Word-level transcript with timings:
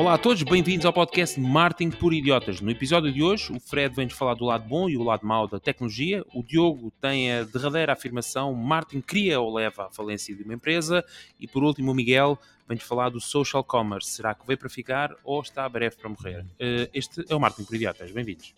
Olá 0.00 0.14
a 0.14 0.18
todos, 0.18 0.42
bem-vindos 0.42 0.86
ao 0.86 0.94
podcast 0.94 1.38
Marketing 1.38 1.90
por 1.90 2.14
Idiotas. 2.14 2.58
No 2.62 2.70
episódio 2.70 3.12
de 3.12 3.22
hoje, 3.22 3.52
o 3.52 3.60
Fred 3.60 3.94
vem-nos 3.94 4.14
falar 4.14 4.32
do 4.32 4.46
lado 4.46 4.66
bom 4.66 4.88
e 4.88 4.96
o 4.96 5.02
lado 5.02 5.26
mau 5.26 5.46
da 5.46 5.60
tecnologia. 5.60 6.24
O 6.32 6.42
Diogo 6.42 6.90
tem 7.02 7.30
a 7.30 7.44
derradeira 7.44 7.92
afirmação: 7.92 8.54
marketing 8.54 9.02
cria 9.02 9.38
ou 9.38 9.52
leva 9.52 9.88
à 9.88 9.90
falência 9.90 10.34
de 10.34 10.42
uma 10.42 10.54
empresa. 10.54 11.04
E 11.38 11.46
por 11.46 11.62
último, 11.62 11.92
o 11.92 11.94
Miguel 11.94 12.38
vem-nos 12.66 12.82
falar 12.82 13.10
do 13.10 13.20
social 13.20 13.62
commerce. 13.62 14.08
Será 14.08 14.34
que 14.34 14.46
veio 14.46 14.58
para 14.58 14.70
ficar 14.70 15.14
ou 15.22 15.38
está 15.42 15.68
breve 15.68 15.96
para 15.96 16.08
morrer? 16.08 16.46
Eh, 16.58 16.88
este 16.94 17.22
é 17.28 17.34
o 17.34 17.38
Marketing 17.38 17.66
por 17.66 17.74
Idiotas. 17.74 18.10
Bem-vindos. 18.10 18.54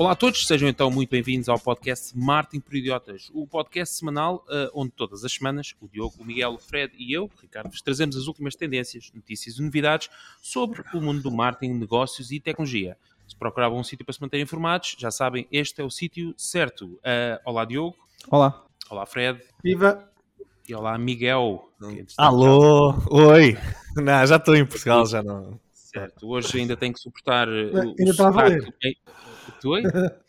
Olá 0.00 0.12
a 0.12 0.16
todos, 0.16 0.46
sejam 0.46 0.66
então 0.66 0.90
muito 0.90 1.10
bem-vindos 1.10 1.46
ao 1.46 1.58
podcast 1.58 2.16
Marketing 2.16 2.60
por 2.60 2.74
Idiotas, 2.74 3.30
o 3.34 3.46
podcast 3.46 3.96
semanal 3.96 4.46
uh, 4.48 4.70
onde 4.72 4.92
todas 4.92 5.26
as 5.26 5.32
semanas 5.32 5.74
o 5.78 5.86
Diogo, 5.86 6.14
o 6.18 6.24
Miguel, 6.24 6.54
o 6.54 6.58
Fred 6.58 6.94
e 6.96 7.12
eu, 7.12 7.30
Ricardo, 7.38 7.68
vos 7.68 7.82
trazemos 7.82 8.16
as 8.16 8.26
últimas 8.26 8.56
tendências, 8.56 9.10
notícias 9.14 9.58
e 9.58 9.62
novidades 9.62 10.08
sobre 10.40 10.82
o 10.94 11.02
mundo 11.02 11.20
do 11.20 11.30
marketing, 11.30 11.74
negócios 11.74 12.30
e 12.30 12.40
tecnologia. 12.40 12.96
Se 13.28 13.36
procuravam 13.36 13.78
um 13.78 13.84
sítio 13.84 14.06
para 14.06 14.14
se 14.14 14.22
manterem 14.22 14.44
informados, 14.44 14.96
já 14.98 15.10
sabem, 15.10 15.46
este 15.52 15.82
é 15.82 15.84
o 15.84 15.90
sítio 15.90 16.32
certo. 16.34 16.86
Uh, 16.86 17.38
olá 17.44 17.66
Diogo. 17.66 17.94
Olá. 18.30 18.64
Olá 18.88 19.04
Fred. 19.04 19.38
Viva. 19.62 20.10
E 20.66 20.74
olá 20.74 20.96
Miguel. 20.96 21.68
Alô, 22.16 22.94
oi. 23.10 23.58
Não, 23.96 24.26
já 24.26 24.36
estou 24.36 24.56
em 24.56 24.64
Portugal, 24.64 25.04
já 25.04 25.22
não. 25.22 25.60
Certo, 25.74 26.26
hoje 26.26 26.58
ainda 26.58 26.76
tenho 26.76 26.94
que 26.94 27.00
suportar. 27.00 27.48
Uh, 27.48 27.94
ainda 27.98 28.10
está 28.12 28.28
a 28.28 28.30
valer. 28.30 28.74
Tu 29.60 29.74
ainda 29.74 30.20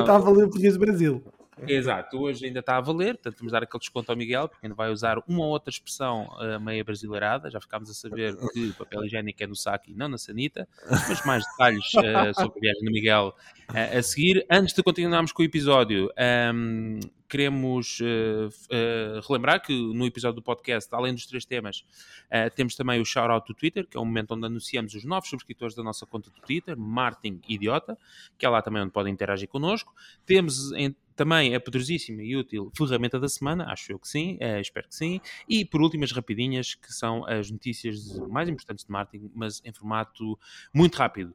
está 0.00 0.16
a 0.16 0.18
valer 0.18 0.44
o 0.44 0.48
português 0.48 0.74
do 0.74 0.80
Brasil. 0.80 1.24
Exato, 1.66 2.18
hoje 2.18 2.46
ainda 2.46 2.60
está 2.60 2.76
a 2.76 2.80
valer, 2.80 3.14
portanto 3.14 3.38
vamos 3.38 3.52
dar 3.52 3.62
aquele 3.62 3.80
desconto 3.80 4.10
ao 4.10 4.16
Miguel, 4.16 4.48
porque 4.48 4.66
ainda 4.66 4.74
vai 4.74 4.90
usar 4.90 5.18
uma 5.28 5.44
ou 5.44 5.50
outra 5.50 5.70
expressão 5.70 6.28
uh, 6.38 6.58
meia 6.58 6.82
brasileirada, 6.82 7.50
já 7.50 7.60
ficámos 7.60 7.90
a 7.90 7.94
saber 7.94 8.34
que 8.52 8.72
papel 8.74 9.04
higiênico 9.04 9.42
é 9.42 9.46
no 9.46 9.56
saco 9.56 9.90
e 9.90 9.94
não 9.94 10.08
na 10.08 10.16
sanita, 10.16 10.66
mas 10.88 11.24
mais 11.24 11.44
detalhes 11.46 11.84
uh, 11.94 12.34
sobre 12.34 12.58
a 12.58 12.60
viagem 12.60 12.84
do 12.84 12.90
Miguel 12.90 13.34
uh, 13.70 13.98
a 13.98 14.02
seguir. 14.02 14.46
Antes 14.50 14.74
de 14.74 14.82
continuarmos 14.82 15.32
com 15.32 15.42
o 15.42 15.44
episódio, 15.44 16.06
um, 16.06 16.10
ehm, 16.16 17.00
queremos 17.30 18.00
uh, 18.00 18.48
uh, 18.48 19.20
relembrar 19.26 19.62
que 19.62 19.72
no 19.72 20.04
episódio 20.04 20.36
do 20.36 20.42
podcast, 20.42 20.92
além 20.92 21.14
dos 21.14 21.26
três 21.26 21.44
temas, 21.44 21.84
uh, 22.26 22.52
temos 22.56 22.74
também 22.74 23.00
o 23.00 23.04
shout-out 23.04 23.46
do 23.46 23.54
Twitter, 23.54 23.86
que 23.86 23.96
é 23.96 24.00
um 24.00 24.04
momento 24.04 24.34
onde 24.34 24.46
anunciamos 24.46 24.94
os 24.94 25.04
novos 25.04 25.30
subscritores 25.30 25.76
da 25.76 25.82
nossa 25.84 26.04
conta 26.04 26.28
do 26.28 26.40
Twitter, 26.40 26.76
Martin 26.76 27.40
Idiota, 27.48 27.96
que 28.36 28.44
é 28.44 28.48
lá 28.48 28.60
também 28.60 28.82
onde 28.82 28.90
podem 28.90 29.12
interagir 29.12 29.48
connosco. 29.48 29.94
Temos 30.26 30.72
em, 30.72 30.94
também 31.14 31.54
a 31.54 31.60
poderosíssima 31.60 32.20
e 32.20 32.36
útil 32.36 32.72
ferramenta 32.76 33.20
da 33.20 33.28
semana, 33.28 33.70
acho 33.70 33.92
eu 33.92 33.98
que 33.98 34.08
sim, 34.08 34.38
espero 34.60 34.88
que 34.88 34.94
sim. 34.94 35.20
E 35.48 35.64
por 35.64 35.82
último, 35.82 36.02
as 36.02 36.12
rapidinhas, 36.12 36.74
que 36.74 36.92
são 36.92 37.24
as 37.26 37.50
notícias 37.50 38.18
mais 38.28 38.48
importantes 38.48 38.84
de 38.84 38.90
marketing, 38.90 39.30
mas 39.34 39.62
em 39.64 39.72
formato 39.72 40.38
muito 40.74 40.96
rápido. 40.96 41.34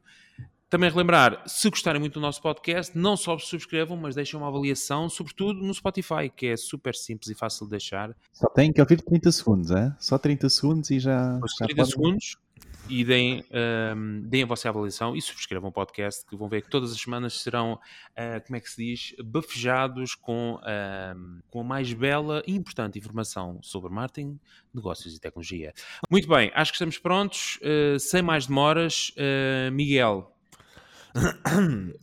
Também 0.68 0.90
relembrar, 0.90 1.42
se 1.46 1.70
gostarem 1.70 2.00
muito 2.00 2.14
do 2.14 2.20
nosso 2.20 2.42
podcast, 2.42 2.96
não 2.98 3.16
só 3.16 3.38
subscrevam, 3.38 3.96
mas 3.96 4.16
deixem 4.16 4.38
uma 4.38 4.48
avaliação, 4.48 5.08
sobretudo 5.08 5.64
no 5.64 5.72
Spotify, 5.72 6.28
que 6.34 6.46
é 6.46 6.56
super 6.56 6.94
simples 6.94 7.30
e 7.30 7.34
fácil 7.34 7.66
de 7.66 7.70
deixar. 7.70 8.16
Só 8.32 8.48
tem 8.48 8.72
que 8.72 8.80
ouvir 8.80 9.00
30 9.00 9.30
segundos, 9.30 9.70
é? 9.70 9.94
Só 10.00 10.18
30 10.18 10.48
segundos 10.48 10.90
e 10.90 10.98
já. 10.98 11.36
Pois 11.38 11.52
30 11.52 11.74
podem... 11.76 11.90
segundos 11.90 12.36
e 12.88 13.04
deem, 13.04 13.44
um, 13.96 14.22
deem 14.22 14.42
a 14.42 14.46
vossa 14.46 14.68
avaliação 14.68 15.16
e 15.16 15.22
subscrevam 15.22 15.70
o 15.70 15.72
podcast, 15.72 16.24
que 16.24 16.36
vão 16.36 16.48
ver 16.48 16.62
que 16.62 16.70
todas 16.70 16.92
as 16.92 17.00
semanas 17.00 17.40
serão, 17.40 17.74
uh, 17.74 18.46
como 18.46 18.56
é 18.56 18.60
que 18.60 18.70
se 18.70 18.76
diz, 18.76 19.14
bafejados 19.24 20.14
com, 20.14 20.54
uh, 20.54 21.42
com 21.50 21.60
a 21.60 21.64
mais 21.64 21.92
bela 21.92 22.42
e 22.46 22.54
importante 22.54 22.98
informação 22.98 23.58
sobre 23.62 23.90
marketing, 23.90 24.38
negócios 24.72 25.16
e 25.16 25.20
tecnologia. 25.20 25.72
Muito 26.10 26.28
bem, 26.28 26.50
acho 26.54 26.72
que 26.72 26.76
estamos 26.76 26.98
prontos. 26.98 27.58
Uh, 27.62 27.98
sem 27.98 28.22
mais 28.22 28.46
demoras, 28.46 29.12
Miguel, 29.72 30.35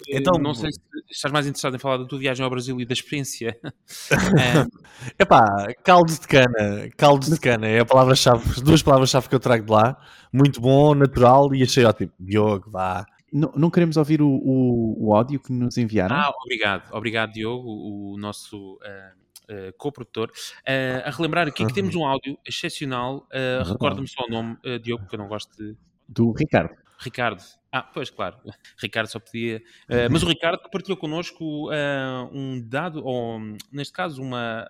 então, 0.09 0.39
não 0.41 0.53
sei 0.53 0.71
se 0.71 0.79
estás 1.09 1.31
mais 1.31 1.45
interessado 1.45 1.75
em 1.75 1.79
falar 1.79 1.97
da 1.97 2.05
tua 2.05 2.19
viagem 2.19 2.43
ao 2.43 2.49
Brasil 2.49 2.79
e 2.79 2.85
da 2.85 2.93
experiência. 2.93 3.57
é 5.17 5.23
Epá, 5.23 5.73
caldo 5.83 6.11
de 6.11 6.27
cana, 6.27 6.89
caldo 6.97 7.29
de 7.29 7.39
cana 7.39 7.67
é 7.67 7.79
a 7.79 7.85
palavra-chave, 7.85 8.61
duas 8.61 8.81
palavras-chave 8.81 9.29
que 9.29 9.35
eu 9.35 9.39
trago 9.39 9.65
de 9.65 9.71
lá. 9.71 9.97
Muito 10.31 10.59
bom, 10.59 10.95
natural 10.95 11.53
e 11.53 11.63
achei 11.63 11.85
ótimo. 11.85 12.11
Diogo, 12.19 12.69
vá. 12.71 13.05
Não, 13.31 13.51
não 13.55 13.69
queremos 13.69 13.97
ouvir 13.97 14.21
o, 14.21 14.27
o, 14.27 15.07
o, 15.07 15.15
áudio 15.15 15.39
que 15.39 15.51
nos 15.51 15.77
enviaram? 15.77 16.15
Ah, 16.15 16.31
obrigado, 16.43 16.93
obrigado 16.93 17.31
Diogo, 17.31 17.67
o, 17.67 18.13
o 18.13 18.17
nosso 18.17 18.75
uh, 18.75 19.23
Uh, 19.43 19.73
co-produtor, 19.77 20.29
uh, 20.29 21.05
a 21.05 21.09
relembrar 21.09 21.49
aqui 21.49 21.65
que 21.65 21.73
temos 21.73 21.93
um 21.95 22.05
áudio 22.05 22.39
excepcional. 22.47 23.27
Uh, 23.27 23.69
Recorda-me 23.69 24.07
só 24.07 24.23
o 24.23 24.31
nome, 24.31 24.57
Diogo, 24.81 25.05
que 25.05 25.15
eu 25.15 25.19
não 25.19 25.27
gosto 25.27 25.51
de. 25.57 25.75
Do 26.07 26.31
Ricardo. 26.31 26.73
Ricardo. 26.97 27.43
Ah, 27.73 27.81
pois, 27.81 28.11
claro. 28.11 28.37
Ricardo 28.77 29.07
só 29.07 29.19
podia. 29.19 29.57
Uh, 29.89 30.05
mas 30.11 30.21
o 30.21 30.27
Ricardo 30.27 30.61
partilhou 30.69 30.95
connosco 30.95 31.71
uh, 31.71 32.29
um 32.31 32.61
dado, 32.61 33.03
ou 33.03 33.39
neste 33.71 33.91
caso, 33.91 34.21
uma. 34.21 34.69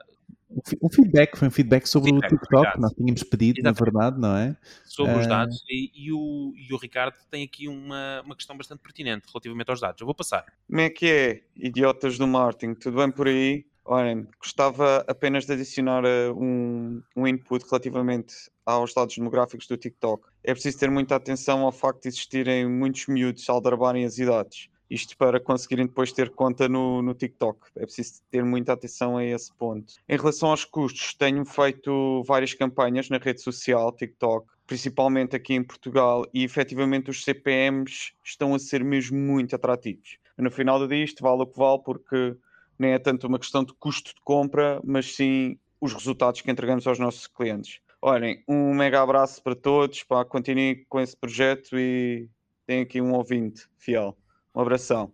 Um 0.82 0.90
feedback, 0.90 1.36
foi 1.36 1.48
um 1.48 1.52
feedback 1.52 1.88
sobre 1.88 2.12
feedback, 2.12 2.32
o 2.32 2.38
TikTok, 2.38 2.72
que 2.74 2.80
nós 2.80 2.94
tínhamos 2.94 3.24
pedido, 3.24 3.60
Exatamente. 3.60 3.80
na 3.80 3.86
verdade, 3.86 4.22
não 4.22 4.38
é? 4.38 4.56
Sobre 4.86 5.16
uh... 5.16 5.20
os 5.20 5.28
dados, 5.28 5.64
e, 5.68 5.92
e, 5.96 6.14
o, 6.14 6.54
e 6.56 6.72
o 6.72 6.78
Ricardo 6.78 7.16
tem 7.30 7.44
aqui 7.44 7.68
uma, 7.68 8.22
uma 8.24 8.36
questão 8.36 8.56
bastante 8.56 8.80
pertinente 8.80 9.28
relativamente 9.28 9.70
aos 9.70 9.82
dados. 9.82 10.00
Eu 10.00 10.06
vou 10.06 10.14
passar. 10.14 10.46
Como 10.68 10.80
é 10.80 10.90
que 10.92 11.08
é, 11.08 11.44
idiotas 11.58 12.20
do 12.20 12.28
marketing? 12.28 12.76
Tudo 12.76 12.98
bem 12.98 13.12
por 13.12 13.28
aí? 13.28 13.66
Olhem, 13.84 14.28
gostava 14.40 15.04
apenas 15.08 15.46
de 15.46 15.54
adicionar 15.54 16.04
um, 16.06 17.02
um 17.16 17.28
input 17.28 17.66
relativamente 17.66 18.34
aos 18.66 18.94
dados 18.94 19.18
demográficos 19.18 19.68
do 19.68 19.78
TikTok. 19.78 20.28
É 20.44 20.54
preciso 20.54 20.80
ter 20.80 20.90
muita 20.90 21.16
atenção 21.16 21.62
ao 21.62 21.72
facto 21.72 22.04
de 22.04 22.10
existirem 22.10 22.68
muitos 22.70 23.08
miúdos 23.08 23.50
a 23.50 23.54
aldrabarem 23.54 24.06
as 24.06 24.18
idades. 24.18 24.70
Isto 24.90 25.18
para 25.18 25.40
conseguirem 25.40 25.88
depois 25.88 26.12
ter 26.12 26.30
conta 26.30 26.70
no, 26.70 27.02
no 27.02 27.14
TikTok. 27.14 27.60
É 27.78 27.86
preciso 27.86 28.22
ter 28.30 28.44
muita 28.44 28.74
atenção 28.74 29.18
a 29.18 29.26
esse 29.26 29.52
ponto. 29.54 29.94
Em 30.08 30.18
relação 30.18 30.50
aos 30.50 30.66
custos, 30.66 31.14
tenho 31.16 31.44
feito 31.46 32.24
várias 32.28 32.54
campanhas 32.54 33.10
na 33.10 33.18
rede 33.18 33.42
social 33.42 33.92
TikTok, 33.92 34.46
principalmente 34.68 35.36
aqui 35.36 35.56
em 35.56 35.64
Portugal, 35.64 36.26
e 36.34 36.44
efetivamente 36.44 37.10
os 37.10 37.24
CPMs 37.24 38.14
estão 38.24 38.54
a 38.54 38.60
ser 38.60 38.84
mesmo 38.84 39.18
muito 39.18 39.56
atrativos. 39.56 40.18
No 40.38 40.52
final 40.52 40.78
do 40.80 40.88
dia, 40.88 41.04
isto 41.04 41.24
vale 41.24 41.44
o 41.44 41.48
que 41.48 41.58
vale, 41.58 41.80
porque 41.84 42.36
nem 42.78 42.92
é 42.92 43.00
tanto 43.00 43.28
uma 43.28 43.40
questão 43.40 43.64
de 43.64 43.74
custo 43.74 44.14
de 44.14 44.22
compra, 44.22 44.80
mas 44.84 45.16
sim 45.16 45.58
os 45.80 45.94
resultados 45.94 46.42
que 46.42 46.50
entregamos 46.50 46.88
aos 46.88 47.00
nossos 47.00 47.28
clientes. 47.28 47.80
Olhem, 48.06 48.44
um 48.50 48.74
mega 48.74 49.02
abraço 49.02 49.42
para 49.42 49.56
todos, 49.56 50.04
pá, 50.04 50.26
continuem 50.26 50.84
com 50.90 51.00
esse 51.00 51.16
projeto 51.16 51.80
e 51.80 52.28
tem 52.68 52.82
aqui 52.82 53.00
um 53.00 53.14
ouvinte 53.14 53.66
fiel. 53.78 54.18
Um 54.54 54.60
abração. 54.60 55.10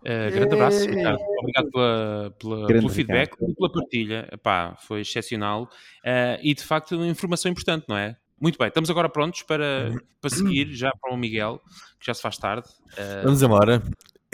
Uh, 0.00 0.32
grande 0.32 0.52
abraço, 0.52 0.84
Ricardo. 0.84 1.22
Obrigado 1.38 1.70
pela, 1.70 2.34
pela 2.36 2.66
pelo 2.66 2.88
feedback 2.88 3.36
e 3.40 3.54
pela 3.54 3.72
partilha. 3.72 4.28
Epá, 4.32 4.76
foi 4.80 5.02
excepcional 5.02 5.62
uh, 5.62 6.40
e 6.42 6.52
de 6.54 6.64
facto 6.64 6.96
uma 6.96 7.06
informação 7.06 7.52
importante, 7.52 7.84
não 7.88 7.96
é? 7.96 8.16
Muito 8.40 8.58
bem, 8.58 8.66
estamos 8.66 8.90
agora 8.90 9.08
prontos 9.08 9.42
para, 9.44 9.92
para 10.20 10.30
seguir 10.30 10.72
já 10.74 10.90
para 11.00 11.14
o 11.14 11.16
Miguel, 11.16 11.60
que 12.00 12.06
já 12.06 12.14
se 12.14 12.20
faz 12.20 12.36
tarde. 12.36 12.68
Uh... 12.94 13.22
Vamos 13.22 13.42
embora. 13.44 13.80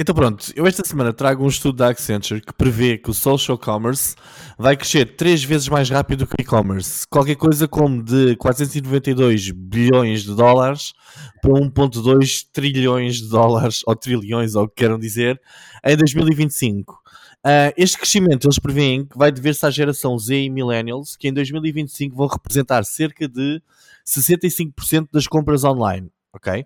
Então 0.01 0.15
pronto, 0.15 0.51
eu 0.57 0.67
esta 0.67 0.83
semana 0.83 1.13
trago 1.13 1.45
um 1.45 1.49
estudo 1.49 1.77
da 1.77 1.91
Accenture 1.91 2.41
que 2.41 2.55
prevê 2.55 2.97
que 2.97 3.11
o 3.11 3.13
social 3.13 3.59
commerce 3.59 4.17
vai 4.59 4.75
crescer 4.75 5.15
três 5.15 5.45
vezes 5.45 5.69
mais 5.69 5.91
rápido 5.91 6.27
que 6.27 6.33
o 6.33 6.41
e-commerce. 6.41 7.07
Qualquer 7.07 7.37
coisa 7.37 7.69
como 7.69 8.03
de 8.03 8.35
492 8.37 9.51
bilhões 9.51 10.23
de 10.23 10.35
dólares 10.35 10.95
para 11.43 11.53
1.2 11.53 12.47
trilhões 12.51 13.17
de 13.17 13.29
dólares, 13.29 13.83
ou 13.87 13.95
trilhões, 13.95 14.55
ou 14.55 14.65
o 14.65 14.69
que 14.69 14.77
queiram 14.77 14.99
dizer, 14.99 15.39
em 15.85 15.95
2025. 15.95 16.95
Uh, 16.95 16.97
ah, 17.45 17.73
este 17.77 17.99
crescimento 17.99 18.47
eles 18.47 18.59
prevêem 18.59 19.05
que 19.05 19.19
vai 19.19 19.31
dever-se 19.31 19.67
à 19.67 19.71
geração 19.71 20.19
Z 20.19 20.35
e 20.35 20.49
Millennials, 20.49 21.15
que 21.15 21.29
em 21.29 21.33
2025 21.35 22.17
vão 22.17 22.27
representar 22.27 22.87
cerca 22.87 23.29
de 23.29 23.61
65% 24.07 25.09
das 25.13 25.27
compras 25.27 25.63
online 25.63 26.11
ok? 26.33 26.65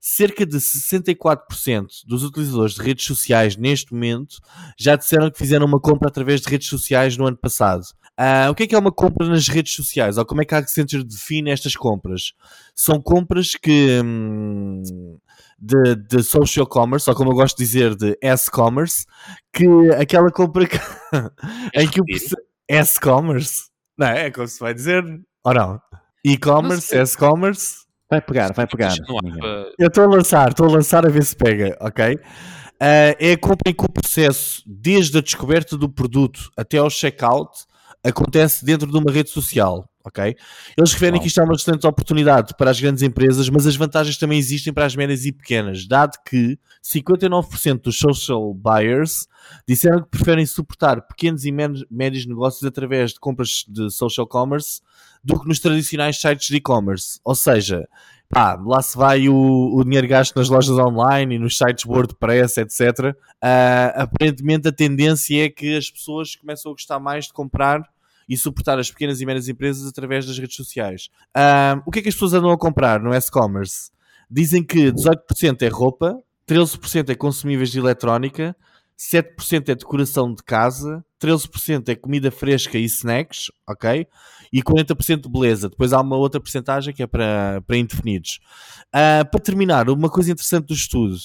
Cerca 0.00 0.44
de 0.44 0.56
64% 0.58 1.86
dos 2.06 2.22
utilizadores 2.22 2.74
de 2.74 2.82
redes 2.82 3.04
sociais 3.04 3.56
neste 3.56 3.92
momento 3.92 4.36
já 4.78 4.96
disseram 4.96 5.30
que 5.30 5.38
fizeram 5.38 5.66
uma 5.66 5.80
compra 5.80 6.08
através 6.08 6.40
de 6.40 6.48
redes 6.48 6.68
sociais 6.68 7.16
no 7.16 7.26
ano 7.26 7.36
passado. 7.36 7.84
Uh, 8.18 8.50
o 8.50 8.54
que 8.54 8.62
é 8.62 8.66
que 8.66 8.74
é 8.74 8.78
uma 8.78 8.92
compra 8.92 9.28
nas 9.28 9.46
redes 9.48 9.74
sociais? 9.74 10.16
Ou 10.16 10.24
como 10.24 10.40
é 10.40 10.44
que 10.44 10.54
a 10.54 10.58
Accenture 10.58 11.04
define 11.04 11.50
estas 11.50 11.76
compras? 11.76 12.32
São 12.74 13.00
compras 13.00 13.54
que 13.54 14.00
hum, 14.02 14.82
de, 15.58 15.94
de 15.96 16.22
social 16.22 16.66
commerce, 16.66 17.08
ou 17.08 17.16
como 17.16 17.30
eu 17.30 17.34
gosto 17.34 17.58
de 17.58 17.64
dizer, 17.64 17.94
de 17.94 18.16
S-commerce, 18.22 19.04
que 19.52 19.66
aquela 19.98 20.30
compra 20.30 20.66
que, 20.66 20.78
em 21.74 21.88
que 21.88 22.00
o 22.00 22.04
S-commerce, 22.68 23.64
não 23.98 24.06
é? 24.06 24.26
É 24.26 24.30
como 24.30 24.48
se 24.48 24.60
vai 24.60 24.72
dizer, 24.72 25.04
ou 25.44 25.54
não? 25.54 25.80
E-commerce, 26.24 26.96
S-commerce 26.96 27.85
Vai 28.08 28.20
pegar, 28.20 28.52
vai 28.52 28.66
pegar. 28.66 28.94
Eu 29.78 29.88
estou 29.88 30.04
a 30.04 30.06
lançar, 30.06 30.50
estou 30.50 30.66
a 30.66 30.72
lançar 30.72 31.04
a 31.04 31.08
ver 31.08 31.24
se 31.24 31.34
pega, 31.34 31.76
ok? 31.80 32.14
Uh, 32.14 33.16
é 33.18 33.32
a 33.32 33.38
compra 33.38 33.70
em 33.70 33.74
que 33.74 33.84
o 33.84 33.90
processo, 33.90 34.62
desde 34.66 35.18
a 35.18 35.20
descoberta 35.20 35.76
do 35.76 35.88
produto 35.88 36.50
até 36.56 36.78
ao 36.78 36.90
checkout, 36.90 37.64
acontece 38.04 38.64
dentro 38.64 38.88
de 38.88 38.96
uma 38.96 39.10
rede 39.10 39.30
social, 39.30 39.88
ok? 40.04 40.36
Eles 40.78 40.92
referem 40.92 41.20
que 41.20 41.26
isto 41.26 41.40
é 41.40 41.44
uma 41.44 41.54
excelente 41.54 41.86
oportunidade 41.86 42.54
para 42.56 42.70
as 42.70 42.80
grandes 42.80 43.02
empresas, 43.02 43.48
mas 43.48 43.66
as 43.66 43.74
vantagens 43.74 44.16
também 44.16 44.38
existem 44.38 44.72
para 44.72 44.86
as 44.86 44.94
médias 44.94 45.24
e 45.24 45.32
pequenas, 45.32 45.88
dado 45.88 46.12
que 46.24 46.56
59% 46.84 47.82
dos 47.82 47.98
social 47.98 48.54
buyers 48.54 49.26
disseram 49.66 50.02
que 50.02 50.10
preferem 50.10 50.46
suportar 50.46 51.00
pequenos 51.08 51.44
e 51.44 51.50
médios 51.52 52.26
negócios 52.26 52.62
através 52.62 53.12
de 53.12 53.18
compras 53.18 53.64
de 53.66 53.90
social 53.90 54.26
commerce 54.26 54.80
do 55.26 55.40
que 55.40 55.48
nos 55.48 55.58
tradicionais 55.58 56.20
sites 56.20 56.46
de 56.46 56.56
e-commerce. 56.56 57.18
Ou 57.24 57.34
seja, 57.34 57.88
pá, 58.28 58.56
lá 58.64 58.80
se 58.80 58.96
vai 58.96 59.28
o, 59.28 59.74
o 59.74 59.82
dinheiro 59.82 60.06
gasto 60.06 60.36
nas 60.36 60.48
lojas 60.48 60.78
online 60.78 61.34
e 61.34 61.38
nos 61.38 61.58
sites 61.58 61.84
WordPress, 61.84 62.60
etc. 62.60 62.80
Uh, 62.80 63.14
ah, 63.42 63.92
aparentemente 63.96 64.68
a 64.68 64.72
tendência 64.72 65.44
é 65.44 65.48
que 65.48 65.76
as 65.76 65.90
pessoas 65.90 66.36
começam 66.36 66.70
a 66.70 66.74
gostar 66.74 67.00
mais 67.00 67.26
de 67.26 67.32
comprar 67.32 67.82
e 68.28 68.36
suportar 68.36 68.78
as 68.78 68.88
pequenas 68.88 69.20
e 69.20 69.26
médias 69.26 69.48
empresas 69.48 69.88
através 69.88 70.24
das 70.24 70.38
redes 70.38 70.54
sociais. 70.54 71.08
Uh, 71.36 71.82
o 71.84 71.90
que 71.90 71.98
é 71.98 72.02
que 72.02 72.08
as 72.08 72.14
pessoas 72.14 72.34
andam 72.34 72.52
a 72.52 72.58
comprar 72.58 73.00
no 73.00 73.12
e-commerce? 73.12 73.90
Dizem 74.30 74.62
que 74.62 74.92
18% 74.92 75.62
é 75.62 75.68
roupa, 75.68 76.16
13% 76.48 77.10
é 77.10 77.14
consumíveis 77.16 77.70
de 77.70 77.80
eletrónica, 77.80 78.56
7% 78.96 79.70
é 79.70 79.74
decoração 79.74 80.32
de 80.32 80.42
casa, 80.44 81.04
13% 81.20 81.88
é 81.88 81.94
comida 81.94 82.30
fresca 82.30 82.78
e 82.78 82.84
snacks, 82.84 83.50
ok? 83.68 84.06
E 84.52 84.62
40% 84.62 85.22
de 85.22 85.28
beleza. 85.28 85.68
Depois 85.68 85.92
há 85.92 86.00
uma 86.00 86.16
outra 86.16 86.40
porcentagem 86.40 86.94
que 86.94 87.02
é 87.02 87.06
para, 87.06 87.62
para 87.66 87.76
indefinidos. 87.76 88.38
Uh, 88.88 89.28
para 89.30 89.40
terminar, 89.40 89.88
uma 89.88 90.10
coisa 90.10 90.32
interessante 90.32 90.66
do 90.66 90.74
estudo. 90.74 91.16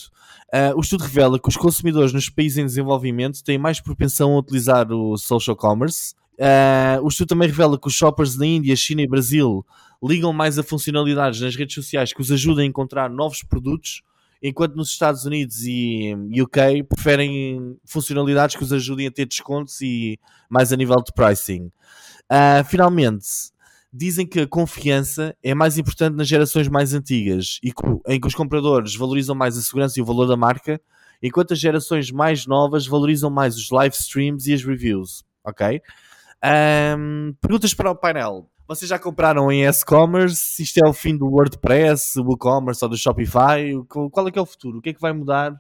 Uh, 0.54 0.76
o 0.76 0.82
estudo 0.82 1.04
revela 1.04 1.40
que 1.40 1.48
os 1.48 1.58
consumidores 1.58 2.14
nos 2.14 2.30
países 2.30 2.58
em 2.58 2.66
desenvolvimento 2.66 3.44
têm 3.44 3.58
mais 3.58 3.80
propensão 3.80 4.34
a 4.34 4.40
utilizar 4.40 4.92
o 4.92 5.18
social 5.18 5.56
commerce. 5.56 6.14
Uh, 6.34 7.04
o 7.04 7.08
estudo 7.08 7.30
também 7.30 7.48
revela 7.48 7.80
que 7.80 7.88
os 7.88 7.94
shoppers 7.94 8.38
na 8.38 8.46
Índia, 8.46 8.76
China 8.76 9.02
e 9.02 9.08
Brasil 9.08 9.66
ligam 10.04 10.34
mais 10.34 10.58
a 10.58 10.64
funcionalidades 10.64 11.40
nas 11.40 11.56
redes 11.56 11.76
sociais 11.76 12.12
que 12.12 12.22
os 12.22 12.32
ajudam 12.32 12.64
a 12.64 12.68
encontrar 12.68 13.10
novos 13.10 13.44
produtos 13.44 14.02
enquanto 14.42 14.76
nos 14.76 14.90
Estados 14.90 15.26
Unidos 15.26 15.64
e 15.64 16.16
UK 16.42 16.84
preferem 16.84 17.78
funcionalidades 17.86 18.56
que 18.56 18.64
os 18.64 18.74
ajudem 18.74 19.08
a 19.08 19.12
ter 19.12 19.26
descontos 19.26 19.80
e 19.82 20.20
mais 20.50 20.74
a 20.74 20.76
nível 20.76 20.98
de 20.98 21.14
pricing. 21.14 21.72
Uh, 22.32 22.64
finalmente, 22.66 23.26
dizem 23.94 24.26
que 24.26 24.40
a 24.40 24.48
confiança 24.48 25.36
é 25.44 25.54
mais 25.54 25.78
importante 25.78 26.16
nas 26.16 26.28
gerações 26.28 26.68
mais 26.68 26.94
antigas 26.94 27.60
e 27.62 27.72
em 28.08 28.20
que 28.20 28.28
os 28.28 28.36
compradores 28.36 28.96
valorizam 28.96 29.36
mais 29.36 29.58
a 29.58 29.62
segurança 29.62 30.00
e 30.00 30.02
o 30.02 30.06
valor 30.06 30.26
da 30.26 30.38
marca, 30.38 30.82
enquanto 31.22 31.54
as 31.54 31.60
gerações 31.60 32.10
mais 32.10 32.48
novas 32.48 32.88
valorizam 32.88 33.30
mais 33.30 33.56
os 33.56 33.70
live 33.70 33.94
streams 33.96 34.50
e 34.50 34.54
as 34.54 34.64
reviews. 34.64 35.24
Ok? 35.44 35.82
Um, 36.44 37.36
perguntas 37.40 37.74
para 37.74 37.92
o 37.92 37.96
painel. 37.96 38.50
Vocês 38.72 38.88
já 38.88 38.98
compraram 38.98 39.52
em 39.52 39.66
e-commerce? 39.66 40.64
Isto 40.64 40.78
é 40.78 40.88
o 40.88 40.94
fim 40.94 41.18
do 41.18 41.26
WordPress, 41.26 42.18
o 42.18 42.24
WooCommerce 42.24 42.82
ou 42.86 42.90
do 42.90 42.96
Shopify? 42.96 43.74
Qual 43.90 44.26
é 44.26 44.32
que 44.32 44.40
é 44.40 44.42
o 44.42 44.46
futuro? 44.46 44.78
O 44.78 44.82
que 44.82 44.92
é 44.92 44.94
que 44.94 45.02
vai 45.02 45.12
mudar 45.12 45.52
uh, 45.52 45.58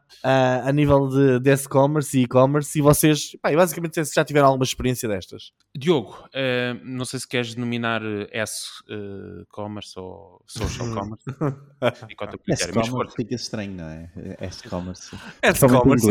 a 0.63 0.71
nível 0.71 1.09
de, 1.09 1.41
de 1.41 1.51
e-commerce 1.51 2.17
e 2.17 2.23
e-commerce? 2.23 2.79
E 2.79 2.81
vocês, 2.81 3.35
pá, 3.41 3.51
basicamente, 3.51 4.05
se 4.05 4.15
já 4.15 4.23
tiveram 4.23 4.47
alguma 4.47 4.63
experiência 4.63 5.09
destas? 5.09 5.51
Diogo, 5.77 6.23
uh, 6.27 6.79
não 6.85 7.03
sei 7.03 7.19
se 7.19 7.27
queres 7.27 7.53
denominar 7.53 8.01
S-commerce 8.31 9.99
uh, 9.99 10.03
ou 10.03 10.41
social 10.47 10.87
commerce. 10.95 11.25
S-commerce 12.47 13.15
fica 13.17 13.35
estranho, 13.35 13.73
não 13.73 13.89
é? 13.89 14.09
S-commerce. 14.39 15.17
S-commerce, 15.41 16.09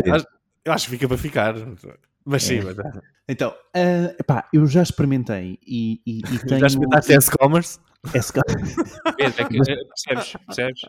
eu 0.63 0.71
acho 0.71 0.85
que 0.85 0.91
fica 0.91 1.07
para 1.07 1.17
ficar. 1.17 1.55
Mas 2.25 2.43
sim, 2.43 2.59
é. 2.59 2.63
mas 2.63 2.79
é. 2.79 2.91
Então, 3.27 3.51
uh, 3.51 4.15
epá, 4.19 4.47
eu 4.53 4.65
já 4.65 4.83
experimentei 4.83 5.57
e, 5.65 6.01
e, 6.05 6.19
e 6.19 6.39
tenho... 6.45 6.59
Já 6.59 6.67
experimentaste 6.67 7.13
S-Commerce? 7.13 7.79
S-Commerce. 8.13 8.75
percebes? 9.15 10.33
Percebes? 10.45 10.81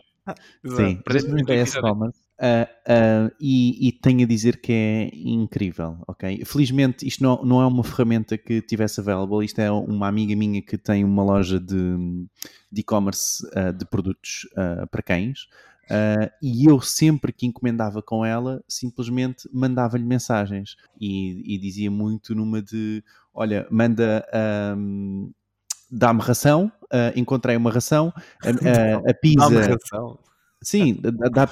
Sim, 0.65 1.01
já 1.09 1.17
experimentei 1.17 1.57
S-Commerce 1.59 2.19
uh, 2.39 3.27
uh, 3.27 3.35
e, 3.39 3.87
e, 3.87 3.91
tenho 3.91 4.23
a 4.23 4.27
dizer 4.27 4.59
que 4.61 4.71
é 4.71 5.11
incrível, 5.13 5.97
ok? 6.07 6.43
Felizmente 6.45 7.07
isto 7.07 7.23
não, 7.23 7.43
não 7.43 7.61
é 7.61 7.65
uma 7.65 7.83
ferramenta 7.83 8.37
que 8.37 8.61
tivesse 8.61 8.99
available, 8.99 9.45
isto 9.45 9.59
é 9.59 9.69
uma 9.71 10.07
amiga 10.07 10.35
minha 10.35 10.61
que 10.61 10.77
tem 10.77 11.03
uma 11.03 11.23
loja 11.23 11.59
de 11.59 12.25
e-commerce 12.75 13.43
de, 13.43 13.79
de 13.79 13.85
produtos 13.85 14.47
para 14.89 15.01
cães 15.01 15.47
Uh, 15.85 16.31
e 16.41 16.65
eu 16.65 16.79
sempre 16.79 17.33
que 17.33 17.45
encomendava 17.45 18.01
com 18.01 18.25
ela, 18.25 18.63
simplesmente 18.67 19.49
mandava-lhe 19.51 20.05
mensagens 20.05 20.75
e, 20.99 21.55
e, 21.55 21.57
dizia 21.57 21.91
muito 21.91 22.33
numa 22.33 22.61
de: 22.61 23.03
Olha, 23.33 23.67
manda. 23.69 24.25
Um, 24.77 25.31
Dá-me 25.95 26.21
ração, 26.21 26.71
uh, 26.85 27.13
encontrei 27.15 27.55
uma 27.55 27.71
ração, 27.71 28.11
a, 28.41 28.49
a, 29.05 29.11
a 29.11 29.13
pizza. 29.13 29.47
Dá-me 29.47 29.59
ração. 29.59 30.17
Sim, 30.63 30.97
dá, 31.01 31.47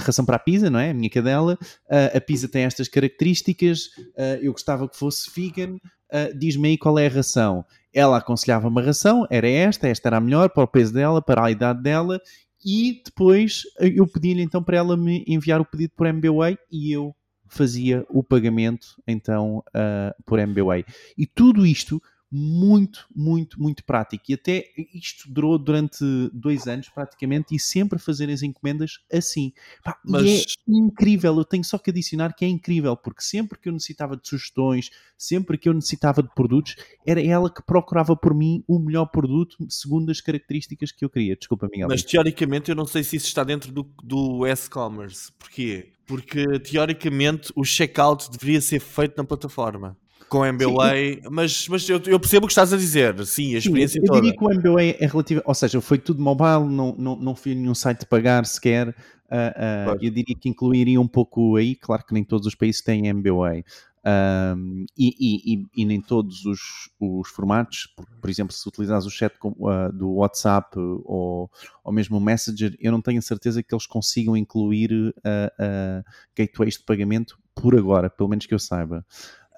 ração 0.00 0.24
para 0.24 0.36
a 0.36 0.38
pizza, 0.40 0.68
não 0.68 0.80
é? 0.80 0.90
A 0.90 0.94
minha 0.94 1.08
cadela. 1.08 1.56
Uh, 1.86 2.16
a 2.16 2.20
pizza 2.20 2.48
tem 2.48 2.64
estas 2.64 2.88
características. 2.88 3.86
Uh, 3.96 4.42
eu 4.42 4.52
gostava 4.52 4.88
que 4.88 4.96
fosse 4.96 5.30
vegan. 5.34 5.76
Uh, 6.12 6.36
Diz-me 6.36 6.68
aí 6.68 6.78
qual 6.78 6.98
é 6.98 7.06
a 7.06 7.10
ração. 7.10 7.64
Ela 7.94 8.18
aconselhava 8.18 8.68
uma 8.68 8.82
ração, 8.82 9.26
era 9.30 9.48
esta, 9.48 9.88
esta 9.88 10.08
era 10.08 10.18
a 10.18 10.20
melhor 10.20 10.50
para 10.50 10.62
o 10.62 10.68
peso 10.68 10.92
dela, 10.92 11.22
para 11.22 11.44
a 11.44 11.50
idade 11.50 11.82
dela, 11.82 12.20
e 12.64 13.02
depois 13.04 13.62
eh, 13.78 13.92
eu 13.94 14.06
pedi-lhe 14.06 14.42
então 14.42 14.62
para 14.62 14.76
ela 14.76 14.96
me 14.96 15.24
enviar 15.26 15.60
o 15.60 15.64
pedido 15.64 15.92
por 15.96 16.06
MBWay 16.06 16.58
e 16.70 16.92
eu 16.92 17.14
fazia 17.48 18.04
o 18.10 18.22
pagamento 18.22 18.86
então 19.06 19.58
uh, 19.68 20.22
por 20.24 20.38
MBWay. 20.38 20.84
E 21.16 21.26
tudo 21.26 21.66
isto 21.66 22.00
muito, 22.30 23.06
muito, 23.14 23.60
muito 23.60 23.82
prático. 23.84 24.24
E 24.28 24.34
até 24.34 24.70
isto 24.92 25.30
durou 25.30 25.58
durante 25.58 26.04
dois 26.32 26.66
anos 26.66 26.88
praticamente 26.88 27.54
e 27.54 27.58
sempre 27.58 27.98
fazer 27.98 28.28
as 28.30 28.42
encomendas 28.42 29.00
assim. 29.12 29.52
Pá, 29.82 29.98
Mas... 30.04 30.22
E 30.24 30.72
é 30.72 30.76
incrível, 30.76 31.36
eu 31.36 31.44
tenho 31.44 31.64
só 31.64 31.78
que 31.78 31.90
adicionar 31.90 32.34
que 32.34 32.44
é 32.44 32.48
incrível, 32.48 32.96
porque 32.96 33.22
sempre 33.22 33.58
que 33.58 33.68
eu 33.68 33.72
necessitava 33.72 34.16
de 34.16 34.28
sugestões, 34.28 34.90
sempre 35.16 35.56
que 35.56 35.68
eu 35.68 35.74
necessitava 35.74 36.22
de 36.22 36.28
produtos, 36.34 36.76
era 37.06 37.22
ela 37.22 37.50
que 37.52 37.62
procurava 37.62 38.14
por 38.14 38.34
mim 38.34 38.62
o 38.68 38.78
melhor 38.78 39.06
produto 39.06 39.56
segundo 39.70 40.10
as 40.10 40.20
características 40.20 40.92
que 40.92 41.04
eu 41.04 41.10
queria. 41.10 41.34
Desculpa, 41.34 41.68
Miguel. 41.70 41.88
Mas 41.88 42.02
teoricamente 42.02 42.70
eu 42.70 42.76
não 42.76 42.86
sei 42.86 43.02
se 43.02 43.16
isso 43.16 43.26
está 43.26 43.42
dentro 43.42 43.72
do, 43.72 43.82
do 44.02 44.44
S-Commerce. 44.44 45.32
Porquê? 45.38 45.92
Porque 46.06 46.58
teoricamente 46.60 47.52
o 47.54 47.64
checkout 47.64 48.30
deveria 48.30 48.60
ser 48.60 48.80
feito 48.80 49.16
na 49.16 49.24
plataforma 49.24 49.96
com 50.28 50.44
MBWay, 50.44 51.22
mas, 51.30 51.68
mas 51.68 51.88
eu, 51.88 52.00
eu, 52.06 52.20
percebo 52.20 52.44
o 52.44 52.46
que 52.46 52.52
estás 52.52 52.72
a 52.72 52.76
dizer, 52.76 53.24
sim, 53.26 53.54
a 53.54 53.58
experiência 53.58 54.00
sim, 54.00 54.06
eu. 54.06 54.14
Eu 54.14 54.20
diria 54.20 54.36
que 54.36 54.44
o 54.44 54.50
MBWay 54.50 54.96
é 54.98 55.06
relativo, 55.06 55.42
ou 55.44 55.54
seja, 55.54 55.80
foi 55.80 55.98
tudo 55.98 56.22
mobile, 56.22 56.64
não, 56.68 56.94
não, 56.96 57.16
não 57.16 57.34
fui 57.34 57.52
a 57.52 57.54
nenhum 57.54 57.74
site 57.74 58.06
pagar 58.06 58.44
sequer, 58.46 58.88
uh, 58.88 58.92
uh, 58.92 59.98
eu 60.00 60.10
diria 60.10 60.36
que 60.38 60.48
incluiria 60.48 61.00
um 61.00 61.08
pouco 61.08 61.56
aí, 61.56 61.74
claro 61.74 62.04
que 62.04 62.14
nem 62.14 62.22
todos 62.22 62.46
os 62.46 62.54
países 62.54 62.82
têm 62.82 63.08
MBWay. 63.08 63.64
Um, 64.08 64.86
e, 64.96 65.14
e, 65.18 65.66
e, 65.76 65.84
nem 65.84 66.00
todos 66.00 66.46
os, 66.46 66.88
os 66.98 67.28
formatos, 67.28 67.92
por, 67.94 68.06
por, 68.06 68.30
exemplo, 68.30 68.54
se 68.54 68.66
utilizares 68.66 69.04
o 69.04 69.10
chat 69.10 69.36
com, 69.38 69.50
uh, 69.50 69.92
do 69.92 70.12
WhatsApp 70.14 70.78
ou, 70.78 71.50
ou 71.84 71.92
mesmo 71.92 72.16
o 72.16 72.20
Messenger, 72.20 72.74
eu 72.80 72.92
não 72.92 73.02
tenho 73.02 73.18
a 73.18 73.22
certeza 73.22 73.62
que 73.62 73.74
eles 73.74 73.86
consigam 73.86 74.36
incluir 74.36 74.92
uh, 74.92 76.04
gateways 76.34 76.78
de 76.78 76.84
pagamento 76.84 77.38
por 77.54 77.76
agora, 77.76 78.08
pelo 78.08 78.28
menos 78.28 78.46
que 78.46 78.54
eu 78.54 78.58
saiba. 78.58 79.04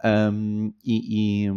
Um, 0.04 0.73
e, 0.85 1.45
e, 1.47 1.50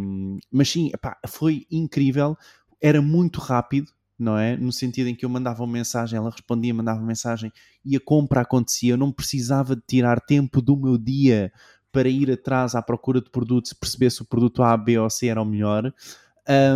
mas 0.50 0.68
sim, 0.70 0.90
epá, 0.92 1.16
foi 1.26 1.66
incrível, 1.70 2.36
era 2.80 3.00
muito 3.00 3.40
rápido, 3.40 3.90
não 4.18 4.38
é? 4.38 4.56
No 4.56 4.72
sentido 4.72 5.08
em 5.08 5.14
que 5.14 5.24
eu 5.24 5.28
mandava 5.28 5.62
uma 5.62 5.72
mensagem, 5.72 6.16
ela 6.16 6.30
respondia, 6.30 6.74
mandava 6.74 7.00
uma 7.00 7.06
mensagem 7.06 7.52
e 7.84 7.96
a 7.96 8.00
compra 8.00 8.42
acontecia. 8.42 8.92
Eu 8.92 8.96
não 8.98 9.10
precisava 9.10 9.74
de 9.74 9.82
tirar 9.86 10.20
tempo 10.20 10.60
do 10.60 10.76
meu 10.76 10.98
dia 10.98 11.52
para 11.90 12.08
ir 12.08 12.30
atrás 12.30 12.74
à 12.74 12.82
procura 12.82 13.20
de 13.20 13.30
produtos, 13.30 13.72
perceber 13.72 14.10
se 14.10 14.22
o 14.22 14.24
produto 14.24 14.62
A, 14.62 14.76
B 14.76 14.98
ou 14.98 15.08
C 15.08 15.28
era 15.28 15.40
o 15.40 15.44
melhor. 15.44 15.92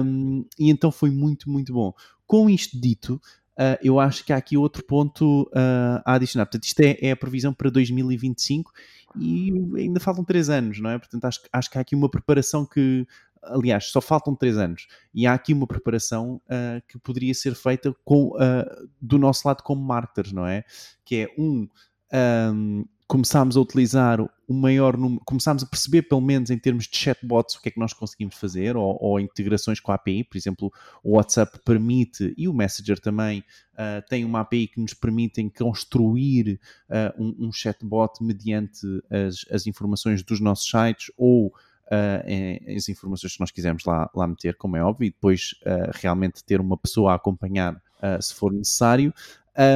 Um, 0.04 0.44
e 0.58 0.70
então 0.70 0.90
foi 0.90 1.10
muito, 1.10 1.50
muito 1.50 1.72
bom. 1.72 1.92
Com 2.26 2.48
isto 2.48 2.80
dito, 2.80 3.20
Uh, 3.58 3.74
eu 3.82 3.98
acho 3.98 4.24
que 4.24 4.32
há 4.32 4.36
aqui 4.36 4.56
outro 4.56 4.84
ponto 4.84 5.42
uh, 5.48 6.00
a 6.04 6.14
adicionar. 6.14 6.46
Portanto, 6.46 6.62
isto 6.62 6.78
é, 6.78 6.96
é, 7.00 7.10
a 7.10 7.16
previsão 7.16 7.52
para 7.52 7.68
2025 7.68 8.70
e 9.16 9.52
ainda 9.76 10.00
faltam 10.00 10.24
três 10.24 10.50
anos, 10.50 10.80
não 10.80 10.90
é? 10.90 10.98
Portanto, 10.98 11.24
acho, 11.24 11.40
acho 11.52 11.70
que 11.70 11.78
há 11.78 11.80
aqui 11.80 11.94
uma 11.94 12.08
preparação 12.08 12.66
que, 12.66 13.06
aliás, 13.42 13.86
só 13.86 14.00
faltam 14.00 14.34
três 14.34 14.56
anos 14.58 14.86
e 15.14 15.26
há 15.26 15.34
aqui 15.34 15.52
uma 15.52 15.66
preparação 15.66 16.40
uh, 16.46 16.82
que 16.86 16.98
poderia 16.98 17.34
ser 17.34 17.54
feita 17.54 17.94
com, 18.04 18.28
uh, 18.36 18.88
do 19.00 19.18
nosso 19.18 19.46
lado 19.46 19.62
como 19.62 19.82
marketers, 19.82 20.32
não 20.32 20.46
é? 20.46 20.64
Que 21.04 21.22
é 21.22 21.34
um, 21.38 21.68
um 22.52 22.84
começámos 23.06 23.56
a 23.56 23.60
utilizar 23.60 24.20
o 24.48 24.54
maior 24.54 24.96
número, 24.96 25.20
começámos 25.26 25.62
a 25.62 25.66
perceber, 25.66 26.02
pelo 26.02 26.22
menos 26.22 26.48
em 26.48 26.58
termos 26.58 26.86
de 26.86 26.96
chatbots, 26.96 27.54
o 27.54 27.60
que 27.60 27.68
é 27.68 27.72
que 27.72 27.78
nós 27.78 27.92
conseguimos 27.92 28.34
fazer, 28.34 28.78
ou, 28.78 28.96
ou 28.98 29.20
integrações 29.20 29.78
com 29.78 29.92
a 29.92 29.96
API, 29.96 30.24
por 30.24 30.38
exemplo, 30.38 30.72
o 31.04 31.16
WhatsApp 31.16 31.60
permite, 31.66 32.34
e 32.36 32.48
o 32.48 32.54
Messenger 32.54 32.98
também, 32.98 33.40
uh, 33.74 34.02
tem 34.08 34.24
uma 34.24 34.40
API 34.40 34.68
que 34.68 34.80
nos 34.80 34.94
permitem 34.94 35.50
construir 35.50 36.58
uh, 36.88 37.22
um, 37.22 37.48
um, 37.48 37.52
chatbot 37.52 38.24
mediante 38.24 38.86
as, 39.10 39.44
as 39.52 39.66
informações 39.66 40.22
dos 40.22 40.40
nossos 40.40 40.70
sites, 40.70 41.12
ou 41.18 41.48
uh, 41.48 42.74
as 42.74 42.88
informações 42.88 43.34
que 43.34 43.40
nós 43.40 43.50
quisermos 43.50 43.84
lá, 43.84 44.10
lá 44.14 44.26
meter, 44.26 44.56
como 44.56 44.78
é 44.78 44.82
óbvio, 44.82 45.08
e 45.08 45.10
depois 45.10 45.54
uh, 45.62 45.90
realmente 45.94 46.42
ter 46.42 46.58
uma 46.58 46.76
pessoa 46.78 47.12
a 47.12 47.16
acompanhar 47.16 47.74
uh, 47.74 48.22
se 48.22 48.34
for 48.34 48.50
necessário. 48.50 49.12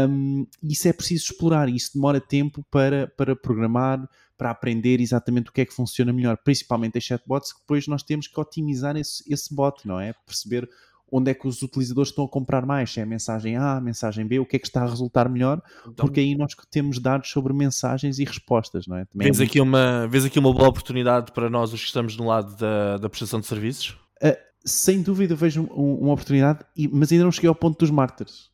Um, 0.08 0.46
isso 0.62 0.86
é 0.86 0.92
preciso 0.92 1.24
explorar, 1.24 1.68
isso 1.68 1.94
demora 1.94 2.20
tempo 2.20 2.64
para, 2.70 3.08
para 3.16 3.34
programar, 3.34 4.08
para 4.42 4.50
aprender 4.50 5.00
exatamente 5.00 5.50
o 5.50 5.52
que 5.52 5.60
é 5.60 5.64
que 5.64 5.72
funciona 5.72 6.12
melhor, 6.12 6.36
principalmente 6.36 6.98
as 6.98 7.04
chatbots, 7.04 7.52
que 7.52 7.60
depois 7.60 7.86
nós 7.86 8.02
temos 8.02 8.26
que 8.26 8.40
otimizar 8.40 8.96
esse, 8.96 9.22
esse 9.32 9.54
bot, 9.54 9.86
não 9.86 10.00
é? 10.00 10.12
Perceber 10.26 10.68
onde 11.12 11.30
é 11.30 11.34
que 11.34 11.46
os 11.46 11.62
utilizadores 11.62 12.08
estão 12.08 12.24
a 12.24 12.28
comprar 12.28 12.66
mais, 12.66 12.90
se 12.90 12.98
é 12.98 13.04
a 13.04 13.06
mensagem 13.06 13.56
A, 13.56 13.76
a 13.76 13.80
mensagem 13.80 14.26
B, 14.26 14.40
o 14.40 14.46
que 14.46 14.56
é 14.56 14.58
que 14.58 14.66
está 14.66 14.82
a 14.82 14.86
resultar 14.86 15.28
melhor, 15.28 15.62
então, 15.82 15.94
porque 15.94 16.18
aí 16.18 16.34
nós 16.34 16.56
temos 16.72 16.98
dados 16.98 17.30
sobre 17.30 17.52
mensagens 17.52 18.18
e 18.18 18.24
respostas, 18.24 18.88
não 18.88 18.96
é? 18.96 19.04
Também 19.04 19.26
vês, 19.26 19.36
é 19.36 19.38
muito... 19.42 19.50
aqui 19.50 19.60
uma, 19.60 20.08
vês 20.08 20.24
aqui 20.24 20.40
uma 20.40 20.52
boa 20.52 20.70
oportunidade 20.70 21.30
para 21.30 21.48
nós, 21.48 21.72
os 21.72 21.80
que 21.80 21.86
estamos 21.86 22.16
no 22.16 22.26
lado 22.26 22.56
da, 22.56 22.96
da 22.96 23.08
prestação 23.08 23.38
de 23.38 23.46
serviços? 23.46 23.90
Uh, 24.20 24.36
sem 24.64 25.02
dúvida 25.02 25.36
vejo 25.36 25.62
um, 25.70 25.98
uma 26.00 26.14
oportunidade, 26.14 26.64
mas 26.90 27.12
ainda 27.12 27.22
não 27.22 27.30
cheguei 27.30 27.48
ao 27.48 27.54
ponto 27.54 27.78
dos 27.78 27.90
mártires. 27.90 28.50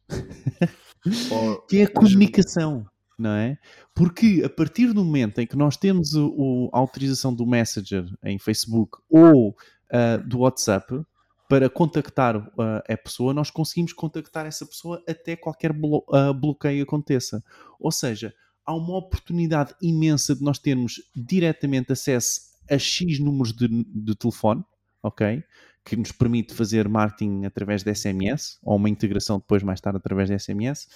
oh, 1.30 1.62
que 1.66 1.78
é 1.78 1.84
a 1.84 1.90
comunicação, 1.90 2.84
não 3.18 3.30
é? 3.30 3.58
Porque 3.94 4.42
a 4.44 4.48
partir 4.48 4.92
do 4.92 5.04
momento 5.04 5.40
em 5.40 5.46
que 5.46 5.56
nós 5.56 5.76
temos 5.76 6.14
o, 6.14 6.70
a 6.72 6.78
autorização 6.78 7.34
do 7.34 7.46
Messenger 7.46 8.04
em 8.22 8.38
Facebook 8.38 8.98
ou 9.10 9.50
uh, 9.50 10.26
do 10.26 10.40
WhatsApp, 10.40 11.02
para 11.48 11.70
contactar 11.70 12.36
uh, 12.36 12.82
a 12.86 12.96
pessoa, 12.96 13.32
nós 13.32 13.50
conseguimos 13.50 13.94
contactar 13.94 14.44
essa 14.44 14.66
pessoa 14.66 15.02
até 15.08 15.34
qualquer 15.34 15.72
blo 15.72 16.04
uh, 16.08 16.34
bloqueio 16.34 16.82
aconteça. 16.82 17.42
Ou 17.80 17.90
seja, 17.90 18.34
há 18.66 18.74
uma 18.74 18.98
oportunidade 18.98 19.74
imensa 19.80 20.36
de 20.36 20.42
nós 20.42 20.58
termos 20.58 21.02
diretamente 21.16 21.90
acesso 21.90 22.42
a 22.70 22.76
X 22.78 23.18
números 23.18 23.54
de, 23.54 23.66
de 23.66 24.14
telefone, 24.14 24.62
ok? 25.02 25.42
Que 25.82 25.96
nos 25.96 26.12
permite 26.12 26.52
fazer 26.52 26.86
marketing 26.86 27.46
através 27.46 27.82
de 27.82 27.94
SMS, 27.94 28.58
ou 28.62 28.76
uma 28.76 28.90
integração 28.90 29.38
depois, 29.38 29.62
mais 29.62 29.80
tarde, 29.80 29.96
através 29.96 30.28
de 30.28 30.38
SMS. 30.38 30.86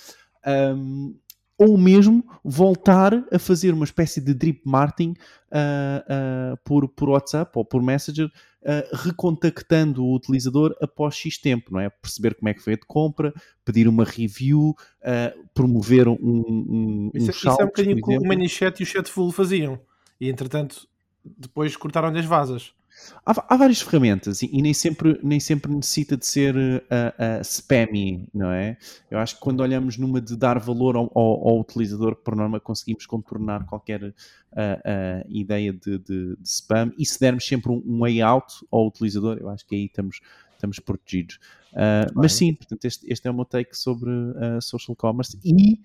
Um, 0.46 1.18
ou 1.62 1.78
mesmo 1.78 2.24
voltar 2.42 3.14
a 3.30 3.38
fazer 3.38 3.72
uma 3.72 3.84
espécie 3.84 4.20
de 4.20 4.34
drip 4.34 4.62
marketing 4.64 5.10
uh, 5.50 6.54
uh, 6.54 6.56
por, 6.64 6.88
por 6.88 7.08
WhatsApp 7.10 7.52
ou 7.54 7.64
por 7.64 7.80
Messenger, 7.80 8.26
uh, 8.26 8.96
recontactando 8.96 10.04
o 10.04 10.14
utilizador 10.14 10.74
após 10.80 11.14
X 11.14 11.38
tempo, 11.38 11.72
não 11.72 11.78
é? 11.78 11.88
Perceber 11.88 12.34
como 12.34 12.48
é 12.48 12.54
que 12.54 12.60
foi 12.60 12.72
a 12.72 12.76
de 12.76 12.86
compra, 12.86 13.32
pedir 13.64 13.86
uma 13.86 14.04
review, 14.04 14.74
promover 15.54 16.08
um, 16.08 16.16
um, 16.20 17.10
isso, 17.14 17.26
um 17.26 17.30
Isso 17.30 17.48
é 17.48 17.64
um 17.64 17.66
bocadinho 17.66 18.02
que 18.02 18.18
o 18.18 18.26
Manichat 18.26 18.80
e 18.80 18.82
o 18.82 18.86
Chatful 18.86 19.30
faziam. 19.30 19.78
E 20.20 20.28
entretanto, 20.28 20.88
depois 21.24 21.76
cortaram-lhe 21.76 22.18
as 22.18 22.26
vasas. 22.26 22.72
Há, 23.24 23.54
há, 23.54 23.56
várias 23.56 23.80
ferramentas 23.80 24.42
e, 24.42 24.50
e, 24.52 24.60
nem, 24.60 24.74
sempre, 24.74 25.18
nem 25.22 25.38
sempre 25.38 25.72
necessita 25.72 26.16
de 26.16 26.26
ser 26.26 26.54
uh, 26.56 26.58
uh, 26.58 27.40
spammy, 27.42 28.28
não 28.34 28.50
é? 28.50 28.76
Eu 29.10 29.18
acho 29.18 29.36
que 29.36 29.40
quando 29.40 29.60
olhamos 29.60 29.96
numa 29.96 30.20
de 30.20 30.36
dar 30.36 30.58
valor 30.58 30.96
ao, 30.96 31.10
ao, 31.14 31.48
ao 31.48 31.60
utilizador, 31.60 32.16
por 32.16 32.34
norma 32.34 32.58
conseguimos 32.58 33.06
contornar 33.06 33.64
qualquer 33.66 34.02
uh, 34.02 34.12
ideia 35.28 35.72
de, 35.72 35.98
de, 35.98 36.36
de, 36.36 36.42
spam 36.44 36.92
e 36.98 37.06
se 37.06 37.18
dermos 37.20 37.46
sempre 37.46 37.70
um, 37.70 37.82
um 37.86 38.00
way 38.00 38.20
out 38.20 38.52
ao 38.70 38.86
utilizador, 38.86 39.38
eu 39.38 39.48
acho 39.48 39.66
que 39.66 39.74
aí 39.74 39.84
estamos, 39.86 40.20
estamos 40.54 40.78
protegidos. 40.78 41.38
Mas 42.14 42.34
sim, 42.34 42.54
portanto, 42.54 42.84
este, 42.84 43.10
este 43.10 43.26
é 43.26 43.30
o 43.30 43.34
meu 43.34 43.46
take 43.46 43.76
sobre 43.76 44.10
social 44.60 44.94
commerce 44.94 45.38
e 45.42 45.80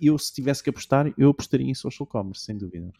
eu, 0.00 0.16
se 0.18 0.32
tivesse 0.32 0.62
que 0.62 0.70
apostar, 0.70 1.12
eu 1.18 1.30
apostaria 1.30 1.68
em 1.68 1.74
social 1.74 2.06
commerce, 2.06 2.44
sem 2.44 2.56
dúvida. 2.56 2.92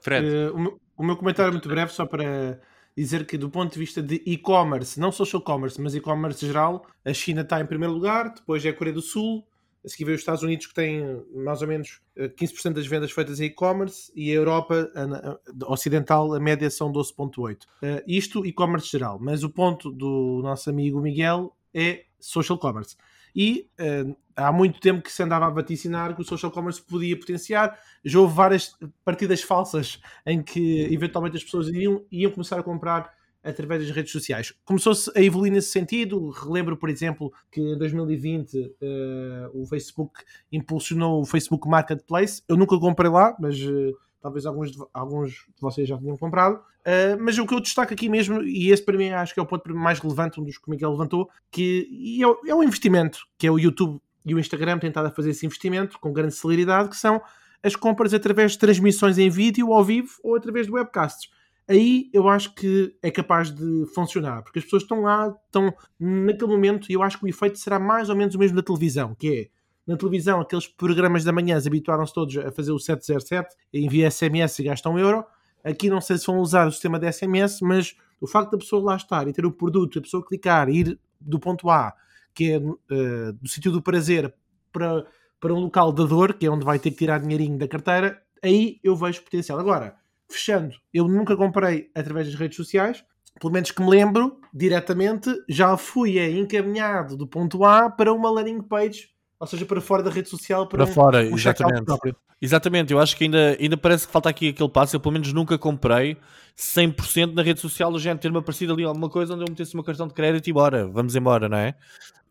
Fred. 0.00 0.26
Uh, 0.26 0.54
o, 0.54 0.58
meu, 0.58 0.80
o, 1.00 1.02
meu, 1.02 1.16
comentário 1.16 1.48
é 1.48 1.52
muito 1.52 1.68
breve, 1.68 1.92
só 1.92 2.04
para 2.04 2.60
dizer 2.94 3.26
que, 3.26 3.38
do 3.38 3.48
ponto 3.48 3.72
de 3.72 3.78
vista 3.78 4.02
de 4.02 4.22
e-commerce, 4.26 5.00
não 5.00 5.10
social 5.10 5.40
commerce, 5.40 5.80
mas 5.80 5.94
e-commerce 5.94 6.44
geral, 6.46 6.86
a 7.02 7.12
China 7.14 7.40
está 7.40 7.58
em 7.58 7.64
primeiro 7.64 7.94
lugar, 7.94 8.34
depois 8.34 8.64
é 8.66 8.68
a 8.68 8.74
Coreia 8.74 8.94
do 8.94 9.00
Sul, 9.00 9.46
a 9.82 9.88
seguir 9.88 10.04
vem 10.04 10.14
os 10.14 10.20
Estados 10.20 10.42
Unidos, 10.42 10.66
que 10.66 10.74
têm 10.74 11.24
mais 11.34 11.62
ou 11.62 11.68
menos 11.68 12.02
15% 12.14 12.66
eh, 12.66 12.70
das 12.74 12.86
vendas 12.86 13.10
feitas 13.12 13.40
em 13.40 13.44
e-commerce, 13.44 14.12
e 14.14 14.30
a 14.30 14.34
Europa 14.34 14.90
a, 14.94 15.64
a, 15.64 15.72
Ocidental, 15.72 16.34
a 16.34 16.38
média 16.38 16.68
são 16.68 16.92
12,8%. 16.92 17.62
Uh, 17.62 17.66
eh, 17.80 18.04
isto, 18.06 18.44
e-commerce 18.44 18.90
geral. 18.90 19.18
Mas 19.18 19.42
o 19.42 19.48
ponto 19.48 19.90
do 19.90 20.40
nosso 20.42 20.68
amigo 20.68 21.00
Miguel 21.00 21.56
é 21.72 22.04
social 22.18 22.58
commerce 22.58 22.94
e 23.34 23.68
uh, 23.80 24.16
há 24.36 24.52
muito 24.52 24.80
tempo 24.80 25.02
que 25.02 25.12
se 25.12 25.22
andava 25.22 25.46
a 25.46 25.50
vaticinar 25.50 26.14
que 26.14 26.22
o 26.22 26.24
social 26.24 26.50
commerce 26.50 26.80
podia 26.82 27.18
potenciar. 27.18 27.78
Já 28.04 28.20
houve 28.20 28.34
várias 28.34 28.76
partidas 29.04 29.42
falsas 29.42 30.00
em 30.24 30.42
que 30.42 30.92
eventualmente 30.92 31.36
as 31.36 31.44
pessoas 31.44 31.68
iam, 31.68 32.04
iam 32.10 32.30
começar 32.30 32.58
a 32.58 32.62
comprar 32.62 33.12
através 33.42 33.82
das 33.86 33.94
redes 33.94 34.12
sociais. 34.12 34.52
Começou-se 34.64 35.10
a 35.16 35.22
evoluir 35.22 35.52
nesse 35.52 35.70
sentido. 35.70 36.28
Relembro, 36.30 36.76
por 36.76 36.90
exemplo, 36.90 37.32
que 37.50 37.60
em 37.60 37.78
2020 37.78 38.58
uh, 38.58 38.76
eh, 38.80 39.50
o 39.54 39.66
Facebook 39.66 40.12
impulsionou 40.52 41.22
o 41.22 41.24
Facebook 41.24 41.66
Marketplace. 41.68 42.42
Eu 42.48 42.56
nunca 42.56 42.78
comprei 42.78 43.10
lá, 43.10 43.34
mas 43.40 43.58
uh, 43.62 43.96
talvez 44.20 44.46
alguns 44.46 44.72
de, 44.72 44.78
alguns 44.92 45.30
de 45.30 45.60
vocês 45.60 45.88
já 45.88 45.96
tenham 45.96 46.16
comprado. 46.16 46.56
Uh, 46.56 47.20
mas 47.20 47.38
o 47.38 47.46
que 47.46 47.54
eu 47.54 47.60
destaco 47.60 47.92
aqui 47.92 48.08
mesmo, 48.08 48.42
e 48.42 48.70
esse 48.70 48.82
para 48.82 48.96
mim 48.96 49.10
acho 49.10 49.34
que 49.34 49.40
é 49.40 49.42
o 49.42 49.46
ponto 49.46 49.74
mais 49.74 49.98
relevante, 49.98 50.40
um 50.40 50.44
dos 50.44 50.58
que 50.58 50.68
o 50.68 50.70
Miguel 50.70 50.90
levantou, 50.90 51.28
que 51.50 52.20
é, 52.22 52.50
é 52.50 52.54
o 52.54 52.62
investimento, 52.62 53.20
que 53.38 53.46
é 53.46 53.50
o 53.50 53.58
YouTube 53.58 54.00
e 54.24 54.34
o 54.34 54.38
Instagram 54.38 54.78
tentado 54.78 55.08
a 55.08 55.10
fazer 55.10 55.30
esse 55.30 55.46
investimento 55.46 55.98
com 55.98 56.12
grande 56.12 56.34
celeridade, 56.34 56.90
que 56.90 56.96
são 56.96 57.20
as 57.62 57.76
compras 57.76 58.14
através 58.14 58.52
de 58.52 58.58
transmissões 58.58 59.18
em 59.18 59.28
vídeo, 59.28 59.72
ao 59.72 59.84
vivo 59.84 60.10
ou 60.22 60.36
através 60.36 60.66
de 60.66 60.72
webcasts. 60.72 61.30
Aí 61.68 62.10
eu 62.12 62.28
acho 62.28 62.54
que 62.54 62.96
é 63.02 63.10
capaz 63.10 63.50
de 63.50 63.86
funcionar, 63.94 64.42
porque 64.42 64.58
as 64.58 64.64
pessoas 64.64 64.82
estão 64.82 65.02
lá, 65.02 65.32
estão 65.46 65.72
naquele 65.98 66.50
momento, 66.50 66.90
e 66.90 66.94
eu 66.94 67.02
acho 67.02 67.18
que 67.18 67.24
o 67.24 67.28
efeito 67.28 67.58
será 67.58 67.78
mais 67.78 68.08
ou 68.08 68.16
menos 68.16 68.34
o 68.34 68.38
mesmo 68.38 68.56
da 68.56 68.62
televisão, 68.62 69.14
que 69.14 69.28
é 69.28 69.59
na 69.90 69.96
televisão, 69.96 70.40
aqueles 70.40 70.68
programas 70.68 71.24
da 71.24 71.32
manhã 71.32 71.58
habituaram-se 71.58 72.14
todos 72.14 72.36
a 72.36 72.52
fazer 72.52 72.70
o 72.70 72.78
707, 72.78 73.56
envia 73.74 74.08
SMS 74.08 74.60
e 74.60 74.62
gastam 74.62 74.94
um 74.94 74.98
euro. 74.98 75.24
Aqui 75.64 75.90
não 75.90 76.00
sei 76.00 76.16
se 76.16 76.26
vão 76.26 76.38
usar 76.38 76.68
o 76.68 76.70
sistema 76.70 76.96
de 76.96 77.12
SMS, 77.12 77.60
mas 77.60 77.96
o 78.20 78.26
facto 78.26 78.52
da 78.52 78.58
pessoa 78.58 78.82
lá 78.84 78.96
estar 78.96 79.26
e 79.26 79.32
ter 79.32 79.44
o 79.44 79.50
produto, 79.50 79.98
a 79.98 80.02
pessoa 80.02 80.24
clicar 80.24 80.68
e 80.68 80.78
ir 80.78 81.00
do 81.20 81.40
ponto 81.40 81.68
A, 81.68 81.92
que 82.32 82.52
é 82.52 82.58
uh, 82.58 83.32
do 83.32 83.48
sítio 83.48 83.72
do 83.72 83.82
prazer, 83.82 84.32
para, 84.72 85.04
para 85.40 85.52
um 85.52 85.58
local 85.58 85.92
da 85.92 86.04
dor, 86.04 86.34
que 86.34 86.46
é 86.46 86.50
onde 86.50 86.64
vai 86.64 86.78
ter 86.78 86.92
que 86.92 86.98
tirar 86.98 87.18
dinheirinho 87.18 87.58
da 87.58 87.66
carteira, 87.66 88.22
aí 88.40 88.78
eu 88.84 88.94
vejo 88.94 89.22
potencial. 89.22 89.58
Agora, 89.58 89.96
fechando, 90.30 90.76
eu 90.94 91.08
nunca 91.08 91.36
comprei 91.36 91.90
através 91.96 92.28
das 92.28 92.36
redes 92.36 92.56
sociais, 92.56 93.04
pelo 93.40 93.52
menos 93.52 93.72
que 93.72 93.82
me 93.82 93.90
lembro, 93.90 94.40
diretamente, 94.54 95.34
já 95.48 95.76
fui 95.76 96.20
encaminhado 96.38 97.16
do 97.16 97.26
ponto 97.26 97.64
A 97.64 97.90
para 97.90 98.12
uma 98.12 98.30
landing 98.30 98.62
page 98.62 99.08
ou 99.40 99.46
seja, 99.46 99.64
para 99.64 99.80
fora 99.80 100.02
da 100.02 100.10
rede 100.10 100.28
social 100.28 100.66
para, 100.66 100.84
para 100.84 100.94
fora, 100.94 101.22
um 101.22 101.34
exatamente. 101.34 101.84
próprio. 101.84 102.14
Exatamente, 102.42 102.92
eu 102.92 103.00
acho 103.00 103.16
que 103.16 103.24
ainda, 103.24 103.56
ainda 103.58 103.76
parece 103.76 104.06
que 104.06 104.12
falta 104.12 104.28
aqui 104.28 104.50
aquele 104.50 104.68
passo. 104.68 104.94
Eu 104.94 105.00
pelo 105.00 105.14
menos 105.14 105.32
nunca 105.32 105.56
comprei 105.56 106.18
100% 106.56 107.32
na 107.32 107.42
rede 107.42 107.58
social, 107.58 107.90
o 107.90 107.98
género 107.98 108.20
ter-me 108.20 108.38
aparecido 108.38 108.74
ali 108.74 108.84
alguma 108.84 109.08
coisa 109.08 109.32
onde 109.32 109.44
eu 109.44 109.48
metesse 109.48 109.74
meu 109.74 109.82
cartão 109.82 110.06
de 110.06 110.12
crédito 110.12 110.46
e 110.48 110.52
bora, 110.52 110.86
vamos 110.86 111.16
embora, 111.16 111.48
não 111.48 111.56
é? 111.56 111.74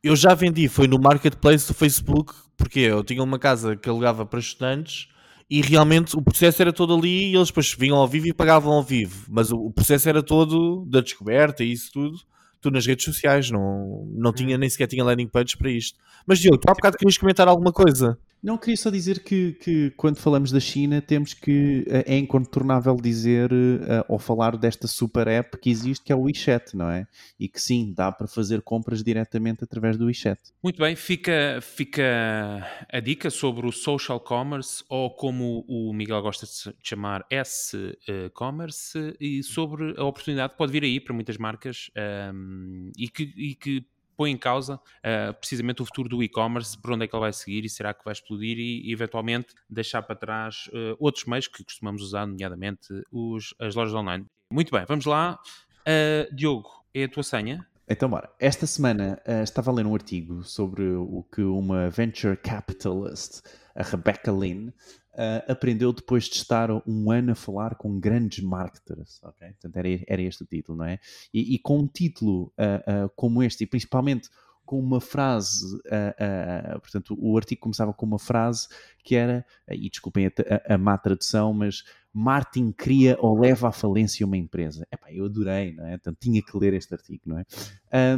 Eu 0.03 0.15
já 0.15 0.35
vendi, 0.35 0.67
foi 0.67 0.87
no 0.87 0.99
marketplace 0.99 1.67
do 1.67 1.73
Facebook, 1.73 2.33
porque 2.55 2.79
eu 2.79 3.03
tinha 3.03 3.23
uma 3.23 3.39
casa 3.39 3.75
que 3.75 3.89
alugava 3.89 4.23
para 4.23 4.39
estudantes 4.39 5.09
e 5.49 5.61
realmente 5.61 6.15
o 6.15 6.21
processo 6.21 6.61
era 6.61 6.71
todo 6.71 6.93
ali 6.93 7.31
e 7.31 7.35
eles 7.35 7.47
depois 7.47 7.73
vinham 7.73 7.97
ao 7.97 8.07
vivo 8.07 8.27
e 8.27 8.33
pagavam 8.33 8.71
ao 8.71 8.83
vivo, 8.83 9.25
mas 9.29 9.51
o, 9.51 9.57
o 9.57 9.71
processo 9.71 10.07
era 10.07 10.21
todo 10.21 10.85
da 10.85 11.01
descoberta 11.01 11.63
e 11.63 11.71
isso 11.71 11.91
tudo 11.91 12.19
tu 12.61 12.71
nas 12.71 12.85
redes 12.85 13.05
sociais, 13.05 13.49
não, 13.49 14.07
não 14.13 14.33
tinha, 14.33 14.57
nem 14.57 14.69
sequer 14.69 14.87
tinha 14.87 15.03
landing 15.03 15.27
pages 15.27 15.55
para 15.55 15.69
isto. 15.69 15.97
Mas 16.25 16.39
Diogo, 16.39 16.57
tu 16.57 16.69
há 16.69 16.73
bocado 16.73 16.97
querias 16.97 17.17
comentar 17.17 17.47
alguma 17.47 17.71
coisa. 17.71 18.17
Não, 18.41 18.57
queria 18.57 18.77
só 18.77 18.89
dizer 18.89 19.21
que, 19.21 19.53
que 19.53 19.91
quando 19.91 20.17
falamos 20.17 20.51
da 20.51 20.59
China 20.61 21.01
temos 21.01 21.33
que, 21.33 21.85
eh, 21.87 22.15
é 22.15 22.17
incontornável 22.17 22.95
dizer 22.95 23.51
uh, 23.51 24.05
ou 24.07 24.17
falar 24.17 24.55
desta 24.55 24.87
super 24.87 25.27
app 25.27 25.57
que 25.57 25.69
existe, 25.69 26.05
que 26.05 26.11
é 26.13 26.15
o 26.15 26.21
WeChat, 26.21 26.75
não 26.75 26.89
é? 26.89 27.05
E 27.37 27.49
que 27.49 27.61
sim, 27.61 27.93
dá 27.93 28.11
para 28.11 28.27
fazer 28.27 28.61
compras 28.61 29.03
diretamente 29.03 29.63
através 29.65 29.97
do 29.97 30.05
WeChat. 30.05 30.39
Muito 30.63 30.79
bem, 30.79 30.95
fica, 30.95 31.59
fica 31.61 32.65
a 32.89 32.99
dica 33.01 33.29
sobre 33.29 33.67
o 33.67 33.71
social 33.73 34.21
commerce, 34.21 34.83
ou 34.87 35.09
como 35.09 35.65
o 35.67 35.93
Miguel 35.93 36.21
gosta 36.21 36.45
de 36.45 36.73
chamar, 36.81 37.25
S-commerce, 37.29 39.17
e 39.19 39.43
sobre 39.43 39.95
a 39.97 40.05
oportunidade 40.05 40.53
que 40.53 40.57
pode 40.57 40.71
vir 40.71 40.83
aí 40.83 40.99
para 41.01 41.13
muitas 41.13 41.37
marcas 41.37 41.91
um, 42.33 42.89
ehm, 42.89 42.91
e, 42.97 43.09
que, 43.09 43.23
e 43.35 43.55
que 43.55 43.85
põe 44.19 44.31
em 44.31 44.37
causa 44.37 44.75
uh, 44.75 45.33
precisamente 45.39 45.81
o 45.81 45.85
futuro 45.85 46.09
do 46.09 46.21
e-commerce, 46.21 46.77
por 46.77 46.91
onde 46.91 47.05
é 47.05 47.07
que 47.07 47.15
ele 47.15 47.21
vai 47.21 47.31
seguir 47.31 47.63
e 47.63 47.69
será 47.69 47.93
que 47.93 48.03
vai 48.03 48.11
explodir 48.11 48.57
e, 48.59 48.91
eventualmente 48.91 49.55
deixar 49.69 50.01
para 50.01 50.13
trás 50.13 50.67
uh, 50.73 50.97
outros 50.99 51.23
meios 51.23 51.47
que 51.47 51.63
costumamos 51.63 52.01
usar, 52.01 52.27
nomeadamente 52.27 52.87
os, 53.09 53.53
as 53.57 53.75
lojas 53.75 53.93
online. 53.93 54.25
Muito 54.51 54.71
bem, 54.73 54.83
vamos 54.85 55.05
lá. 55.05 55.39
Uh, 55.87 56.35
Diogo, 56.35 56.69
é 56.93 57.05
a 57.05 57.09
tua 57.09 57.23
senha? 57.23 57.65
Então, 57.87 58.09
bora. 58.09 58.29
Esta 58.37 58.67
semana 58.67 59.21
uh, 59.25 59.41
estava 59.41 59.71
a 59.71 59.73
ler 59.73 59.85
um 59.85 59.93
artigo 59.93 60.43
sobre 60.43 60.83
o 60.83 61.25
que 61.33 61.41
uma 61.41 61.89
venture 61.89 62.35
capitalist, 62.35 63.39
a 63.79 63.83
Rebecca 63.83 64.31
Lynn, 64.31 64.67
uh, 64.67 65.51
aprendeu 65.51 65.93
depois 65.93 66.25
de 66.25 66.35
estar 66.35 66.69
um 66.85 67.09
ano 67.09 67.31
a 67.31 67.35
falar 67.35 67.75
com 67.75 67.99
grandes 67.99 68.43
marketers. 68.43 69.21
Okay? 69.23 69.49
Portanto, 69.53 69.77
era, 69.77 69.87
era 70.05 70.21
este 70.21 70.43
o 70.43 70.45
título, 70.45 70.77
não 70.77 70.85
é? 70.85 70.99
E, 71.33 71.55
e 71.55 71.59
com 71.59 71.79
um 71.79 71.87
título 71.87 72.53
uh, 72.57 73.09
como 73.15 73.41
este, 73.41 73.63
e 73.63 73.67
principalmente 73.67 74.29
com 74.65 74.79
uma 74.79 75.01
frase, 75.01 75.65
uh, 75.77 76.75
uh, 76.75 76.79
portanto, 76.81 77.17
o 77.19 77.35
artigo 77.35 77.61
começava 77.61 77.91
com 77.91 78.05
uma 78.05 78.19
frase 78.19 78.67
que 79.03 79.15
era, 79.15 79.43
e 79.67 79.89
desculpem 79.89 80.27
a, 80.27 80.31
a, 80.71 80.75
a 80.75 80.77
má 80.77 80.95
tradução, 80.95 81.53
mas 81.53 81.83
Martin 82.13 82.71
cria 82.71 83.15
ou 83.19 83.39
leva 83.39 83.69
à 83.69 83.71
falência 83.71 84.25
uma 84.25 84.37
empresa. 84.37 84.85
Epá, 84.91 85.11
eu 85.11 85.25
adorei, 85.25 85.73
não 85.73 85.85
é? 85.85 85.93
Então 85.93 86.13
tinha 86.19 86.41
que 86.41 86.57
ler 86.57 86.73
este 86.73 86.93
artigo, 86.93 87.21
não 87.25 87.37
é? 87.37 87.45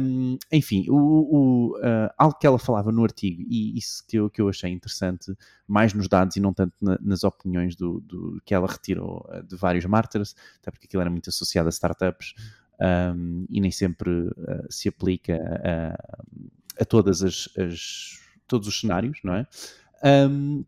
Um, 0.00 0.38
enfim, 0.50 0.86
o, 0.88 0.96
o, 0.96 1.78
uh, 1.78 2.10
algo 2.16 2.38
que 2.38 2.46
ela 2.46 2.58
falava 2.58 2.90
no 2.90 3.04
artigo, 3.04 3.42
e 3.48 3.76
isso 3.76 4.02
que 4.06 4.18
eu, 4.18 4.30
que 4.30 4.40
eu 4.40 4.48
achei 4.48 4.70
interessante, 4.70 5.36
mais 5.66 5.92
nos 5.92 6.08
dados 6.08 6.36
e 6.36 6.40
não 6.40 6.54
tanto 6.54 6.74
na, 6.80 6.98
nas 7.00 7.22
opiniões 7.22 7.76
do, 7.76 8.00
do, 8.00 8.40
que 8.44 8.54
ela 8.54 8.66
retirou 8.66 9.26
uh, 9.28 9.42
de 9.42 9.56
vários 9.56 9.84
martyrs, 9.84 10.34
até 10.60 10.70
porque 10.70 10.86
aquilo 10.86 11.02
era 11.02 11.10
muito 11.10 11.28
associado 11.28 11.68
a 11.68 11.70
startups, 11.70 12.34
um, 12.80 13.46
e 13.48 13.60
nem 13.60 13.70
sempre 13.70 14.10
uh, 14.10 14.66
se 14.70 14.88
aplica 14.88 15.36
a, 15.64 16.82
a 16.82 16.84
todas 16.84 17.22
as, 17.22 17.48
as, 17.58 18.18
todos 18.46 18.66
os 18.66 18.80
cenários, 18.80 19.20
não 19.22 19.34
é? 19.34 19.46
Um, 20.04 20.64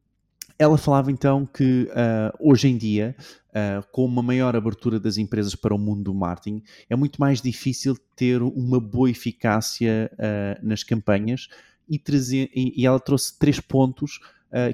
ela 0.59 0.79
falava 0.79 1.11
então 1.11 1.45
que 1.47 1.89
uh, 1.91 2.37
hoje 2.39 2.69
em 2.69 2.77
dia, 2.77 3.17
uh, 3.49 3.85
com 3.91 4.05
uma 4.05 4.23
maior 4.23 4.55
abertura 4.55 5.01
das 5.01 5.17
empresas 5.17 5.55
para 5.55 5.75
o 5.75 5.79
mundo 5.79 6.05
do 6.05 6.15
marketing, 6.15 6.63
é 6.89 6.95
muito 6.95 7.21
mais 7.21 7.41
difícil 7.41 7.97
ter 8.15 8.41
uma 8.43 8.81
boa 8.81 9.11
eficácia 9.11 10.11
uh, 10.15 10.67
nas 10.67 10.85
campanhas 10.85 11.49
e, 11.89 11.99
trazer, 11.99 12.51
e, 12.55 12.81
e, 12.81 12.87
ela 12.87 13.01
trouxe 13.01 13.39
três 13.39 13.61
pontos 13.61 14.21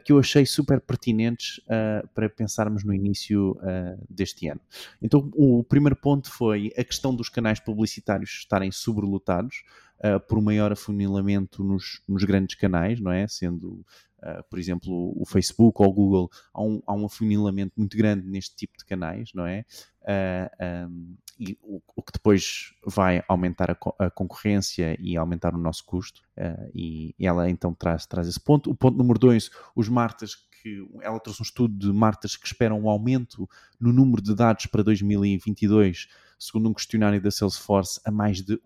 que 0.04 0.12
eu 0.12 0.18
achei 0.18 0.44
super 0.44 0.78
pertinentes 0.78 1.58
para 2.14 2.28
pensarmos 2.28 2.84
no 2.84 2.92
início 2.92 3.56
deste 4.10 4.46
ano. 4.46 4.60
Então, 5.00 5.30
o 5.34 5.64
primeiro 5.64 5.96
ponto 5.96 6.30
foi 6.30 6.70
a 6.76 6.84
questão 6.84 7.14
dos 7.14 7.30
canais 7.30 7.58
publicitários 7.58 8.30
estarem 8.30 8.70
sobrelotados. 8.70 9.62
Uh, 10.02 10.18
por 10.18 10.40
maior 10.40 10.72
afunilamento 10.72 11.62
nos, 11.62 12.00
nos, 12.08 12.24
grandes 12.24 12.56
canais, 12.56 12.98
não 12.98 13.12
é? 13.12 13.28
Sendo 13.28 13.84
uh, 14.22 14.42
por 14.48 14.58
exemplo, 14.58 15.12
o 15.16 15.24
Facebook 15.26 15.82
ou 15.82 15.88
o 15.88 15.92
Google, 15.92 16.30
há 16.52 16.62
um, 16.62 16.82
há 16.86 16.94
um 16.94 17.06
afunilamento 17.06 17.72
muito 17.76 17.96
grande 17.96 18.26
neste 18.26 18.54
tipo 18.56 18.76
de 18.78 18.84
canais, 18.84 19.30
não 19.34 19.46
é? 19.46 19.64
Uh, 20.02 20.50
ah, 20.58 20.86
um, 20.88 21.16
e 21.38 21.58
o, 21.62 21.80
o, 21.96 22.02
que 22.02 22.12
depois 22.12 22.74
vai 22.86 23.22
aumentar 23.26 23.70
a, 23.70 24.06
a, 24.06 24.10
concorrência 24.10 24.96
e 25.00 25.16
aumentar 25.16 25.54
o 25.54 25.58
nosso 25.58 25.84
custo, 25.84 26.22
uh, 26.36 26.70
e, 26.74 27.14
ela 27.18 27.48
então 27.48 27.72
traz, 27.74 28.06
traz 28.06 28.28
esse 28.28 28.40
ponto. 28.40 28.70
O 28.70 28.74
ponto 28.74 28.96
número 28.96 29.18
dois, 29.18 29.50
os 29.74 29.88
martas 29.88 30.34
que 30.62 30.86
ela 31.00 31.18
trouxe 31.18 31.40
um 31.40 31.44
estudo 31.44 31.74
de 31.74 31.92
martas 31.92 32.36
que 32.36 32.46
esperam 32.46 32.80
um 32.80 32.88
aumento 32.90 33.48
no 33.80 33.92
número 33.92 34.20
de 34.20 34.34
dados 34.34 34.66
para 34.66 34.82
2022, 34.82 36.08
segundo 36.38 36.68
um 36.68 36.74
questionário 36.74 37.20
da 37.20 37.30
Salesforce, 37.30 38.00
a 38.04 38.10
mais 38.10 38.42
de 38.42 38.60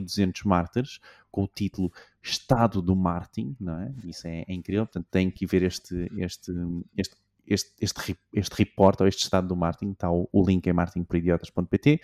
8.200 0.00 0.44
martas, 0.44 1.00
com 1.30 1.44
o 1.44 1.48
título 1.48 1.92
Estado 2.22 2.80
do 2.80 2.96
Martin, 2.96 3.56
não 3.60 3.80
é? 3.80 3.92
Isso 4.04 4.26
é, 4.26 4.44
é 4.48 4.52
incrível, 4.52 4.86
portanto 4.86 5.06
tem 5.10 5.30
que 5.30 5.46
ver 5.46 5.62
este, 5.62 6.10
este, 6.16 6.52
este 6.96 7.16
este, 7.46 7.72
este, 7.80 8.18
este 8.32 8.54
report 8.56 9.00
ou 9.00 9.06
este 9.06 9.22
estado 9.22 9.46
do 9.46 9.56
marketing, 9.56 9.92
está 9.92 10.10
o, 10.10 10.28
o 10.32 10.44
link 10.44 10.66
em 10.66 10.72
marketingporidiotas.pt, 10.72 11.94
uh, 11.94 11.98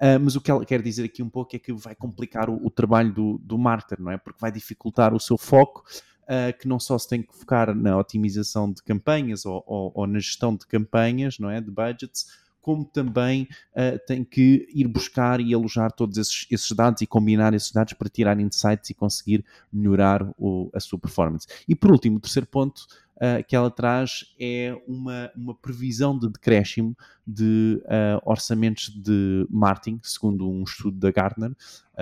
ah, 0.00 0.18
mas 0.20 0.36
o 0.36 0.40
que 0.40 0.50
ela 0.50 0.64
quer 0.64 0.80
dizer 0.80 1.04
aqui 1.04 1.22
um 1.22 1.28
pouco 1.28 1.56
é 1.56 1.58
que 1.58 1.72
vai 1.72 1.94
complicar 1.94 2.48
o, 2.48 2.64
o 2.64 2.70
trabalho 2.70 3.12
do, 3.12 3.38
do 3.38 3.58
marketer, 3.58 4.00
não 4.00 4.12
é? 4.12 4.16
Porque 4.16 4.38
vai 4.40 4.52
dificultar 4.52 5.12
o 5.12 5.20
seu 5.20 5.36
foco, 5.36 5.84
uh, 6.24 6.56
que 6.58 6.68
não 6.68 6.78
só 6.78 6.96
se 6.98 7.08
tem 7.08 7.22
que 7.22 7.34
focar 7.34 7.74
na 7.74 7.96
otimização 7.98 8.72
de 8.72 8.82
campanhas 8.82 9.44
ou, 9.44 9.62
ou, 9.66 9.92
ou 9.94 10.06
na 10.06 10.18
gestão 10.18 10.54
de 10.54 10.66
campanhas, 10.66 11.38
não 11.38 11.50
é? 11.50 11.60
De 11.60 11.70
budgets, 11.70 12.26
como 12.64 12.82
também 12.82 13.46
uh, 13.72 13.98
tem 14.06 14.24
que 14.24 14.66
ir 14.74 14.88
buscar 14.88 15.38
e 15.38 15.52
alojar 15.52 15.92
todos 15.92 16.16
esses, 16.16 16.46
esses, 16.50 16.72
dados 16.72 17.02
e 17.02 17.06
combinar 17.06 17.52
esses 17.52 17.70
dados 17.70 17.92
para 17.92 18.08
tirar 18.08 18.40
insights 18.40 18.88
e 18.88 18.94
conseguir 18.94 19.44
melhorar 19.70 20.26
o, 20.38 20.70
a 20.72 20.80
sua 20.80 20.98
performance. 20.98 21.46
E 21.68 21.74
por 21.74 21.92
último, 21.92 22.16
o 22.16 22.20
terceiro 22.20 22.46
ponto 22.46 22.86
uh, 23.16 23.44
que 23.46 23.54
ela 23.54 23.70
traz 23.70 24.24
é 24.40 24.74
uma, 24.88 25.30
uma 25.36 25.54
previsão 25.54 26.18
de 26.18 26.26
decréscimo 26.26 26.96
de 27.26 27.82
uh, 27.84 28.18
orçamentos 28.24 28.88
de 28.88 29.46
marketing, 29.50 30.00
segundo 30.02 30.50
um 30.50 30.62
estudo 30.62 30.98
da 30.98 31.10
Gartner 31.10 31.52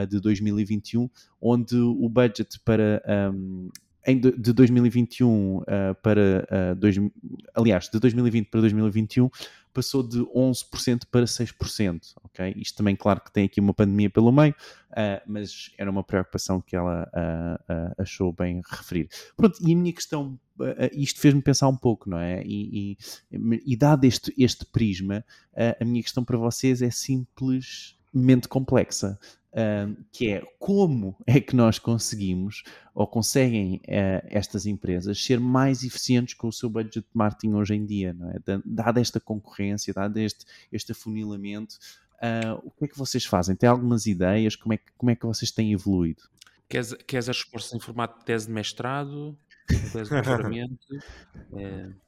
de 0.08 0.20
2021, 0.20 1.10
onde 1.40 1.76
o 1.76 2.08
budget 2.08 2.58
para 2.60 3.02
um, 3.34 3.68
em 4.06 4.18
de, 4.18 4.32
de 4.32 4.52
2021 4.52 5.58
uh, 5.58 5.64
para 6.02 6.46
uh, 6.50 6.74
dois, 6.74 6.96
aliás, 7.54 7.88
de 7.88 7.98
2020 7.98 8.48
para 8.48 8.60
2021 8.60 9.30
passou 9.72 10.02
de 10.02 10.18
11% 10.20 11.02
para 11.10 11.24
6%, 11.24 12.14
ok? 12.22 12.54
Isto 12.56 12.76
também, 12.76 12.94
claro 12.96 13.20
que 13.20 13.32
tem 13.32 13.44
aqui 13.44 13.60
uma 13.60 13.74
pandemia 13.74 14.10
pelo 14.10 14.30
meio, 14.32 14.54
uh, 14.90 15.22
mas 15.26 15.70
era 15.78 15.90
uma 15.90 16.04
preocupação 16.04 16.60
que 16.60 16.76
ela 16.76 17.08
uh, 17.08 17.94
achou 17.98 18.32
bem 18.32 18.60
referir. 18.68 19.08
Pronto, 19.36 19.58
e 19.60 19.72
a 19.72 19.76
minha 19.76 19.92
questão, 19.92 20.38
isto 20.92 21.20
fez-me 21.20 21.42
pensar 21.42 21.68
um 21.68 21.76
pouco, 21.76 22.08
não 22.08 22.18
é? 22.18 22.42
E, 22.44 22.96
e, 23.30 23.62
e 23.66 23.76
dado 23.76 24.04
este, 24.04 24.32
este 24.38 24.64
prisma, 24.66 25.24
a 25.80 25.84
minha 25.84 26.02
questão 26.02 26.24
para 26.24 26.38
vocês 26.38 26.82
é 26.82 26.90
simplesmente 26.90 28.48
complexa 28.48 29.18
que 30.10 30.30
é 30.30 30.42
como 30.58 31.14
é 31.26 31.38
que 31.40 31.54
nós 31.54 31.78
conseguimos 31.78 32.62
ou 32.94 33.06
conseguem 33.06 33.76
uh, 33.76 34.26
estas 34.30 34.66
empresas 34.66 35.22
ser 35.22 35.38
mais 35.38 35.82
eficientes 35.84 36.34
com 36.34 36.48
o 36.48 36.52
seu 36.52 36.70
budget 36.70 37.00
de 37.00 37.06
marketing 37.12 37.54
hoje 37.54 37.74
em 37.74 37.84
dia, 37.84 38.14
não 38.14 38.30
é? 38.30 38.36
Dada 38.64 39.00
esta 39.00 39.20
concorrência, 39.20 39.92
dado 39.92 40.18
este, 40.18 40.46
este 40.70 40.92
afunilamento, 40.92 41.76
uh, 42.16 42.60
o 42.64 42.70
que 42.70 42.84
é 42.84 42.88
que 42.88 42.98
vocês 42.98 43.24
fazem? 43.24 43.54
Tem 43.54 43.68
algumas 43.68 44.06
ideias? 44.06 44.56
Como 44.56 44.72
é 44.72 44.76
que, 44.78 44.90
como 44.96 45.10
é 45.10 45.16
que 45.16 45.26
vocês 45.26 45.50
têm 45.50 45.72
evoluído? 45.72 46.22
Queres, 46.68 46.94
queres 47.06 47.28
a 47.28 47.32
resposta 47.32 47.76
em 47.76 47.80
formato 47.80 48.20
de 48.20 48.24
tese 48.24 48.46
de 48.46 48.52
mestrado? 48.52 49.36
Tese 49.66 50.04
de 50.04 50.10
doutoramento? 50.10 50.86
é... 51.56 51.90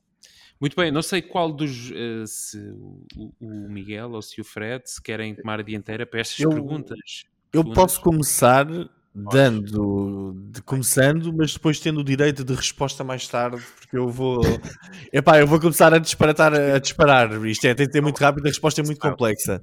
Muito 0.60 0.76
bem, 0.76 0.90
não 0.90 1.02
sei 1.02 1.20
qual 1.20 1.52
dos, 1.52 1.90
uh, 1.90 2.26
se 2.26 2.58
o, 2.58 3.04
o, 3.40 3.68
Miguel 3.68 4.12
ou 4.12 4.22
se 4.22 4.40
o 4.40 4.44
Fred 4.44 4.88
se 4.88 5.02
querem 5.02 5.34
tomar 5.34 5.60
a 5.60 5.62
dianteira 5.62 6.06
para 6.06 6.20
estas 6.20 6.38
eu, 6.38 6.48
perguntas. 6.48 7.24
Eu 7.54 7.64
posso 7.64 8.00
começar 8.00 8.66
dando, 9.14 10.34
de, 10.50 10.60
começando, 10.62 11.32
mas 11.32 11.52
depois 11.52 11.78
tendo 11.78 12.00
o 12.00 12.04
direito 12.04 12.42
de 12.42 12.52
resposta 12.52 13.04
mais 13.04 13.28
tarde, 13.28 13.62
porque 13.78 13.96
eu 13.96 14.08
vou, 14.08 14.40
epá, 15.12 15.38
eu 15.38 15.46
vou 15.46 15.60
começar 15.60 15.94
a 15.94 15.98
disparatar, 15.98 16.52
a 16.52 16.78
disparar. 16.80 17.30
Isto 17.46 17.66
é, 17.68 17.74
tem 17.74 17.86
que 17.86 17.92
ter 17.92 18.00
muito 18.00 18.18
rápido, 18.18 18.46
a 18.46 18.48
resposta 18.48 18.80
é 18.80 18.84
muito 18.84 19.00
complexa. 19.00 19.62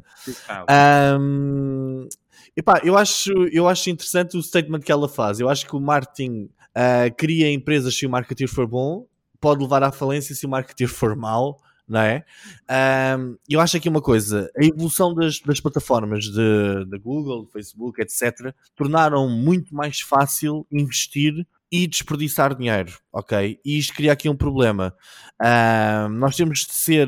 Um, 1.20 2.08
epá, 2.56 2.80
eu 2.82 2.98
acho, 2.98 3.34
eu 3.52 3.68
acho 3.68 3.90
interessante 3.90 4.38
o 4.38 4.42
statement 4.42 4.80
que 4.80 4.92
ela 4.92 5.10
faz. 5.10 5.42
Eu 5.42 5.50
acho 5.50 5.68
que 5.68 5.76
o 5.76 5.82
marketing 5.82 6.50
uh, 6.70 7.14
cria 7.18 7.52
empresas 7.52 7.94
se 7.94 8.06
o 8.06 8.10
marketing 8.10 8.48
for 8.48 8.66
bom, 8.66 9.06
pode 9.42 9.62
levar 9.62 9.84
à 9.84 9.92
falência 9.92 10.34
se 10.34 10.46
o 10.46 10.50
marketing 10.50 10.88
for 10.88 11.14
mau 11.14 11.60
não 11.88 12.00
é? 12.00 12.26
Um, 13.18 13.38
eu 13.50 13.60
acho 13.60 13.78
aqui 13.78 13.90
uma 13.90 14.02
coisa: 14.02 14.50
a 14.58 14.64
evolução 14.64 15.14
das, 15.14 15.40
das 15.40 15.60
plataformas 15.60 16.26
de, 16.26 16.86
de 16.86 16.98
Google, 17.00 17.48
Facebook, 17.48 18.02
etc., 18.02 18.54
tornaram 18.76 19.30
muito 19.30 19.76
mais 19.76 20.00
fácil 20.02 20.66
investir 20.72 21.46
e 21.72 21.88
desperdiçar 21.88 22.54
dinheiro, 22.54 22.92
ok? 23.14 23.58
E 23.64 23.78
isto 23.78 23.94
cria 23.94 24.12
aqui 24.12 24.28
um 24.28 24.36
problema. 24.36 24.94
Nós 26.12 26.36
temos 26.36 26.66
de 26.66 26.74
ser, 26.74 27.08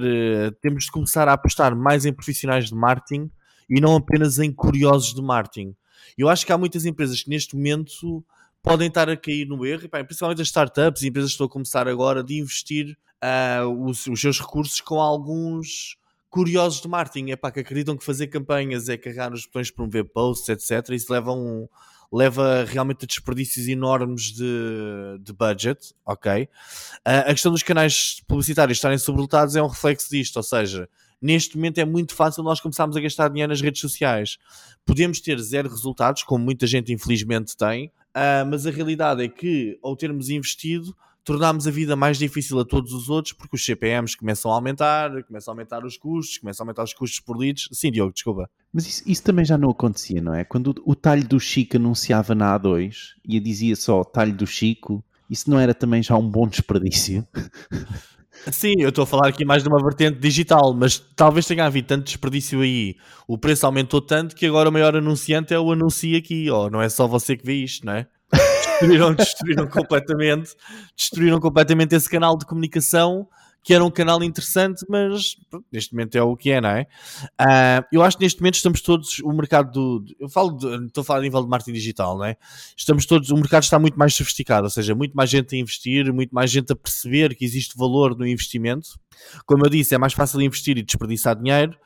temos 0.62 0.86
de 0.86 0.92
começar 0.92 1.28
a 1.28 1.34
apostar 1.34 1.76
mais 1.76 2.06
em 2.06 2.14
profissionais 2.14 2.70
de 2.70 2.76
marketing 2.76 3.30
e 3.70 3.82
não 3.82 3.98
apenas 3.98 4.40
em 4.40 4.52
curiosos 4.54 5.14
de 5.14 5.22
marketing. 5.22 5.76
Eu 6.18 6.30
acho 6.30 6.46
que 6.46 6.54
há 6.54 6.58
muitas 6.58 6.86
empresas 6.86 7.24
que 7.24 7.30
neste 7.30 7.56
momento 7.58 8.24
podem 8.62 8.88
estar 8.88 9.10
a 9.10 9.18
cair 9.18 9.46
no 9.46 9.66
erro, 9.66 9.90
principalmente 9.90 10.42
as 10.42 10.48
startups 10.48 11.02
e 11.02 11.10
empresas 11.10 11.32
que 11.32 11.34
estão 11.34 11.48
a 11.48 11.50
começar 11.50 11.86
agora 11.86 12.24
de 12.24 12.40
investir 12.40 12.98
uh, 13.24 13.86
os, 13.86 14.06
os, 14.08 14.20
seus 14.20 14.40
recursos 14.40 14.82
com 14.82 15.00
alguns 15.00 15.98
curiosos 16.30 16.82
de 16.82 16.88
marketing, 16.88 17.32
é 17.32 17.36
pá, 17.36 17.52
que 17.52 17.60
acreditam 17.60 17.96
que 17.96 18.04
fazer 18.04 18.28
campanhas 18.28 18.90
é 18.90 18.98
carregar 18.98 19.30
nos 19.30 19.46
botões 19.46 19.68
de 19.68 19.74
promover 19.74 20.06
posts, 20.06 20.50
etc. 20.50 20.90
Isso 20.90 21.14
leva, 21.14 21.32
um, 21.32 21.68
leva 22.12 22.66
realmente 22.66 23.06
a 23.06 23.08
desperdícios 23.08 23.68
enormes 23.68 24.32
de, 24.34 25.20
de 25.22 25.32
budget, 25.32 25.94
ok? 26.06 26.44
Uh, 26.44 26.50
a 27.06 27.32
questão 27.34 27.52
dos 27.52 27.64
canais 27.64 28.22
publicitários 28.28 28.78
estarem 28.78 28.98
sobrelotados 28.98 29.56
é 29.56 29.62
um 29.62 29.68
reflexo 29.68 30.10
disto, 30.10 30.38
ou 30.38 30.44
seja, 30.44 30.90
neste 31.22 31.56
momento 31.56 31.78
é 31.78 31.86
muito 31.86 32.16
fácil 32.16 32.44
nós 32.44 32.60
começarmos 32.60 32.98
a 32.98 33.00
gastar 33.00 33.30
dinheiro 33.30 33.52
nas 33.52 33.62
redes 33.62 33.80
sociais. 33.80 34.40
Podemos 34.86 35.22
ter 35.22 35.40
zero 35.40 35.70
resultados, 35.70 36.24
como 36.24 36.44
muita 36.44 36.66
gente 36.66 36.92
infelizmente 36.92 37.56
tem, 37.56 37.88
uh, 37.88 38.44
mas 38.50 38.66
a 38.66 38.72
realidade 38.72 39.24
é 39.24 39.30
que 39.30 39.78
ao 39.84 39.96
termos 39.96 40.30
investido 40.32 40.96
tornámos 41.24 41.68
a 41.68 41.72
vida 41.72 41.96
mais 41.96 42.18
difícil 42.18 42.60
a 42.60 42.66
todos 42.66 42.94
os 42.94 43.10
outros 43.10 43.34
porque 43.34 43.56
os 43.56 43.66
CPMs 43.66 44.18
começam 44.18 44.52
a 44.52 44.56
aumentar, 44.56 45.24
começam 45.24 45.52
a 45.52 45.54
aumentar 45.54 45.86
os 45.86 45.98
custos, 45.98 46.38
começam 46.38 46.64
a 46.64 46.66
aumentar 46.66 46.84
os 46.84 46.94
custos 46.94 47.20
por 47.20 47.38
leads. 47.38 47.70
Sim, 47.72 47.92
Diogo, 47.92 48.14
desculpa. 48.14 48.50
Mas 48.72 48.88
isso, 48.88 49.04
isso 49.06 49.24
também 49.24 49.46
já 49.46 49.58
não 49.58 49.70
acontecia, 49.70 50.22
não 50.22 50.34
é? 50.34 50.44
Quando 50.44 50.76
o, 50.86 50.92
o 50.92 50.96
talho 50.96 51.28
do 51.28 51.40
Chico 51.40 51.78
anunciava 51.78 52.34
na 52.34 52.58
A2 52.60 52.96
e 53.28 53.40
dizia 53.40 53.76
só 53.76 54.04
talho 54.04 54.34
do 54.34 54.48
Chico, 54.48 55.04
isso 55.30 55.50
não 55.50 55.60
era 55.60 55.74
também 55.74 56.04
já 56.04 56.16
um 56.16 56.28
bom 56.30 56.48
desperdício? 56.48 57.28
Sim, 58.52 58.74
eu 58.80 58.90
estou 58.90 59.04
a 59.04 59.08
falar 59.08 59.30
aqui 59.30 59.46
mais 59.46 59.64
de 59.64 59.70
uma 59.70 59.82
vertente 59.82 60.20
digital, 60.20 60.74
mas 60.74 61.00
talvez 61.16 61.46
tenha 61.46 61.66
havido 61.66 61.88
tanto 61.88 62.06
desperdício 62.06 62.62
aí. 62.62 62.96
O 63.28 63.38
preço 63.38 63.66
aumentou 63.66 64.02
tanto 64.02 64.36
que 64.36 64.46
agora 64.46 64.70
o 64.70 64.72
maior 64.72 64.96
anunciante 64.96 65.54
é 65.54 65.60
o 65.60 65.72
anuncio 65.72 66.18
aqui, 66.18 66.50
ó. 66.50 66.70
Não 66.70 66.82
é 66.82 66.90
só 66.90 67.08
você 67.08 67.38
que 67.38 67.46
vê 67.46 67.54
isto, 67.54 67.86
não 67.86 67.94
é? 67.94 68.08
Destruíram, 68.80 69.14
destruíram 69.16 69.68
completamente, 69.68 70.56
destruíram 70.96 71.40
completamente 71.40 71.96
esse 71.96 72.10
canal 72.10 72.38
de 72.38 72.46
comunicação 72.46 73.28
que 73.64 73.74
era 73.74 73.84
um 73.84 73.90
canal 73.90 74.22
interessante, 74.22 74.86
mas 74.90 75.38
neste 75.72 75.94
momento 75.94 76.16
é 76.16 76.22
o 76.22 76.36
que 76.36 76.52
é, 76.52 76.60
não 76.60 76.70
é? 76.70 76.86
Uh, 77.40 77.86
eu 77.94 78.04
acho 78.04 78.18
que 78.18 78.24
neste 78.24 78.42
momento 78.42 78.56
estamos 78.56 78.82
todos, 78.82 79.20
o 79.20 79.32
mercado 79.32 79.72
do. 79.72 80.06
Eu 80.20 80.28
falo, 80.28 80.52
de, 80.52 80.88
estou 80.88 81.02
a 81.02 81.06
falar 81.06 81.20
a 81.20 81.22
nível 81.22 81.42
de 81.42 81.48
marketing 81.48 81.72
digital, 81.72 82.18
não 82.18 82.26
é? 82.26 82.36
Estamos 82.76 83.06
todos, 83.06 83.30
o 83.30 83.36
mercado 83.36 83.64
está 83.64 83.80
muito 83.80 83.98
mais 83.98 84.14
sofisticado, 84.14 84.66
ou 84.66 84.70
seja, 84.70 84.94
muito 84.94 85.14
mais 85.14 85.30
gente 85.30 85.56
a 85.56 85.58
investir, 85.58 86.14
muito 86.14 86.32
mais 86.32 86.52
gente 86.52 86.74
a 86.74 86.76
perceber 86.76 87.34
que 87.36 87.46
existe 87.46 87.78
valor 87.78 88.18
no 88.18 88.28
investimento. 88.28 89.00
Como 89.46 89.66
eu 89.66 89.70
disse, 89.70 89.96
é 89.96 89.98
mais 89.98 90.12
fácil 90.12 90.42
investir 90.42 90.78
e 90.78 90.84
desperdiçar 90.84 91.38
dinheiro, 91.38 91.78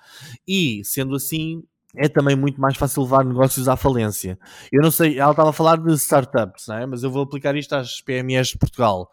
e 0.48 0.82
sendo 0.84 1.16
assim, 1.16 1.62
é 1.98 2.08
também 2.08 2.36
muito 2.36 2.62
mais 2.62 2.78
fácil 2.78 3.04
levar 3.04 3.26
negócios 3.26 3.68
à 3.68 3.76
falência. 3.76 4.38
Eu 4.72 4.82
não 4.82 4.92
sei, 4.92 5.20
ela 5.20 5.32
estava 5.32 5.50
a 5.50 5.54
falar 5.54 5.78
de 5.78 5.94
startups, 5.94 6.68
não 6.68 6.78
é? 6.78 6.86
mas 6.86 7.04
eu 7.04 7.12
vou 7.12 7.24
aplicar 7.24 7.56
isto 7.56 7.74
às 7.74 8.02
PMEs 8.02 8.50
de 8.50 8.58
Portugal 8.58 9.10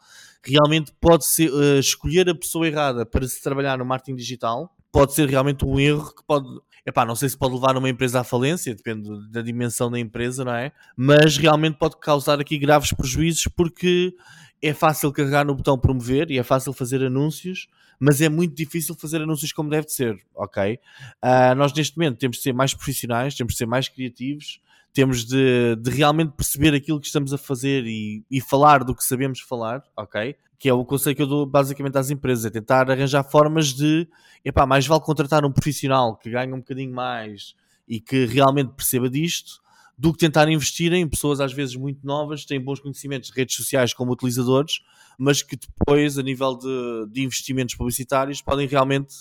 realmente 0.46 0.92
pode 1.00 1.24
ser 1.24 1.50
uh, 1.50 1.78
escolher 1.78 2.28
a 2.28 2.34
pessoa 2.34 2.68
errada 2.68 3.06
para 3.06 3.26
se 3.26 3.42
trabalhar 3.42 3.78
no 3.78 3.84
marketing 3.86 4.14
digital 4.14 4.70
pode 4.92 5.14
ser 5.14 5.28
realmente 5.28 5.64
um 5.64 5.80
erro 5.80 6.14
que 6.14 6.22
pode 6.24 6.46
epá, 6.86 7.04
não 7.04 7.16
sei 7.16 7.28
se 7.28 7.36
pode 7.36 7.54
levar 7.54 7.76
uma 7.76 7.88
empresa 7.88 8.20
à 8.20 8.24
falência, 8.24 8.74
depende 8.74 9.08
da 9.30 9.40
dimensão 9.40 9.90
da 9.90 9.98
empresa, 9.98 10.44
não 10.44 10.54
é? 10.54 10.70
Mas 10.96 11.36
realmente 11.36 11.78
pode 11.78 11.96
causar 11.98 12.38
aqui 12.40 12.58
graves 12.58 12.92
prejuízos 12.92 13.48
porque 13.56 14.14
é 14.62 14.74
fácil 14.74 15.10
carregar 15.10 15.44
no 15.44 15.54
botão 15.54 15.78
promover 15.78 16.30
e 16.30 16.38
é 16.38 16.42
fácil 16.42 16.72
fazer 16.72 17.02
anúncios, 17.02 17.66
mas 18.04 18.20
é 18.20 18.28
muito 18.28 18.54
difícil 18.54 18.94
fazer 18.94 19.22
anúncios 19.22 19.50
como 19.50 19.70
deve 19.70 19.88
ser, 19.88 20.22
ok? 20.34 20.78
Uh, 21.24 21.54
nós 21.56 21.72
neste 21.72 21.96
momento 21.96 22.18
temos 22.18 22.36
de 22.36 22.42
ser 22.42 22.52
mais 22.52 22.74
profissionais, 22.74 23.34
temos 23.34 23.54
de 23.54 23.58
ser 23.58 23.66
mais 23.66 23.88
criativos, 23.88 24.60
temos 24.92 25.24
de, 25.24 25.74
de, 25.76 25.90
realmente 25.90 26.32
perceber 26.32 26.74
aquilo 26.74 27.00
que 27.00 27.06
estamos 27.06 27.32
a 27.32 27.38
fazer 27.38 27.86
e, 27.86 28.22
e, 28.30 28.42
falar 28.42 28.84
do 28.84 28.94
que 28.94 29.02
sabemos 29.02 29.40
falar, 29.40 29.82
ok? 29.96 30.36
Que 30.58 30.68
é 30.68 30.74
o 30.74 30.84
conselho 30.84 31.16
que 31.16 31.22
eu 31.22 31.26
dou 31.26 31.46
basicamente 31.46 31.96
às 31.96 32.10
empresas, 32.10 32.44
é 32.44 32.50
tentar 32.50 32.90
arranjar 32.90 33.24
formas 33.24 33.72
de, 33.72 34.06
epá, 34.44 34.66
mais 34.66 34.86
vale 34.86 35.00
contratar 35.00 35.42
um 35.42 35.50
profissional 35.50 36.14
que 36.14 36.30
ganhe 36.30 36.52
um 36.52 36.58
bocadinho 36.58 36.94
mais 36.94 37.54
e 37.88 38.00
que 38.00 38.26
realmente 38.26 38.74
perceba 38.74 39.08
disto, 39.08 39.62
do 39.96 40.12
que 40.12 40.18
tentar 40.18 40.48
investir 40.48 40.92
em 40.92 41.08
pessoas 41.08 41.40
às 41.40 41.52
vezes 41.52 41.76
muito 41.76 42.04
novas, 42.04 42.42
que 42.42 42.48
têm 42.48 42.60
bons 42.60 42.80
conhecimentos 42.80 43.30
de 43.30 43.36
redes 43.36 43.56
sociais 43.56 43.94
como 43.94 44.12
utilizadores, 44.12 44.80
mas 45.18 45.42
que 45.42 45.56
depois, 45.56 46.18
a 46.18 46.22
nível 46.22 46.56
de, 46.56 47.06
de 47.10 47.22
investimentos 47.22 47.74
publicitários, 47.74 48.42
podem 48.42 48.66
realmente 48.66 49.14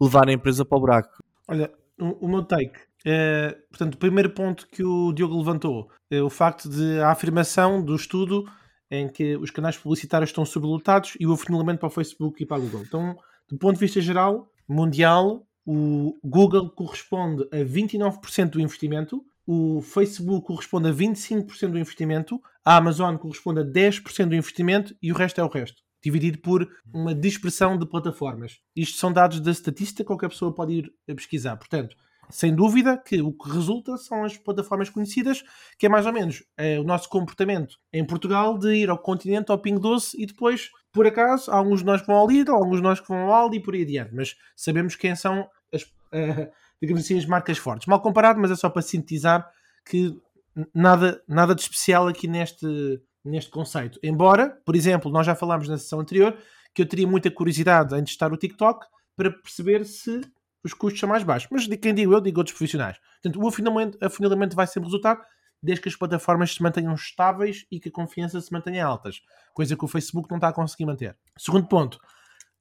levar 0.00 0.28
a 0.28 0.32
empresa 0.32 0.64
para 0.64 0.78
o 0.78 0.80
buraco. 0.80 1.18
Olha, 1.48 1.70
o, 1.98 2.26
o 2.26 2.28
meu 2.28 2.42
take 2.42 2.90
é, 3.04 3.56
portanto, 3.70 3.94
o 3.94 3.98
primeiro 3.98 4.30
ponto 4.30 4.66
que 4.68 4.82
o 4.82 5.12
Diogo 5.12 5.36
levantou 5.36 5.90
é 6.10 6.22
o 6.22 6.28
facto 6.28 6.68
de 6.68 7.00
a 7.00 7.10
afirmação 7.10 7.82
do 7.82 7.94
estudo 7.94 8.44
em 8.90 9.08
que 9.08 9.36
os 9.36 9.50
canais 9.50 9.76
publicitários 9.76 10.30
estão 10.30 10.44
sobrelotados 10.44 11.16
e 11.18 11.26
o 11.26 11.32
afunilamento 11.32 11.78
para 11.78 11.86
o 11.86 11.90
Facebook 11.90 12.42
e 12.42 12.46
para 12.46 12.56
a 12.56 12.60
Google. 12.60 12.82
Então, 12.82 13.16
do 13.48 13.56
ponto 13.56 13.74
de 13.74 13.80
vista 13.80 14.00
geral, 14.00 14.50
mundial, 14.68 15.46
o 15.64 16.18
Google 16.24 16.70
corresponde 16.70 17.44
a 17.52 17.58
29% 17.58 18.50
do 18.50 18.60
investimento, 18.60 19.24
o 19.52 19.82
Facebook 19.82 20.46
corresponde 20.46 20.88
a 20.88 20.92
25% 20.92 21.72
do 21.72 21.78
investimento, 21.78 22.40
a 22.64 22.76
Amazon 22.76 23.16
corresponde 23.16 23.58
a 23.58 23.64
10% 23.64 24.28
do 24.28 24.36
investimento 24.36 24.94
e 25.02 25.10
o 25.10 25.14
resto 25.16 25.40
é 25.40 25.44
o 25.44 25.48
resto, 25.48 25.82
dividido 26.00 26.38
por 26.38 26.68
uma 26.94 27.12
dispersão 27.12 27.76
de 27.76 27.84
plataformas. 27.84 28.60
Isto 28.76 28.98
são 28.98 29.12
dados 29.12 29.40
da 29.40 29.50
estatística, 29.50 30.04
qualquer 30.04 30.28
pessoa 30.28 30.54
pode 30.54 30.74
ir 30.74 30.92
a 31.10 31.14
pesquisar. 31.16 31.56
Portanto, 31.56 31.96
sem 32.28 32.54
dúvida 32.54 32.96
que 32.96 33.20
o 33.20 33.32
que 33.32 33.50
resulta 33.50 33.96
são 33.96 34.22
as 34.22 34.36
plataformas 34.36 34.88
conhecidas, 34.88 35.42
que 35.76 35.86
é 35.86 35.88
mais 35.88 36.06
ou 36.06 36.12
menos 36.12 36.44
é, 36.56 36.78
o 36.78 36.84
nosso 36.84 37.08
comportamento 37.08 37.76
em 37.92 38.06
Portugal 38.06 38.56
de 38.56 38.72
ir 38.72 38.88
ao 38.88 38.98
continente, 38.98 39.50
ao 39.50 39.58
Ping 39.58 39.80
Doce 39.80 40.16
e 40.16 40.26
depois, 40.26 40.70
por 40.92 41.08
acaso, 41.08 41.50
há 41.50 41.56
alguns 41.56 41.80
de 41.80 41.86
nós 41.86 42.00
que 42.00 42.06
vão 42.06 42.18
ao 42.18 42.28
Lidl, 42.28 42.52
alguns 42.52 42.76
de 42.76 42.84
nós 42.84 43.00
que 43.00 43.08
vão 43.08 43.18
ao 43.18 43.32
Aldi 43.32 43.56
e 43.56 43.60
por 43.60 43.74
aí 43.74 43.82
adiante, 43.82 44.14
mas 44.14 44.36
sabemos 44.54 44.94
quem 44.94 45.16
são 45.16 45.48
as, 45.74 45.82
uh, 45.82 46.48
digamos 46.80 47.04
assim, 47.04 47.18
as 47.18 47.26
marcas 47.26 47.58
fortes. 47.58 47.86
Mal 47.86 48.00
comparado, 48.00 48.40
mas 48.40 48.50
é 48.50 48.56
só 48.56 48.70
para 48.70 48.82
sintetizar 48.82 49.48
que 49.84 50.16
nada, 50.74 51.22
nada 51.28 51.54
de 51.54 51.62
especial 51.62 52.08
aqui 52.08 52.26
neste, 52.26 53.00
neste 53.24 53.50
conceito. 53.50 53.98
Embora, 54.02 54.60
por 54.64 54.74
exemplo, 54.74 55.10
nós 55.10 55.26
já 55.26 55.34
falámos 55.34 55.68
na 55.68 55.78
sessão 55.78 56.00
anterior 56.00 56.36
que 56.74 56.82
eu 56.82 56.86
teria 56.86 57.06
muita 57.06 57.30
curiosidade 57.30 57.94
em 57.96 58.04
testar 58.04 58.32
o 58.32 58.36
TikTok 58.36 58.86
para 59.16 59.30
perceber 59.30 59.84
se 59.84 60.20
os 60.64 60.72
custos 60.72 61.00
são 61.00 61.08
mais 61.08 61.22
baixos. 61.22 61.48
Mas 61.50 61.66
de 61.66 61.76
quem 61.76 61.94
digo 61.94 62.12
eu, 62.12 62.20
digo 62.20 62.38
outros 62.38 62.56
profissionais. 62.56 62.98
Portanto, 63.22 63.42
o 63.42 63.48
afunilamento, 63.48 63.98
afunilamento 64.00 64.56
vai 64.56 64.66
sempre 64.66 64.86
resultar 64.86 65.20
desde 65.62 65.82
que 65.82 65.88
as 65.88 65.96
plataformas 65.96 66.54
se 66.54 66.62
mantenham 66.62 66.94
estáveis 66.94 67.66
e 67.70 67.78
que 67.78 67.90
a 67.90 67.92
confiança 67.92 68.40
se 68.40 68.52
mantenha 68.52 68.86
altas. 68.86 69.20
Coisa 69.52 69.76
que 69.76 69.84
o 69.84 69.88
Facebook 69.88 70.28
não 70.30 70.38
está 70.38 70.48
a 70.48 70.52
conseguir 70.52 70.86
manter. 70.86 71.16
Segundo 71.36 71.66
ponto, 71.66 71.98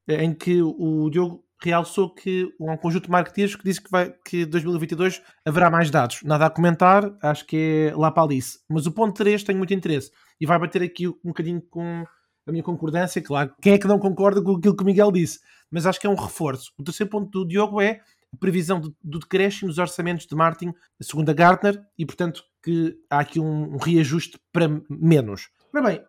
eh, 0.08 0.24
em 0.24 0.34
que 0.34 0.62
o 0.62 1.10
Diogo 1.10 1.46
realçou 1.62 2.14
que 2.14 2.48
um 2.60 2.76
conjunto 2.78 3.06
de 3.06 3.12
marketeers 3.12 3.56
que 3.56 3.64
disse 3.64 3.82
que, 3.82 3.92
vai, 3.92 4.14
que 4.26 4.46
2022 4.46 5.22
haverá 5.46 5.70
mais 5.70 5.92
dados. 5.92 6.22
Nada 6.24 6.46
a 6.46 6.50
comentar, 6.50 7.12
acho 7.22 7.46
que 7.46 7.92
é 7.92 7.96
lá 7.96 8.12
para 8.12 8.24
Alice. 8.24 8.60
Mas 8.70 8.86
o 8.86 8.92
ponto 8.92 9.16
3 9.16 9.44
tem 9.44 9.56
muito 9.56 9.74
interesse 9.74 10.12
e 10.40 10.46
vai 10.46 10.58
bater 10.58 10.82
aqui 10.82 11.08
um 11.08 11.16
bocadinho 11.26 11.62
com 11.62 12.04
a 12.48 12.52
minha 12.52 12.64
concordância. 12.64 13.22
Claro, 13.22 13.54
quem 13.62 13.74
é 13.74 13.78
que 13.78 13.88
não 13.88 14.00
concorda 14.00 14.42
com 14.42 14.56
aquilo 14.56 14.76
que 14.76 14.84
o 14.84 14.86
Miguel 14.86 15.12
disse? 15.12 15.40
mas 15.72 15.86
acho 15.86 16.00
que 16.00 16.08
é 16.08 16.10
um 16.10 16.16
reforço. 16.16 16.72
O 16.78 16.84
terceiro 16.84 17.10
ponto 17.10 17.30
do 17.30 17.48
Diogo 17.48 17.82
é 17.82 18.02
a 18.34 18.38
previsão 18.38 18.80
do, 18.80 18.96
do 19.04 19.20
decréscimo 19.20 19.70
dos 19.70 19.78
orçamentos 19.78 20.26
de 20.26 20.36
marketing, 20.36 20.74
segundo 21.02 21.30
a 21.30 21.34
Gartner, 21.34 21.82
e 21.98 22.06
portanto 22.06 22.44
que 22.64 22.98
há 23.10 23.20
aqui 23.20 23.40
um, 23.40 23.76
um 23.76 23.78
reajuste 23.78 24.40
para 24.52 24.68
menos. 24.90 25.50
Ora 25.74 25.88
bem, 25.88 26.04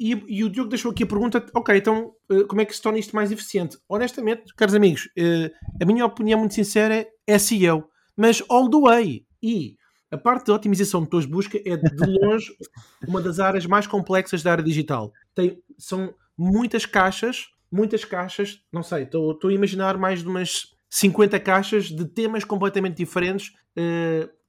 e, 0.00 0.24
e, 0.28 0.44
o 0.44 0.50
Diogo 0.50 0.70
deixou 0.70 0.90
aqui 0.90 1.04
a 1.04 1.06
pergunta: 1.06 1.44
ok, 1.54 1.76
então 1.76 2.12
eh, 2.30 2.44
como 2.44 2.60
é 2.60 2.64
que 2.64 2.74
se 2.74 2.82
torna 2.82 2.98
isto 2.98 3.14
mais 3.14 3.30
eficiente? 3.30 3.78
Honestamente, 3.88 4.54
caros 4.54 4.74
amigos, 4.74 5.08
eh, 5.16 5.50
a 5.80 5.84
minha 5.84 6.04
opinião 6.04 6.38
muito 6.38 6.54
sincera 6.54 7.06
é 7.26 7.38
SEO, 7.38 7.84
mas 8.16 8.42
all 8.48 8.68
the 8.70 8.78
way. 8.78 9.26
E 9.42 9.76
a 10.10 10.18
parte 10.18 10.46
da 10.46 10.54
otimização 10.54 11.04
de 11.04 11.20
de 11.20 11.26
busca 11.26 11.58
é 11.58 11.76
de 11.76 12.18
longe 12.20 12.52
uma 13.06 13.20
das 13.20 13.38
áreas 13.38 13.66
mais 13.66 13.86
complexas 13.86 14.42
da 14.42 14.52
área 14.52 14.64
digital. 14.64 15.12
Tem, 15.34 15.62
são 15.78 16.14
muitas 16.36 16.86
caixas 16.86 17.48
muitas 17.72 18.04
caixas, 18.04 18.60
não 18.70 18.82
sei, 18.82 19.04
estou 19.04 19.38
a 19.48 19.52
imaginar 19.52 19.96
mais 19.96 20.20
de 20.20 20.28
umas 20.28 20.76
50 20.90 21.40
caixas 21.40 21.86
de 21.86 22.04
temas 22.04 22.44
completamente 22.44 22.98
diferentes 22.98 23.50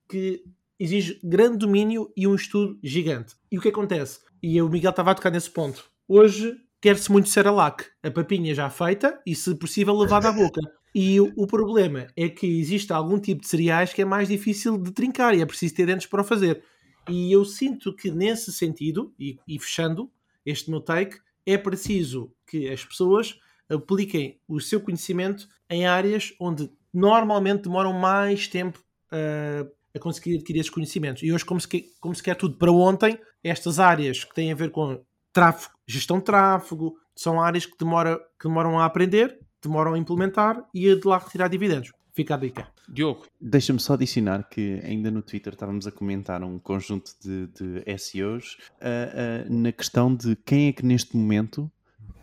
que 0.09 0.43
exige 0.77 1.19
grande 1.23 1.59
domínio 1.59 2.11
e 2.17 2.27
um 2.27 2.35
estudo 2.35 2.77
gigante. 2.83 3.35
E 3.49 3.57
o 3.57 3.61
que 3.61 3.69
acontece? 3.69 4.19
E 4.43 4.61
o 4.61 4.67
Miguel 4.67 4.89
estava 4.89 5.11
a 5.11 5.15
tocar 5.15 5.31
nesse 5.31 5.49
ponto. 5.49 5.89
Hoje 6.05 6.57
quer-se 6.81 7.09
muito 7.09 7.29
Cerelac, 7.29 7.85
a 8.03 8.11
papinha 8.11 8.53
já 8.53 8.69
feita 8.69 9.17
e, 9.25 9.33
se 9.33 9.55
possível, 9.55 9.97
levada 9.97 10.27
à 10.27 10.33
boca. 10.33 10.59
E 10.93 11.21
o, 11.21 11.31
o, 11.37 11.47
problema 11.47 12.07
é 12.13 12.27
que 12.27 12.45
existe 12.45 12.91
algum 12.91 13.17
tipo 13.17 13.39
de 13.39 13.47
cereais 13.47 13.93
que 13.93 14.01
é 14.01 14.05
mais 14.05 14.27
difícil 14.27 14.77
de 14.77 14.91
trincar 14.91 15.33
e 15.33 15.41
é 15.41 15.45
preciso 15.45 15.73
ter 15.73 15.85
dentes 15.85 16.07
para 16.07 16.21
o 16.21 16.25
fazer. 16.25 16.61
E 17.09 17.31
eu 17.31 17.45
sinto 17.45 17.95
que, 17.95 18.11
nesse 18.11 18.51
sentido, 18.51 19.13
e, 19.17 19.39
e 19.47 19.57
fechando 19.57 20.11
este 20.45 20.69
meu 20.69 20.81
take, 20.81 21.19
é 21.45 21.57
preciso 21.57 22.29
que 22.45 22.69
as 22.69 22.83
pessoas 22.83 23.39
apliquem 23.69 24.41
o 24.45 24.59
seu 24.59 24.81
conhecimento 24.81 25.47
em 25.69 25.85
áreas 25.85 26.33
onde 26.37 26.69
normalmente 26.93 27.63
demoram 27.63 27.93
mais 27.93 28.45
tempo 28.47 28.77
uh, 29.07 29.71
a 29.95 29.99
conseguir 29.99 30.35
adquirir 30.35 30.59
esses 30.59 30.71
conhecimentos. 30.71 31.23
E 31.23 31.31
hoje, 31.31 31.45
como 31.45 31.59
se, 31.59 31.67
quer, 31.67 31.83
como 31.99 32.15
se 32.15 32.23
quer 32.23 32.35
tudo 32.35 32.57
para 32.57 32.71
ontem, 32.71 33.19
estas 33.43 33.79
áreas 33.79 34.23
que 34.23 34.33
têm 34.33 34.51
a 34.51 34.55
ver 34.55 34.71
com 34.71 35.01
tráfego, 35.31 35.73
gestão 35.87 36.19
de 36.19 36.25
tráfego, 36.25 36.95
são 37.15 37.41
áreas 37.41 37.65
que, 37.65 37.77
demora, 37.77 38.17
que 38.39 38.47
demoram 38.47 38.79
a 38.79 38.85
aprender, 38.85 39.39
demoram 39.61 39.93
a 39.93 39.97
implementar 39.97 40.63
e 40.73 40.89
a 40.89 40.95
de 40.95 41.07
lá 41.07 41.17
retirar 41.17 41.47
dividendos. 41.47 41.91
Fica 42.13 42.35
a 42.35 42.37
dica. 42.37 42.67
Diogo. 42.87 43.25
Deixa-me 43.41 43.79
só 43.79 43.93
adicionar 43.93 44.47
que 44.47 44.79
ainda 44.83 45.09
no 45.09 45.23
Twitter 45.23 45.53
estávamos 45.53 45.87
a 45.87 45.91
comentar 45.91 46.43
um 46.43 46.59
conjunto 46.59 47.11
de, 47.19 47.47
de 47.47 47.97
SEOs 47.97 48.57
uh, 48.79 49.49
uh, 49.49 49.53
na 49.53 49.71
questão 49.71 50.13
de 50.13 50.35
quem 50.35 50.67
é 50.67 50.73
que 50.73 50.85
neste 50.85 51.17
momento 51.17 51.71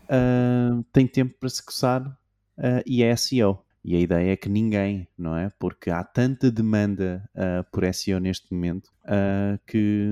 uh, 0.05 0.81
tem 0.93 1.05
tempo 1.05 1.35
para 1.37 1.49
se 1.49 1.63
coçar 1.63 2.17
e 2.85 3.01
é 3.01 3.15
SEO. 3.15 3.65
E 3.83 3.95
a 3.95 3.99
ideia 3.99 4.31
é 4.31 4.37
que 4.37 4.47
ninguém, 4.47 5.07
não 5.17 5.35
é? 5.35 5.51
Porque 5.57 5.89
há 5.89 6.03
tanta 6.03 6.51
demanda 6.51 7.27
por 7.71 7.83
SEO 7.93 8.19
neste 8.19 8.53
momento 8.53 8.91
que, 9.65 10.07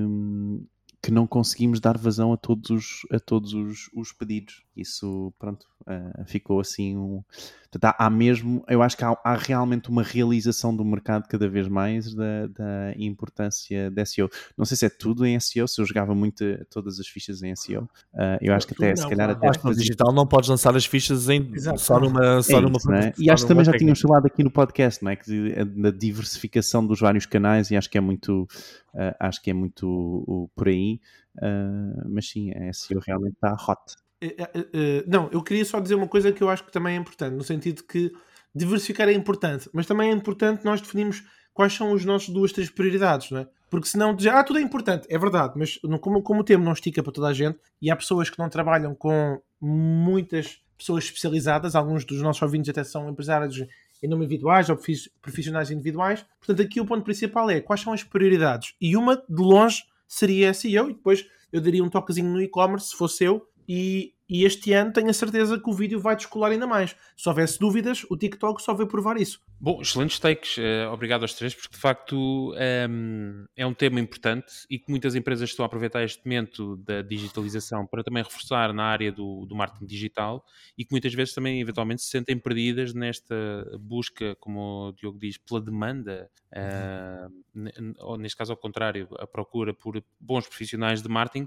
que 1.00 1.10
não 1.10 1.26
conseguimos 1.26 1.78
dar 1.78 1.96
vazão 1.96 2.32
a 2.32 2.36
todos 2.36 2.70
os, 2.70 3.06
a 3.12 3.20
todos 3.20 3.54
os, 3.54 3.88
os 3.94 4.12
pedidos. 4.12 4.64
Isso, 4.80 5.32
pronto, 5.38 5.66
uh, 5.82 6.24
ficou 6.24 6.58
assim 6.58 6.96
um... 6.96 7.22
Portanto, 7.70 7.94
há, 7.96 8.06
há, 8.06 8.10
mesmo, 8.10 8.64
eu 8.66 8.82
acho 8.82 8.96
que 8.96 9.04
há, 9.04 9.16
há, 9.22 9.36
realmente 9.36 9.90
uma 9.90 10.02
realização 10.02 10.74
do 10.74 10.84
mercado 10.84 11.28
cada 11.28 11.48
vez 11.48 11.68
mais 11.68 12.12
da, 12.14 12.46
da, 12.48 12.94
importância 12.96 13.90
da 13.90 14.04
SEO. 14.04 14.28
Não 14.56 14.64
sei 14.64 14.76
se 14.76 14.86
é 14.86 14.88
tudo 14.88 15.24
em 15.24 15.38
SEO, 15.38 15.68
se 15.68 15.80
eu 15.80 15.84
jogava 15.84 16.14
muito 16.14 16.42
todas 16.70 16.98
as 16.98 17.06
fichas 17.06 17.42
em 17.42 17.54
SEO. 17.54 17.82
Uh, 18.14 18.38
eu 18.40 18.54
acho 18.54 18.66
que 18.66 18.74
até, 18.74 18.88
não, 18.88 18.96
se 18.96 19.08
calhar, 19.08 19.30
até... 19.30 19.48
Acho 19.48 19.60
que 19.60 19.66
no 19.66 19.74
digital 19.74 20.12
não 20.12 20.26
podes 20.26 20.48
lançar 20.48 20.74
as 20.74 20.84
fichas 20.84 21.28
em, 21.28 21.52
só 21.76 22.00
numa... 22.00 22.42
Só 22.42 22.58
é 22.58 22.60
numa 22.60 22.78
isso, 22.78 22.92
é? 22.92 23.12
E 23.18 23.30
acho 23.30 23.44
que 23.44 23.48
também 23.48 23.64
já 23.64 23.72
tínhamos 23.72 24.00
falado 24.00 24.26
aqui 24.26 24.42
no 24.42 24.50
podcast, 24.50 25.04
não 25.04 25.12
é? 25.12 25.16
Que, 25.16 25.64
da 25.64 25.90
diversificação 25.90 26.84
dos 26.84 26.98
vários 26.98 27.26
canais 27.26 27.70
e 27.70 27.76
acho 27.76 27.90
que 27.90 27.98
é 27.98 28.00
muito... 28.00 28.48
Uh, 28.94 29.14
acho 29.20 29.40
que 29.42 29.50
é 29.50 29.54
muito 29.54 30.24
uh, 30.26 30.50
por 30.56 30.66
aí. 30.66 30.98
Uh, 31.36 32.08
mas 32.08 32.28
sim, 32.28 32.50
a 32.52 32.72
SEO 32.72 33.00
realmente 33.00 33.34
está 33.34 33.52
hot. 33.54 33.78
Eh, 34.20 34.36
eh, 34.38 34.66
eh, 34.72 35.04
não, 35.06 35.30
eu 35.32 35.42
queria 35.42 35.64
só 35.64 35.80
dizer 35.80 35.94
uma 35.94 36.06
coisa 36.06 36.30
que 36.30 36.42
eu 36.42 36.50
acho 36.50 36.64
que 36.64 36.72
também 36.72 36.94
é 36.94 36.98
importante, 36.98 37.34
no 37.34 37.42
sentido 37.42 37.82
que 37.84 38.12
diversificar 38.54 39.08
é 39.08 39.12
importante, 39.12 39.70
mas 39.72 39.86
também 39.86 40.10
é 40.10 40.12
importante 40.12 40.64
nós 40.64 40.80
definirmos 40.80 41.24
quais 41.54 41.72
são 41.72 41.94
as 41.94 42.04
nossas 42.04 42.28
duas, 42.28 42.52
três 42.52 42.68
prioridades, 42.68 43.30
não 43.30 43.40
é? 43.40 43.48
Porque 43.70 43.88
senão 43.88 44.14
dizer, 44.14 44.30
ah, 44.30 44.42
tudo 44.42 44.58
é 44.58 44.62
importante, 44.62 45.06
é 45.08 45.16
verdade, 45.16 45.54
mas 45.56 45.78
como, 46.00 46.22
como 46.22 46.40
o 46.40 46.44
termo 46.44 46.64
não 46.64 46.72
estica 46.72 47.02
para 47.02 47.12
toda 47.12 47.28
a 47.28 47.32
gente, 47.32 47.58
e 47.80 47.90
há 47.90 47.96
pessoas 47.96 48.28
que 48.28 48.38
não 48.38 48.48
trabalham 48.48 48.94
com 48.94 49.40
muitas 49.60 50.60
pessoas 50.76 51.04
especializadas, 51.04 51.74
alguns 51.74 52.04
dos 52.04 52.20
nossos 52.20 52.42
ouvintes 52.42 52.68
até 52.70 52.82
são 52.82 53.08
empresários 53.08 53.64
em 54.02 54.08
nome 54.08 54.24
individuais 54.24 54.68
ou 54.68 54.78
profissionais 55.22 55.70
individuais, 55.70 56.24
portanto 56.38 56.62
aqui 56.62 56.80
o 56.80 56.86
ponto 56.86 57.04
principal 57.04 57.48
é 57.50 57.60
quais 57.60 57.80
são 57.80 57.92
as 57.92 58.02
prioridades, 58.02 58.74
e 58.80 58.96
uma 58.96 59.16
de 59.16 59.42
longe 59.42 59.84
seria 60.08 60.52
SEO, 60.52 60.90
e 60.90 60.94
depois 60.94 61.26
eu 61.52 61.60
daria 61.60 61.82
um 61.82 61.88
toquezinho 61.88 62.30
no 62.30 62.40
e-commerce, 62.40 62.88
se 62.88 62.96
fosse 62.96 63.24
eu, 63.24 63.46
e, 63.72 64.14
e, 64.28 64.44
este 64.44 64.72
ano 64.72 64.92
tenho 64.92 65.10
a 65.10 65.12
certeza 65.12 65.56
que 65.56 65.70
o 65.70 65.72
vídeo 65.72 66.00
vai 66.00 66.16
descolar 66.16 66.50
ainda 66.50 66.66
mais. 66.66 66.96
Se 67.16 67.28
houvesse 67.28 67.56
dúvidas, 67.56 68.04
o 68.10 68.16
TikTok 68.16 68.60
só 68.60 68.74
veio 68.74 68.88
provar 68.88 69.16
isso. 69.16 69.40
Bom, 69.60 69.80
excelentes 69.80 70.18
takes. 70.18 70.56
Uh, 70.56 70.90
obrigado 70.92 71.22
aos 71.22 71.34
três, 71.34 71.54
porque 71.54 71.76
de 71.76 71.80
facto 71.80 72.52
ehm, 72.56 73.44
é 73.54 73.64
um 73.64 73.72
tema 73.72 74.00
importante 74.00 74.66
e 74.68 74.76
que 74.76 74.90
muitas 74.90 75.14
empresas 75.14 75.50
estão 75.50 75.64
a 75.64 75.66
aproveitar 75.66 76.02
este 76.02 76.20
momento 76.24 76.78
da 76.78 77.00
digitalização 77.00 77.86
para 77.86 78.02
também 78.02 78.24
reforçar 78.24 78.72
na 78.72 78.86
área 78.86 79.12
do, 79.12 79.46
do 79.46 79.54
marketing 79.54 79.86
digital 79.86 80.44
e 80.76 80.84
que 80.84 80.90
muitas 80.90 81.14
vezes 81.14 81.32
também 81.32 81.60
eventualmente 81.60 82.02
se 82.02 82.08
sentem 82.08 82.36
perdidas 82.36 82.92
nesta 82.92 83.36
busca, 83.78 84.34
como 84.40 84.88
o 84.88 84.92
Diogo 84.94 85.16
diz, 85.16 85.38
pela 85.38 85.60
demanda, 85.60 86.28
uh, 86.52 87.94
ou 88.00 88.18
neste 88.18 88.36
caso 88.36 88.50
ao 88.50 88.58
contrário, 88.58 89.06
a 89.20 89.28
procura 89.28 89.72
por 89.72 90.02
bons 90.18 90.48
profissionais 90.48 91.00
de 91.02 91.08
marketing 91.08 91.46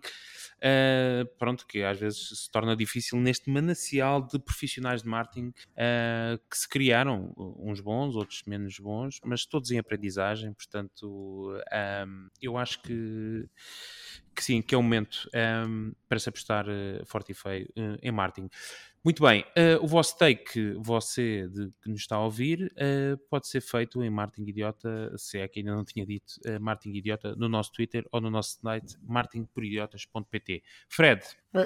uh, 0.63 1.25
pronto, 1.37 1.67
que 1.67 1.83
às 1.83 1.99
vezes 1.99 2.43
se 2.43 2.51
torna 2.51 2.75
difícil 2.75 3.19
neste 3.19 3.49
manancial 3.49 4.25
de 4.25 4.39
profissionais 4.39 5.03
de 5.03 5.09
marketing 5.09 5.49
uh, 5.49 6.39
que 6.49 6.57
se 6.57 6.67
criaram, 6.67 7.33
uns 7.37 7.81
bons, 7.81 8.15
outros 8.15 8.43
menos 8.47 8.79
bons, 8.79 9.19
mas 9.23 9.45
todos 9.45 9.71
em 9.71 9.77
aprendizagem, 9.77 10.53
portanto, 10.53 11.53
um, 11.53 11.59
ehm, 11.71 12.27
eu 12.41 12.57
acho 12.57 12.81
que 12.81 13.47
que 14.35 14.43
sim, 14.43 14.61
que 14.61 14.73
é 14.73 14.77
o 14.77 14.81
momento 14.81 15.29
um, 15.67 15.93
para 16.09 16.17
se 16.17 16.27
apostar 16.27 16.65
forte 17.05 17.33
e 17.33 17.35
feio 17.35 17.67
em 18.01 18.11
marketing. 18.11 18.49
Muito 19.03 19.21
bem, 19.21 19.41
uh, 19.41 19.83
o 19.83 19.87
vosso 19.87 20.17
take, 20.17 20.75
você 20.77 21.45
de, 21.49 21.69
que 21.81 21.89
nos 21.89 21.99
está 21.99 22.15
a 22.15 22.23
ouvir, 22.23 22.71
uh, 22.71 23.17
pode 23.29 23.49
ser 23.49 23.59
feito 23.59 24.01
em 24.01 24.09
Martin 24.09 24.43
Idiota, 24.43 25.13
se 25.17 25.39
é 25.39 25.45
que 25.45 25.59
ainda 25.59 25.75
não 25.75 25.83
tinha 25.83 26.05
dito, 26.05 26.35
uh, 26.45 26.57
Martin 26.61 26.91
Idiota, 26.91 27.35
no 27.35 27.49
nosso 27.49 27.73
Twitter 27.73 28.05
ou 28.13 28.21
no 28.21 28.29
nosso 28.29 28.61
site 28.61 28.95
martinporidiotas.pt. 29.05 30.63
Fred. 30.87 31.21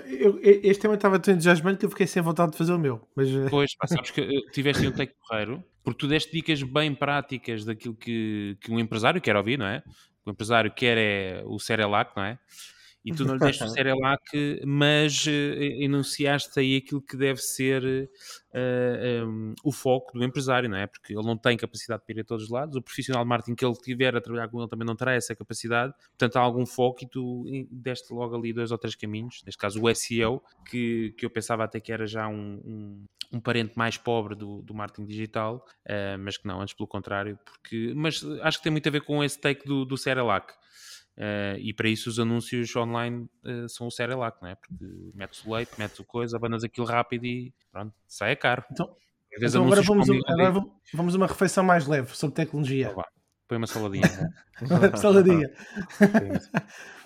Eu, 0.07 0.39
este 0.41 0.81
tema 0.81 0.95
estava 0.95 1.19
tão 1.19 1.31
entusiasmante 1.31 1.77
que 1.77 1.85
eu 1.85 1.91
fiquei 1.91 2.07
sem 2.07 2.23
vontade 2.23 2.53
de 2.53 2.57
fazer 2.57 2.73
o 2.73 2.79
meu. 2.79 3.07
Mas... 3.15 3.29
Pois, 3.51 3.75
pá, 3.75 3.85
sabes 3.85 4.09
que 4.11 4.27
tiveste 4.51 4.87
um 4.87 4.91
take 4.91 5.13
correiro, 5.19 5.63
porque 5.83 5.99
tu 5.99 6.07
deste 6.07 6.31
dicas 6.31 6.63
bem 6.63 6.95
práticas 6.95 7.63
daquilo 7.63 7.93
que, 7.93 8.57
que 8.61 8.71
um 8.71 8.79
empresário 8.79 9.21
quer 9.21 9.35
ouvir, 9.35 9.59
não 9.59 9.67
é? 9.67 9.83
O 10.25 10.31
empresário 10.31 10.71
quer 10.73 10.97
é 10.97 11.43
o 11.45 11.59
Cerelac, 11.59 12.17
não 12.17 12.23
é? 12.23 12.39
E 13.07 13.15
tu 13.15 13.23
não 13.23 13.35
lhe 13.35 13.39
deste 13.39 13.63
o 13.63 13.67
Cerelac, 13.69 14.21
mas 14.65 15.25
uh, 15.25 15.29
enunciaste 15.29 16.59
aí 16.59 16.75
aquilo 16.75 17.01
que 17.01 17.15
deve 17.15 17.39
ser 17.39 17.83
uh, 17.83 18.09
eh, 18.53 19.23
um, 19.23 19.53
o 19.63 19.71
foco 19.71 20.17
do 20.17 20.23
empresário, 20.23 20.67
não 20.67 20.77
é? 20.77 20.87
Porque 20.87 21.13
ele 21.13 21.25
não 21.25 21.37
tem 21.37 21.55
capacidade 21.55 22.03
de 22.05 22.13
ir 22.13 22.21
a 22.21 22.23
todos 22.25 22.45
os 22.45 22.49
lados, 22.49 22.75
o 22.75 22.81
profissional 22.81 23.23
de 23.23 23.29
marketing 23.29 23.55
que 23.55 23.65
ele 23.65 23.75
tiver 23.75 24.15
a 24.15 24.19
trabalhar 24.19 24.49
com 24.49 24.59
ele 24.59 24.69
também 24.69 24.85
não 24.85 24.95
terá 24.95 25.13
essa 25.13 25.33
capacidade, 25.33 25.93
portanto 26.09 26.35
há 26.35 26.41
algum 26.41 26.65
foco 26.65 27.03
e 27.03 27.07
tu 27.07 27.45
deste 27.71 28.13
logo 28.13 28.35
ali 28.35 28.51
dois 28.51 28.71
ou 28.71 28.77
três 28.77 28.95
caminhos, 28.95 29.41
neste 29.45 29.57
caso 29.57 29.81
o 29.81 29.95
SEO, 29.95 30.41
que, 30.69 31.13
que 31.17 31.25
eu 31.25 31.29
pensava 31.29 31.63
até 31.63 31.79
que 31.79 31.91
era 31.91 32.05
já 32.05 32.27
um, 32.27 32.61
um, 32.65 33.05
um 33.33 33.39
parente 33.39 33.77
mais 33.77 33.95
pobre 33.95 34.35
do, 34.35 34.61
do 34.61 34.73
marketing 34.73 35.05
digital, 35.05 35.65
uh, 35.85 36.17
mas 36.19 36.37
que 36.37 36.45
não, 36.45 36.59
antes 36.59 36.73
pelo 36.73 36.87
contrário, 36.87 37.39
porque, 37.45 37.93
mas 37.95 38.21
acho 38.41 38.57
que 38.57 38.63
tem 38.63 38.71
muito 38.71 38.89
a 38.89 38.91
ver 38.91 39.01
com 39.01 39.23
esse 39.23 39.39
take 39.39 39.65
do, 39.65 39.85
do 39.85 39.97
Cerelac. 39.97 40.53
Uh, 41.17 41.57
e 41.57 41.73
para 41.73 41.89
isso 41.89 42.09
os 42.09 42.19
anúncios 42.19 42.75
online 42.75 43.27
uh, 43.43 43.67
são 43.67 43.87
o 43.87 43.91
Cerelac, 43.91 44.37
não 44.39 44.49
é? 44.49 44.55
Porque 44.55 44.75
metes 45.15 45.43
o 45.43 45.53
leite, 45.53 45.71
metes 45.77 45.99
o 45.99 46.03
coisa, 46.03 46.37
abanas 46.37 46.63
aquilo 46.63 46.85
rápido 46.85 47.25
e 47.25 47.51
pronto, 47.71 47.91
sai 48.07 48.33
a 48.33 48.35
caro. 48.35 48.63
Então, 48.71 48.95
então 49.41 49.65
agora, 49.65 49.81
vamos, 49.81 50.09
um, 50.09 50.19
agora 50.27 50.63
vamos 50.93 51.15
uma 51.15 51.25
refeição 51.25 51.63
mais 51.63 51.87
leve 51.87 52.15
sobre 52.15 52.35
tecnologia. 52.35 52.89
Então, 52.91 53.03
Põe 53.47 53.57
uma 53.57 53.67
saladinha. 53.67 54.07
Né? 54.07 54.91
saladinha. 54.97 55.49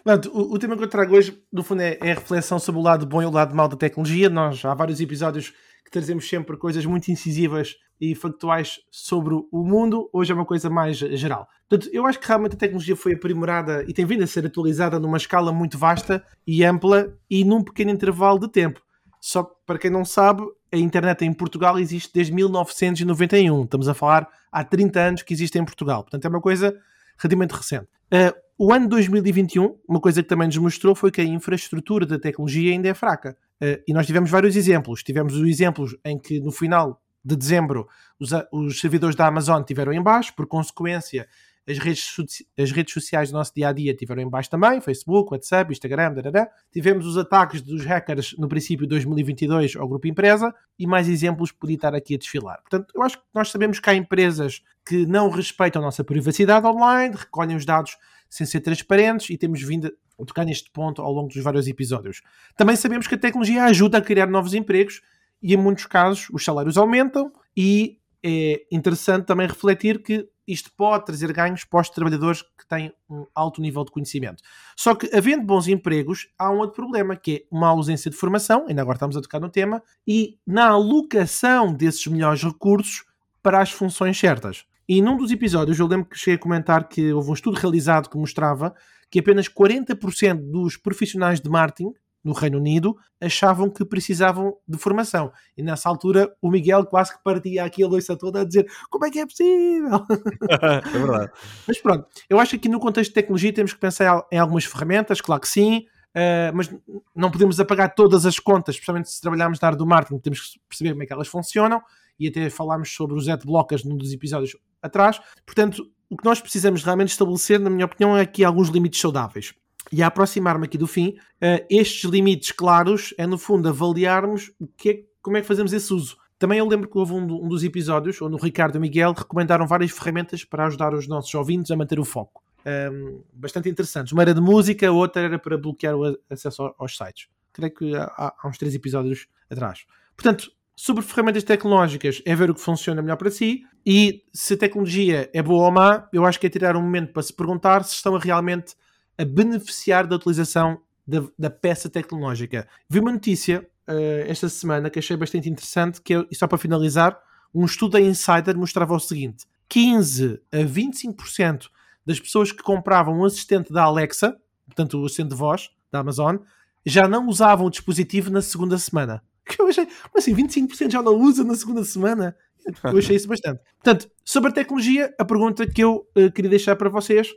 Pronto, 0.03 0.29
o, 0.31 0.55
o, 0.55 0.59
tema 0.59 0.75
que 0.75 0.83
eu 0.83 0.89
trago 0.89 1.15
hoje, 1.15 1.39
no 1.53 1.63
fundo, 1.63 1.81
é, 1.81 1.97
é, 2.01 2.11
a 2.11 2.15
reflexão 2.15 2.57
sobre 2.57 2.81
o 2.81 2.83
lado 2.83 3.05
bom 3.05 3.21
e 3.21 3.25
o 3.25 3.31
lado 3.31 3.55
mau 3.55 3.67
da 3.67 3.77
tecnologia. 3.77 4.27
Nós, 4.27 4.65
há 4.65 4.73
vários 4.73 4.99
episódios 4.99 5.53
que 5.85 5.91
trazemos 5.91 6.27
sempre 6.27 6.57
coisas 6.57 6.83
muito 6.85 7.09
incisivas 7.09 7.75
e 8.01 8.15
factuais 8.15 8.79
sobre 8.89 9.35
o 9.35 9.63
mundo, 9.63 10.09
hoje 10.11 10.31
é 10.31 10.35
uma 10.35 10.45
coisa 10.45 10.71
mais 10.71 10.97
geral. 10.97 11.47
Portanto, 11.69 11.87
eu 11.93 12.07
acho 12.07 12.19
que 12.19 12.27
realmente 12.27 12.55
a 12.55 12.57
tecnologia 12.57 12.95
foi 12.95 13.13
aprimorada 13.13 13.85
e 13.87 13.93
tem 13.93 14.03
vindo 14.03 14.23
a 14.23 14.27
ser 14.27 14.43
atualizada 14.43 14.99
numa 14.99 15.17
escala 15.17 15.53
muito 15.53 15.77
vasta 15.77 16.25
e 16.45 16.65
ampla 16.65 17.15
e 17.29 17.45
num 17.45 17.63
pequeno 17.63 17.91
intervalo 17.91 18.39
de 18.39 18.49
tempo. 18.49 18.81
Só 19.21 19.43
para 19.67 19.77
quem 19.77 19.91
não 19.91 20.03
sabe, 20.03 20.41
a 20.73 20.77
internet 20.77 21.23
em 21.23 21.31
Portugal 21.31 21.77
existe 21.77 22.11
desde 22.11 22.33
1991. 22.33 23.63
Estamos 23.63 23.87
a 23.87 23.93
falar 23.93 24.27
há 24.51 24.63
30 24.63 24.99
anos 24.99 25.21
que 25.21 25.31
existe 25.31 25.59
em 25.59 25.63
Portugal. 25.63 26.01
Portanto, 26.01 26.25
é 26.25 26.27
uma 26.27 26.41
coisa 26.41 26.75
relativamente 27.19 27.51
recente. 27.51 27.87
Uh, 28.11 28.33
o 28.57 28.73
ano 28.73 28.87
2021, 28.87 29.77
uma 29.87 29.99
coisa 29.99 30.23
que 30.23 30.29
também 30.29 30.47
nos 30.47 30.57
mostrou 30.57 30.95
foi 30.95 31.11
que 31.11 31.21
a 31.21 31.23
infraestrutura 31.23 32.05
da 32.05 32.17
tecnologia 32.17 32.71
ainda 32.71 32.89
é 32.89 32.95
fraca. 32.95 33.37
Uh, 33.61 33.79
e 33.87 33.93
nós 33.93 34.07
tivemos 34.07 34.31
vários 34.31 34.55
exemplos. 34.55 35.03
Tivemos 35.03 35.35
os 35.35 35.47
exemplos 35.47 35.95
em 36.03 36.17
que 36.17 36.39
no 36.39 36.51
final 36.51 36.99
de 37.23 37.35
dezembro 37.35 37.87
os, 38.19 38.31
os 38.51 38.79
servidores 38.79 39.15
da 39.15 39.27
Amazon 39.27 39.63
tiveram 39.63 39.93
em 39.93 40.01
baixo, 40.01 40.33
por 40.35 40.47
consequência 40.47 41.27
as 41.67 41.77
redes, 41.77 42.15
as 42.57 42.71
redes 42.71 42.93
sociais 42.93 43.29
do 43.29 43.33
nosso 43.37 43.53
dia 43.53 43.69
a 43.69 43.73
dia 43.73 43.93
tiveram 43.93 44.21
em 44.21 44.29
baixo 44.29 44.49
também, 44.49 44.81
Facebook, 44.81 45.31
WhatsApp, 45.31 45.71
Instagram, 45.71 46.13
dadada. 46.13 46.49
tivemos 46.71 47.05
os 47.05 47.17
ataques 47.17 47.61
dos 47.61 47.85
hackers 47.85 48.35
no 48.37 48.47
princípio 48.47 48.85
de 48.85 48.89
2022 48.89 49.75
ao 49.75 49.87
grupo 49.87 50.07
empresa 50.07 50.53
e 50.77 50.87
mais 50.87 51.07
exemplos 51.07 51.51
podia 51.51 51.75
estar 51.75 51.93
aqui 51.93 52.15
a 52.15 52.17
desfilar. 52.17 52.59
Portanto, 52.61 52.91
eu 52.95 53.03
acho 53.03 53.17
que 53.17 53.23
nós 53.33 53.51
sabemos 53.51 53.79
que 53.79 53.89
há 53.89 53.93
empresas 53.93 54.61
que 54.85 55.05
não 55.05 55.29
respeitam 55.29 55.81
a 55.81 55.85
nossa 55.85 56.03
privacidade 56.03 56.65
online, 56.65 57.15
recolhem 57.15 57.55
os 57.55 57.65
dados 57.65 57.95
sem 58.27 58.47
ser 58.47 58.61
transparentes 58.61 59.29
e 59.29 59.37
temos 59.37 59.61
vindo 59.61 59.93
a 60.19 60.25
tocar 60.25 60.45
neste 60.45 60.69
ponto 60.71 61.01
ao 61.01 61.11
longo 61.11 61.27
dos 61.27 61.43
vários 61.43 61.67
episódios. 61.67 62.21
Também 62.55 62.75
sabemos 62.75 63.07
que 63.07 63.15
a 63.15 63.17
tecnologia 63.17 63.65
ajuda 63.65 63.99
a 63.99 64.01
criar 64.01 64.27
novos 64.27 64.53
empregos 64.53 65.01
e 65.41 65.53
em 65.53 65.57
muitos 65.57 65.85
casos 65.85 66.27
os 66.31 66.43
salários 66.43 66.77
aumentam 66.77 67.31
e 67.55 67.99
é 68.23 68.65
interessante 68.71 69.25
também 69.25 69.47
refletir 69.47 70.01
que 70.03 70.29
isto 70.47 70.71
pode 70.75 71.05
trazer 71.05 71.31
ganhos 71.33 71.63
para 71.63 71.81
os 71.81 71.89
trabalhadores 71.89 72.41
que 72.41 72.67
têm 72.67 72.93
um 73.09 73.25
alto 73.33 73.61
nível 73.61 73.83
de 73.83 73.91
conhecimento. 73.91 74.43
Só 74.75 74.93
que, 74.93 75.09
havendo 75.15 75.45
bons 75.45 75.67
empregos, 75.67 76.27
há 76.37 76.51
um 76.51 76.57
outro 76.57 76.75
problema, 76.75 77.15
que 77.15 77.35
é 77.35 77.43
uma 77.49 77.69
ausência 77.69 78.11
de 78.11 78.17
formação, 78.17 78.65
ainda 78.67 78.81
agora 78.81 78.97
estamos 78.97 79.15
a 79.15 79.21
tocar 79.21 79.39
no 79.39 79.49
tema, 79.49 79.81
e 80.05 80.37
na 80.45 80.69
alocação 80.69 81.73
desses 81.73 82.05
melhores 82.07 82.43
recursos 82.43 83.05
para 83.41 83.61
as 83.61 83.71
funções 83.71 84.19
certas. 84.19 84.65
E 84.87 85.01
num 85.01 85.15
dos 85.15 85.31
episódios 85.31 85.79
eu 85.79 85.87
lembro 85.87 86.09
que 86.09 86.17
cheguei 86.17 86.35
a 86.35 86.39
comentar 86.39 86.87
que 86.87 87.13
houve 87.13 87.29
um 87.29 87.33
estudo 87.33 87.57
realizado 87.57 88.09
que 88.09 88.17
mostrava 88.17 88.75
que 89.09 89.19
apenas 89.19 89.47
40% 89.47 90.51
dos 90.51 90.75
profissionais 90.77 91.39
de 91.39 91.49
marketing 91.49 91.93
no 92.23 92.33
Reino 92.33 92.57
Unido 92.57 92.95
achavam 93.19 93.69
que 93.69 93.85
precisavam 93.85 94.55
de 94.67 94.77
formação. 94.77 95.31
E 95.57 95.63
nessa 95.63 95.89
altura 95.89 96.33
o 96.41 96.49
Miguel 96.49 96.85
quase 96.85 97.15
que 97.15 97.23
partia 97.23 97.63
aqui 97.63 97.83
a 97.83 97.87
louça 97.87 98.15
toda 98.15 98.41
a 98.41 98.43
dizer 98.43 98.65
como 98.89 99.05
é 99.05 99.11
que 99.11 99.19
é 99.19 99.25
possível? 99.25 100.05
é 100.49 100.97
verdade. 100.97 101.31
Mas 101.67 101.79
pronto, 101.79 102.07
eu 102.29 102.39
acho 102.39 102.51
que 102.51 102.55
aqui 102.57 102.69
no 102.69 102.79
contexto 102.79 103.09
de 103.09 103.15
tecnologia 103.15 103.53
temos 103.53 103.73
que 103.73 103.79
pensar 103.79 104.25
em 104.31 104.37
algumas 104.37 104.65
ferramentas, 104.65 105.21
claro 105.21 105.41
que 105.41 105.47
sim, 105.47 105.85
uh, 106.15 106.55
mas 106.55 106.69
não 107.15 107.31
podemos 107.31 107.59
apagar 107.59 107.93
todas 107.93 108.25
as 108.25 108.39
contas, 108.39 108.75
especialmente 108.75 109.09
se 109.09 109.21
trabalharmos 109.21 109.59
na 109.59 109.67
área 109.67 109.77
do 109.77 109.85
marketing, 109.85 110.19
temos 110.19 110.39
que 110.41 110.59
perceber 110.67 110.91
como 110.91 111.03
é 111.03 111.05
que 111.05 111.13
elas 111.13 111.27
funcionam 111.27 111.81
e 112.19 112.27
até 112.27 112.49
falámos 112.49 112.93
sobre 112.93 113.15
os 113.15 113.27
adblockers 113.27 113.83
num 113.83 113.97
dos 113.97 114.13
episódios 114.13 114.55
atrás. 114.81 115.19
Portanto, 115.45 115.83
o 116.09 116.17
que 116.17 116.25
nós 116.25 116.41
precisamos 116.41 116.83
realmente 116.83 117.09
estabelecer, 117.09 117.59
na 117.59 117.69
minha 117.69 117.85
opinião, 117.85 118.17
é 118.17 118.21
aqui 118.21 118.43
alguns 118.43 118.67
limites 118.67 118.99
saudáveis. 118.99 119.53
E 119.91 120.01
a 120.01 120.07
aproximar-me 120.07 120.65
aqui 120.65 120.77
do 120.77 120.87
fim, 120.87 121.09
uh, 121.09 121.65
estes 121.69 122.09
limites 122.09 122.51
claros 122.51 123.13
é 123.17 123.27
no 123.27 123.37
fundo 123.37 123.67
avaliarmos 123.67 124.51
o 124.59 124.67
que 124.67 124.89
é, 124.89 125.03
como 125.21 125.37
é 125.37 125.41
que 125.41 125.47
fazemos 125.47 125.73
esse 125.73 125.93
uso. 125.93 126.17
Também 126.39 126.59
eu 126.59 126.67
lembro 126.67 126.89
que 126.89 126.97
houve 126.97 127.13
um, 127.13 127.23
um, 127.23 127.47
dos 127.47 127.63
episódios 127.63 128.19
onde 128.21 128.35
o 128.35 128.39
Ricardo 128.39 128.75
e 128.75 128.79
o 128.79 128.81
Miguel 128.81 129.13
recomendaram 129.13 129.67
várias 129.67 129.91
ferramentas 129.91 130.43
para 130.43 130.65
ajudar 130.65 130.93
os 130.93 131.07
nossos 131.07 131.33
ouvintes 131.35 131.69
a 131.69 131.75
manter 131.75 131.99
o 131.99 132.05
foco. 132.05 132.41
Um, 132.65 133.21
bastante 133.33 133.69
interessantes. 133.69 134.11
Uma 134.11 134.23
era 134.23 134.33
de 134.33 134.41
música, 134.41 134.91
outra 134.91 135.21
era 135.21 135.37
para 135.37 135.57
bloquear 135.57 135.95
o 135.95 136.17
acesso 136.29 136.73
aos 136.79 136.97
sites. 136.97 137.27
Creio 137.53 137.73
que 137.73 137.95
há, 137.95 138.33
há 138.41 138.47
uns 138.47 138.57
três 138.57 138.73
episódios 138.73 139.27
atrás. 139.49 139.85
Portanto, 140.15 140.51
sobre 140.75 141.03
ferramentas 141.03 141.43
tecnológicas 141.43 142.23
é 142.25 142.35
ver 142.35 142.49
o 142.49 142.55
que 142.55 142.61
funciona 142.61 143.03
melhor 143.03 143.17
para 143.17 143.29
si 143.29 143.63
e 143.85 144.23
se 144.33 144.55
a 144.55 144.57
tecnologia 144.57 145.29
é 145.31 145.43
boa 145.43 145.65
ou 145.65 145.71
má, 145.71 146.07
eu 146.11 146.25
acho 146.25 146.39
que 146.39 146.47
é 146.47 146.49
tirar 146.49 146.75
um 146.75 146.81
momento 146.81 147.13
para 147.13 147.21
se 147.21 147.31
perguntar 147.31 147.83
se 147.83 147.93
estão 147.93 148.15
a 148.15 148.19
realmente 148.19 148.75
a 149.21 149.25
beneficiar 149.25 150.07
da 150.07 150.15
utilização 150.15 150.81
da, 151.05 151.23
da 151.37 151.49
peça 151.49 151.87
tecnológica. 151.89 152.67
Vi 152.89 152.99
uma 152.99 153.11
notícia 153.11 153.67
uh, 153.87 154.25
esta 154.27 154.49
semana 154.49 154.89
que 154.89 154.97
achei 154.97 155.15
bastante 155.15 155.47
interessante, 155.47 156.01
que 156.01 156.15
é, 156.15 156.25
e 156.31 156.35
só 156.35 156.47
para 156.47 156.57
finalizar, 156.57 157.19
um 157.53 157.63
estudo 157.65 157.91
da 157.93 158.01
Insider 158.01 158.57
mostrava 158.57 158.95
o 158.95 158.99
seguinte: 158.99 159.45
15 159.69 160.41
a 160.51 160.57
25% 160.57 161.67
das 162.03 162.19
pessoas 162.19 162.51
que 162.51 162.63
compravam 162.63 163.19
um 163.19 163.25
assistente 163.25 163.71
da 163.71 163.83
Alexa, 163.83 164.35
portanto 164.65 164.99
o 164.99 165.05
assistente 165.05 165.29
de 165.29 165.35
voz 165.35 165.69
da 165.91 165.99
Amazon, 165.99 166.37
já 166.83 167.07
não 167.07 167.27
usavam 167.27 167.67
o 167.67 167.69
dispositivo 167.69 168.31
na 168.31 168.41
segunda 168.41 168.77
semana. 168.77 169.23
Que 169.43 169.59
eu 169.59 169.67
achei, 169.67 169.85
mas 170.13 170.23
assim, 170.23 170.35
25% 170.35 170.91
já 170.91 171.01
não 171.01 171.19
usa 171.19 171.43
na 171.43 171.55
segunda 171.55 171.83
semana? 171.83 172.35
Eu 172.83 172.97
achei 172.97 173.15
isso 173.15 173.27
bastante. 173.27 173.59
Portanto, 173.83 174.09
sobre 174.23 174.51
a 174.51 174.53
tecnologia, 174.53 175.13
a 175.19 175.25
pergunta 175.25 175.67
que 175.67 175.83
eu 175.83 176.07
uh, 176.15 176.31
queria 176.31 176.49
deixar 176.49 176.75
para 176.75 176.89
vocês 176.89 177.33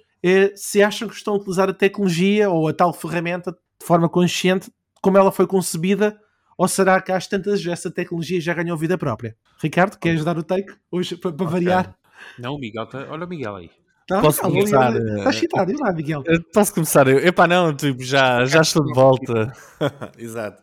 se 0.54 0.82
acham 0.82 1.08
que 1.08 1.14
estão 1.14 1.34
a 1.34 1.36
utilizar 1.36 1.68
a 1.68 1.74
tecnologia 1.74 2.50
ou 2.50 2.68
a 2.68 2.72
tal 2.72 2.92
ferramenta 2.92 3.52
de 3.52 3.86
forma 3.86 4.08
consciente, 4.08 4.70
como 5.02 5.18
ela 5.18 5.30
foi 5.30 5.46
concebida, 5.46 6.18
ou 6.56 6.66
será 6.68 7.00
que 7.00 7.12
às 7.12 7.26
tantas 7.26 7.64
essa 7.66 7.90
tecnologia 7.90 8.40
já 8.40 8.54
ganhou 8.54 8.76
vida 8.76 8.96
própria? 8.96 9.36
Ricardo, 9.62 9.98
queres 9.98 10.24
dar 10.24 10.38
o 10.38 10.42
take 10.42 10.72
hoje 10.90 11.16
para, 11.16 11.32
para 11.32 11.46
okay. 11.46 11.52
variar? 11.52 11.96
Não, 12.38 12.58
Miguel, 12.58 12.86
tá... 12.86 13.06
olha 13.10 13.26
o 13.26 13.28
Miguel 13.28 13.56
aí. 13.56 13.70
Tá, 14.06 14.20
Posso 14.20 14.40
tá, 14.40 14.48
começar? 14.48 14.94
Está 14.94 15.30
excitado, 15.30 15.72
e 15.72 15.76
lá, 15.76 15.92
Miguel? 15.92 16.22
Posso 16.52 16.74
começar? 16.74 17.08
Eu, 17.08 17.18
epá, 17.18 17.46
não, 17.46 17.74
tipo, 17.74 18.02
já, 18.02 18.44
já 18.44 18.60
estou 18.60 18.84
de 18.84 18.92
volta. 18.92 19.52
Exato. 20.18 20.62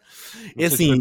É 0.58 0.65
assim, 0.65 1.00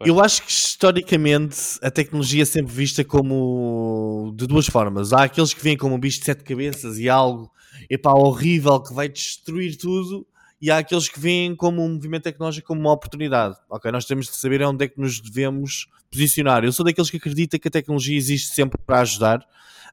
eu 0.00 0.20
acho 0.20 0.42
que 0.42 0.50
historicamente 0.50 1.56
a 1.82 1.90
tecnologia 1.90 2.42
é 2.42 2.46
sempre 2.46 2.72
vista 2.72 3.02
como 3.04 4.32
de 4.36 4.46
duas 4.46 4.66
formas. 4.66 5.12
Há 5.12 5.24
aqueles 5.24 5.54
que 5.54 5.62
vêm 5.62 5.76
como 5.76 5.94
um 5.94 5.98
bicho 5.98 6.18
de 6.18 6.26
sete 6.26 6.44
cabeças 6.44 6.98
e 6.98 7.08
algo 7.08 7.50
epá, 7.88 8.12
horrível 8.12 8.80
que 8.80 8.92
vai 8.92 9.08
destruir 9.08 9.76
tudo, 9.76 10.26
e 10.60 10.70
há 10.70 10.78
aqueles 10.78 11.08
que 11.08 11.20
veem 11.20 11.54
como 11.54 11.84
um 11.84 11.94
movimento 11.94 12.24
tecnológico 12.24 12.68
como 12.68 12.80
uma 12.80 12.92
oportunidade. 12.92 13.56
Ok, 13.68 13.90
nós 13.90 14.04
temos 14.04 14.26
de 14.26 14.36
saber 14.36 14.62
onde 14.62 14.84
é 14.84 14.88
que 14.88 15.00
nos 15.00 15.20
devemos 15.20 15.86
posicionar. 16.10 16.64
Eu 16.64 16.72
sou 16.72 16.84
daqueles 16.84 17.10
que 17.10 17.16
acredita 17.16 17.58
que 17.58 17.68
a 17.68 17.70
tecnologia 17.70 18.16
existe 18.16 18.54
sempre 18.54 18.78
para 18.84 19.00
ajudar. 19.00 19.46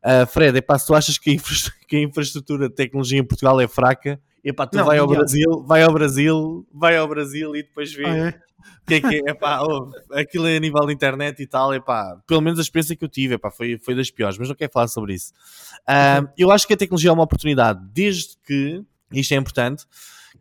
Uh, 0.03 0.25
Fred, 0.27 0.57
epá, 0.57 0.77
se 0.77 0.87
tu 0.87 0.93
achas 0.93 1.17
que 1.17 1.29
a, 1.29 1.33
infra 1.33 1.55
que 1.87 1.95
a 1.95 2.01
infraestrutura 2.01 2.69
de 2.69 2.75
tecnologia 2.75 3.19
em 3.19 3.23
Portugal 3.23 3.59
é 3.59 3.67
fraca, 3.67 4.19
epá, 4.43 4.67
tu 4.67 4.77
não, 4.77 4.85
vai 4.85 4.97
ao 4.97 5.07
Brasil, 5.07 5.63
vai 5.65 5.83
ao 5.83 5.93
Brasil, 5.93 6.67
vai 6.73 6.97
ao 6.97 7.07
Brasil 7.07 7.55
e 7.55 7.63
depois 7.63 7.93
vê. 7.93 8.05
Ah, 8.05 8.27
é? 8.27 8.39
que 8.85 8.95
é 8.95 9.01
que 9.01 9.29
é, 9.29 9.33
pá, 9.33 9.61
oh, 9.63 9.91
aquilo 10.13 10.47
é 10.47 10.57
a 10.57 10.59
nível 10.59 10.85
de 10.85 10.93
internet 10.93 11.41
e 11.41 11.47
tal, 11.47 11.73
é 11.73 11.79
pá, 11.79 12.17
pelo 12.27 12.41
menos 12.41 12.59
a 12.59 12.61
experiência 12.61 12.95
que 12.95 13.03
eu 13.03 13.09
tive, 13.09 13.35
epá, 13.35 13.51
foi, 13.51 13.77
foi 13.77 13.95
das 13.95 14.09
piores, 14.09 14.37
mas 14.37 14.49
não 14.49 14.55
quero 14.55 14.71
falar 14.71 14.87
sobre 14.87 15.13
isso. 15.13 15.31
Uh, 15.81 16.27
eu 16.37 16.51
acho 16.51 16.67
que 16.67 16.73
a 16.73 16.77
tecnologia 16.77 17.09
é 17.09 17.13
uma 17.13 17.23
oportunidade, 17.23 17.79
desde 17.93 18.37
que, 18.45 18.83
isto 19.11 19.33
é 19.33 19.37
importante, 19.37 19.85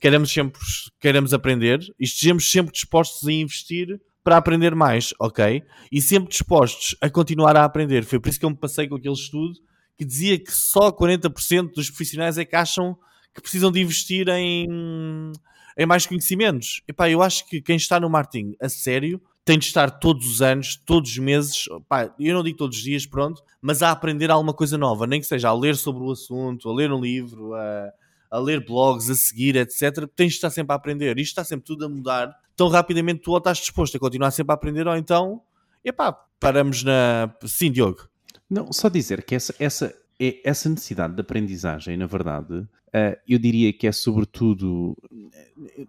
queremos 0.00 0.32
sempre 0.32 0.60
queremos 1.00 1.32
aprender 1.32 1.80
e 1.98 2.04
estejamos 2.04 2.50
sempre 2.50 2.72
dispostos 2.72 3.28
a 3.28 3.32
investir 3.32 4.00
para 4.24 4.36
aprender 4.36 4.74
mais, 4.74 5.12
ok? 5.18 5.62
E 5.90 6.00
sempre 6.00 6.28
dispostos 6.28 6.96
a 7.00 7.10
continuar 7.10 7.56
a 7.56 7.64
aprender. 7.64 8.04
Foi 8.04 8.20
por 8.20 8.28
isso 8.28 8.38
que 8.38 8.44
eu 8.44 8.50
me 8.50 8.56
passei 8.56 8.88
com 8.88 8.96
aquele 8.96 9.14
estudo 9.14 9.54
que 9.96 10.04
dizia 10.04 10.38
que 10.38 10.50
só 10.52 10.90
40% 10.92 11.72
dos 11.74 11.90
profissionais 11.90 12.38
é 12.38 12.44
que 12.44 12.56
acham 12.56 12.96
que 13.34 13.40
precisam 13.40 13.70
de 13.70 13.80
investir 13.80 14.28
em, 14.28 15.32
em 15.76 15.86
mais 15.86 16.06
conhecimentos. 16.06 16.82
Epá, 16.86 17.08
eu 17.08 17.22
acho 17.22 17.46
que 17.48 17.60
quem 17.60 17.76
está 17.76 17.98
no 17.98 18.10
marketing 18.10 18.54
a 18.60 18.68
sério 18.68 19.20
tem 19.44 19.58
de 19.58 19.64
estar 19.64 19.90
todos 19.90 20.26
os 20.26 20.40
anos, 20.40 20.76
todos 20.76 21.10
os 21.10 21.18
meses, 21.18 21.64
pá, 21.88 22.14
eu 22.18 22.34
não 22.34 22.44
digo 22.44 22.56
todos 22.56 22.76
os 22.76 22.82
dias, 22.82 23.06
pronto, 23.06 23.42
mas 23.60 23.82
a 23.82 23.90
aprender 23.90 24.30
alguma 24.30 24.54
coisa 24.54 24.78
nova, 24.78 25.06
nem 25.06 25.20
que 25.20 25.26
seja 25.26 25.48
a 25.48 25.54
ler 25.54 25.76
sobre 25.76 26.04
o 26.04 26.12
assunto, 26.12 26.68
a 26.68 26.74
ler 26.74 26.92
um 26.92 27.00
livro, 27.00 27.54
a, 27.54 27.92
a 28.30 28.38
ler 28.38 28.64
blogs, 28.64 29.10
a 29.10 29.14
seguir, 29.14 29.56
etc. 29.56 30.06
Tens 30.14 30.32
de 30.32 30.36
estar 30.36 30.50
sempre 30.50 30.72
a 30.72 30.76
aprender. 30.76 31.18
Isto 31.18 31.32
está 31.32 31.44
sempre 31.44 31.66
tudo 31.66 31.84
a 31.84 31.88
mudar. 31.88 32.32
Tão 32.56 32.68
rapidamente 32.68 33.22
tu 33.22 33.32
ou 33.32 33.38
estás 33.38 33.58
disposto 33.58 33.96
a 33.96 34.00
continuar 34.00 34.30
sempre 34.30 34.52
a 34.52 34.54
aprender, 34.54 34.86
ou 34.86 34.96
então, 34.96 35.42
epá, 35.84 36.12
paramos 36.38 36.84
na. 36.84 37.34
Sim, 37.44 37.72
Diogo. 37.72 38.08
Não, 38.48 38.72
só 38.72 38.88
dizer 38.88 39.24
que 39.24 39.34
essa, 39.34 39.54
essa, 39.58 39.94
é, 40.20 40.48
essa 40.48 40.68
necessidade 40.68 41.14
de 41.14 41.20
aprendizagem, 41.20 41.96
na 41.96 42.06
verdade, 42.06 42.66
Uh, 42.94 43.16
eu 43.26 43.38
diria 43.38 43.72
que 43.72 43.86
é 43.86 43.92
sobretudo. 43.92 44.94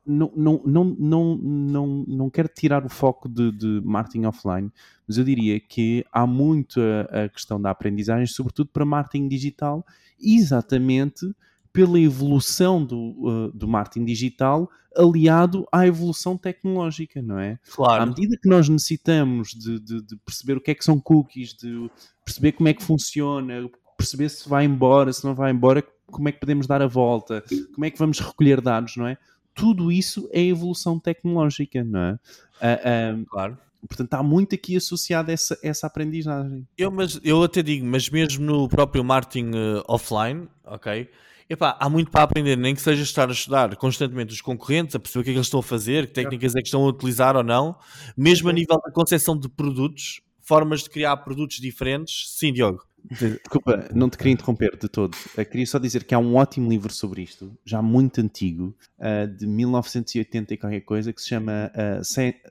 Não, 0.06 0.32
não, 0.36 0.62
não, 0.66 0.96
não, 0.98 1.36
não, 1.36 2.06
não 2.08 2.30
quero 2.30 2.48
tirar 2.48 2.86
o 2.86 2.90
foco 2.90 3.28
de, 3.28 3.52
de 3.52 3.82
marketing 3.84 4.26
offline, 4.26 4.72
mas 5.06 5.18
eu 5.18 5.26
diria 5.26 5.60
que 5.60 6.06
há 6.12 6.26
muito 6.26 6.80
a, 6.80 7.26
a, 7.26 7.30
questão 7.30 7.62
da 7.62 7.72
aprendizagem, 7.72 8.26
sobretudo 8.26 8.70
para 8.72 8.86
marketing 8.86 9.28
digital, 9.28 9.86
exatamente 10.18 11.30
pela 11.74 12.00
evolução 12.00 12.86
do, 12.86 12.98
uh, 12.98 13.52
do 13.52 13.68
marketing 13.68 14.06
digital 14.06 14.70
aliado 14.96 15.68
à 15.72 15.86
evolução 15.88 16.38
tecnológica, 16.38 17.22
não 17.22 17.40
é? 17.40 17.60
Claro. 17.72 18.04
À 18.04 18.06
medida 18.06 18.38
que 18.42 18.48
nós 18.48 18.70
necessitamos 18.70 19.50
de, 19.50 19.80
de, 19.80 20.02
de, 20.02 20.16
perceber 20.18 20.56
o 20.56 20.62
que 20.62 20.72
é 20.72 20.76
que 20.76 20.86
são 20.86 21.00
cookies, 21.00 21.54
de 21.54 21.90
perceber 22.24 22.54
como 22.54 22.70
é 22.70 22.74
que 22.74 22.84
funciona, 22.84 23.70
perceber 23.98 24.30
se 24.30 24.48
vai 24.48 24.66
embora, 24.66 25.12
se 25.12 25.24
não 25.24 25.34
vai 25.34 25.52
embora, 25.52 25.84
como 26.08 26.30
é 26.30 26.32
que 26.32 26.40
podemos 26.40 26.68
dar 26.68 26.82
a 26.82 26.88
volta, 26.88 27.44
como 27.74 27.86
é 27.86 27.90
que 27.90 27.98
vamos 27.98 28.20
recolher 28.20 28.62
dados, 28.62 28.96
não 28.96 29.08
é? 29.08 29.18
Tudo 29.54 29.92
isso 29.92 30.30
é 30.32 30.42
evolução 30.42 31.00
tecnológica, 31.00 31.84
não 31.84 32.00
é? 32.00 32.12
Uh, 32.14 33.22
uh, 33.22 33.26
claro. 33.26 33.58
Portanto, 33.88 34.08
está 34.08 34.24
muito 34.24 34.56
aqui 34.56 34.78
associado 34.78 35.30
a 35.30 35.34
essa, 35.34 35.58
essa 35.62 35.88
aprendizagem. 35.88 36.66
Eu, 36.78 36.90
mas, 36.90 37.20
eu 37.24 37.44
até 37.44 37.62
digo, 37.62 37.86
mas 37.86 38.10
mesmo 38.10 38.46
no 38.46 38.70
próprio 38.70 39.04
marketing 39.04 39.52
uh, 39.52 39.84
offline, 39.88 40.48
ok? 40.64 41.10
Epá, 41.50 41.78
há 41.80 41.90
muito 41.90 42.10
para 42.10 42.24
aprender, 42.24 42.58
nem 42.58 42.74
que 42.74 42.82
seja 42.82 43.04
estar 43.04 43.28
a 43.28 43.32
estudar 43.32 43.76
constantemente 43.76 44.34
os 44.34 44.42
concorrentes, 44.42 44.96
a 44.96 45.00
perceber 45.00 45.22
o 45.22 45.24
que 45.24 45.30
é 45.32 45.34
que 45.34 45.38
eles 45.38 45.48
estão 45.48 45.60
a 45.60 45.64
fazer, 45.64 46.08
que 46.08 46.14
técnicas 46.14 46.56
é 46.56 46.62
que 46.62 46.68
estão 46.68 46.84
a 46.84 46.88
utilizar 46.88 47.36
ou 47.36 47.44
não, 47.44 47.78
mesmo 48.16 48.50
a 48.50 48.54
nível 48.54 48.80
da 48.84 48.92
concepção 48.92 49.38
de 49.38 49.50
produtos, 49.50 50.22
formas 50.40 50.84
de 50.84 50.90
criar 50.90 51.18
produtos 51.18 51.58
diferentes. 51.58 52.32
Sim, 52.32 52.54
Diogo. 52.54 52.86
Desculpa, 53.10 53.90
não 53.94 54.10
te 54.10 54.18
queria 54.18 54.34
interromper 54.34 54.78
de 54.78 54.88
todo. 54.88 55.16
Eu 55.38 55.46
queria 55.46 55.66
só 55.66 55.78
dizer 55.78 56.04
que 56.04 56.16
há 56.16 56.20
um 56.20 56.36
ótimo 56.36 56.70
livro 56.70 56.94
sobre 56.94 57.22
isto, 57.22 57.56
já 57.66 57.82
muito 57.82 58.22
antigo, 58.22 58.76
uh, 59.00 59.28
de 59.28 59.46
1980 59.46 60.54
e 60.54 60.58
qualquer 60.58 60.82
coisa, 60.82 61.12
que 61.12 61.22
se 61.22 61.28
chama 61.28 61.72
uh, 61.74 62.02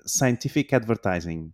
Scientific 0.07 0.75
Advertising. 0.75 1.53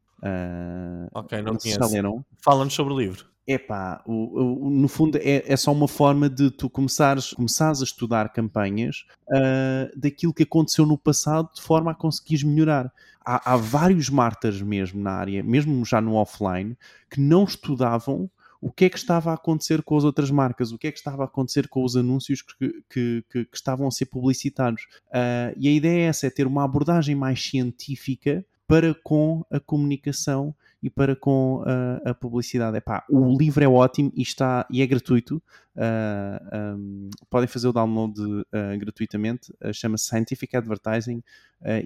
Ok, 1.14 1.38
não, 1.38 1.52
não 1.52 1.58
conheço. 1.58 2.24
Fala-nos 2.42 2.74
sobre 2.74 2.92
o 2.92 2.98
livro. 2.98 3.26
Epá, 3.48 4.02
o, 4.04 4.66
o, 4.66 4.70
no 4.70 4.88
fundo 4.88 5.16
é, 5.16 5.42
é 5.50 5.56
só 5.56 5.72
uma 5.72 5.88
forma 5.88 6.28
de 6.28 6.50
tu 6.50 6.68
começares, 6.68 7.32
começares 7.32 7.80
a 7.80 7.84
estudar 7.84 8.30
campanhas 8.30 9.06
uh, 9.30 9.98
daquilo 9.98 10.34
que 10.34 10.42
aconteceu 10.42 10.84
no 10.84 10.98
passado 10.98 11.48
de 11.54 11.62
forma 11.62 11.92
a 11.92 11.94
conseguires 11.94 12.44
melhorar. 12.44 12.92
Há, 13.24 13.54
há 13.54 13.56
vários 13.56 14.10
martas 14.10 14.60
mesmo 14.60 15.00
na 15.00 15.12
área, 15.12 15.42
mesmo 15.42 15.82
já 15.82 15.98
no 15.98 16.12
offline, 16.12 16.76
que 17.10 17.22
não 17.22 17.44
estudavam 17.44 18.30
o 18.60 18.72
que 18.72 18.86
é 18.86 18.90
que 18.90 18.98
estava 18.98 19.30
a 19.30 19.34
acontecer 19.34 19.82
com 19.82 19.96
as 19.96 20.04
outras 20.04 20.30
marcas, 20.30 20.72
o 20.72 20.78
que 20.78 20.88
é 20.88 20.92
que 20.92 20.98
estava 20.98 21.22
a 21.22 21.26
acontecer 21.26 21.68
com 21.68 21.84
os 21.84 21.96
anúncios 21.96 22.42
que, 22.42 22.68
que, 22.90 23.24
que, 23.30 23.44
que 23.44 23.56
estavam 23.56 23.86
a 23.86 23.90
ser 23.90 24.06
publicitados. 24.06 24.82
Uh, 25.08 25.54
e 25.56 25.68
a 25.68 25.72
ideia 25.72 26.06
é 26.06 26.08
essa, 26.08 26.26
é 26.26 26.30
ter 26.30 26.46
uma 26.46 26.64
abordagem 26.64 27.14
mais 27.14 27.42
científica 27.42 28.44
para 28.66 28.94
com 29.02 29.44
a 29.50 29.58
comunicação 29.58 30.54
e 30.82 30.90
para 30.90 31.16
com 31.16 31.64
a, 31.66 32.10
a 32.10 32.14
publicidade. 32.14 32.76
Epá, 32.76 33.04
o 33.08 33.36
livro 33.36 33.64
é 33.64 33.68
ótimo 33.68 34.12
e, 34.14 34.22
está, 34.22 34.66
e 34.70 34.82
é 34.82 34.86
gratuito. 34.86 35.42
Uh, 35.74 36.76
um, 36.76 37.10
podem 37.30 37.48
fazer 37.48 37.68
o 37.68 37.72
download 37.72 38.20
uh, 38.20 38.44
gratuitamente. 38.78 39.50
Uh, 39.64 39.72
Chama-se 39.72 40.06
Scientific 40.06 40.54
Advertising 40.54 41.22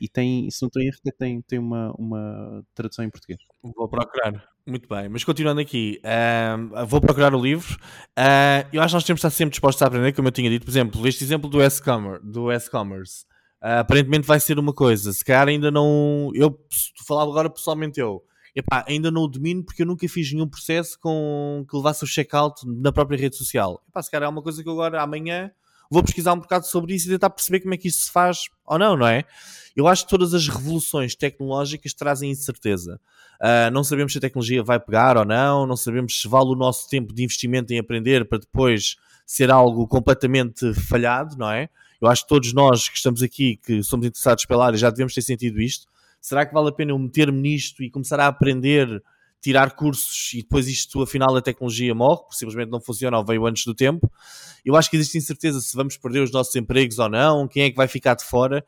e 0.01 0.07
tem, 0.07 0.51
se 0.51 0.61
não 0.61 0.67
estou 0.67 0.83
em 0.83 0.89
erro, 0.89 0.99
tem, 1.17 1.41
tem 1.41 1.59
uma, 1.59 1.93
uma 1.93 2.63
tradução 2.75 3.05
em 3.05 3.09
português. 3.09 3.41
Vou 3.63 3.89
procurar. 3.89 4.52
Muito 4.67 4.89
bem, 4.89 5.09
mas 5.09 5.25
continuando 5.25 5.61
aqui, 5.61 6.01
vou 6.87 7.01
procurar 7.01 7.35
o 7.35 7.43
livro. 7.43 7.77
eu 8.73 8.81
acho 8.81 8.93
que 8.93 8.97
nós 8.97 9.05
temos 9.05 9.21
de 9.21 9.27
estar 9.27 9.31
sempre 9.31 9.51
dispostos 9.51 9.83
a 9.83 9.87
aprender, 9.87 10.13
como 10.13 10.29
eu 10.29 10.33
tinha 10.33 10.49
dito. 10.49 10.65
Por 10.65 10.71
exemplo, 10.71 11.07
este 11.09 11.25
exemplo 11.25 11.51
do 11.51 11.61
S-Commerce. 11.61 12.25
Do 12.25 12.51
S-Commerce. 12.51 13.25
aparentemente 13.61 14.27
vai 14.27 14.41
ser 14.41 14.59
uma 14.59 14.73
coisa. 14.73 15.13
Se 15.13 15.25
calhar 15.25 15.49
ainda 15.49 15.71
não. 15.71 16.31
Eu 16.35 16.59
falava 17.07 17.31
agora 17.31 17.51
pessoalmente 17.51 18.01
eu 18.01 18.23
epá, 18.55 18.85
ainda 18.87 19.11
não 19.11 19.23
o 19.23 19.29
domino 19.29 19.65
porque 19.65 19.83
eu 19.83 19.87
nunca 19.87 20.07
fiz 20.09 20.33
nenhum 20.33 20.49
processo 20.49 20.99
com 21.01 21.65
que 21.69 21.77
levasse 21.77 22.05
o 22.05 22.07
checkout 22.07 22.63
na 22.67 22.93
própria 22.93 23.19
rede 23.19 23.37
social. 23.37 23.83
Epá, 23.89 24.03
se 24.03 24.11
calhar 24.11 24.29
é 24.29 24.31
uma 24.31 24.43
coisa 24.43 24.63
que 24.63 24.69
eu 24.69 24.73
agora 24.73 25.03
amanhã 25.03 25.51
vou 25.93 26.03
pesquisar 26.03 26.33
um 26.33 26.39
bocado 26.39 26.67
sobre 26.67 26.95
isso 26.95 27.07
e 27.07 27.11
tentar 27.11 27.29
perceber 27.29 27.61
como 27.61 27.75
é 27.75 27.77
que 27.77 27.87
isso 27.87 28.07
se 28.07 28.11
faz 28.11 28.45
ou 28.65 28.79
não, 28.79 28.97
não 28.97 29.07
é? 29.07 29.25
Eu 29.77 29.87
acho 29.87 30.05
que 30.05 30.11
todas 30.11 30.33
as 30.33 30.49
revoluções 30.49 31.15
tecnológicas 31.15 31.93
trazem 31.93 32.31
incerteza. 32.31 32.99
Uh, 33.41 33.71
não 33.71 33.85
sabemos 33.85 34.13
se 34.13 34.19
a 34.19 34.21
tecnologia 34.21 34.63
vai 34.63 34.81
pegar 34.81 35.19
ou 35.19 35.25
não, 35.25 35.67
não 35.67 35.77
sabemos 35.77 36.21
se 36.21 36.29
vale 36.29 36.49
o 36.49 36.55
nosso 36.55 36.89
tempo 36.89 37.13
de 37.13 37.23
investimento 37.23 37.73
em 37.73 37.79
aprender 37.79 38.27
para 38.27 38.39
depois 38.39 38.97
ser 39.27 39.51
algo 39.51 39.87
completamente 39.87 40.73
falhado, 40.75 41.37
não 41.37 41.51
é? 41.51 41.69
Eu 42.01 42.09
acho 42.09 42.23
que 42.23 42.29
todos 42.29 42.53
nós 42.53 42.89
que 42.89 42.97
estamos 42.97 43.23
aqui, 43.23 43.59
que 43.63 43.83
somos 43.83 44.07
interessados 44.07 44.47
pela 44.47 44.67
área, 44.67 44.79
já 44.79 44.91
devemos 44.91 45.15
ter 45.15 45.23
sentido 45.23 45.61
isto. 45.61 45.87
Será 46.21 46.47
que 46.47 46.55
vale 46.55 46.69
a 46.69 46.73
pena 46.73 46.93
eu 46.93 46.99
meter-me 46.99 47.39
nisto 47.39 47.83
e 47.83 47.91
começar 47.91 48.19
a 48.19 48.29
aprender, 48.29 49.03
tirar 49.43 49.73
cursos 49.73 50.33
e 50.35 50.39
depois 50.39 50.69
isto, 50.69 51.03
afinal, 51.03 51.37
a 51.37 51.43
tecnologia 51.43 51.95
morre, 51.95 52.23
porque 52.23 52.37
simplesmente 52.37 52.71
não 52.71 52.81
funciona 52.81 53.19
ou 53.19 53.25
veio 53.25 53.45
antes 53.45 53.65
do 53.65 53.75
tempo? 53.75 54.11
Eu 54.65 54.77
acho 54.77 54.89
que 54.89 54.97
existe 54.97 55.19
incerteza 55.19 55.61
se 55.61 55.77
vamos 55.77 55.97
perder 55.97 56.21
os 56.21 56.31
nossos 56.31 56.55
empregos 56.55 56.99
ou 56.99 57.09
não, 57.09 57.49
quem 57.49 57.65
é 57.65 57.71
que 57.71 57.77
vai 57.77 57.89
ficar 57.89 58.15
de 58.15 58.25
fora. 58.25 58.65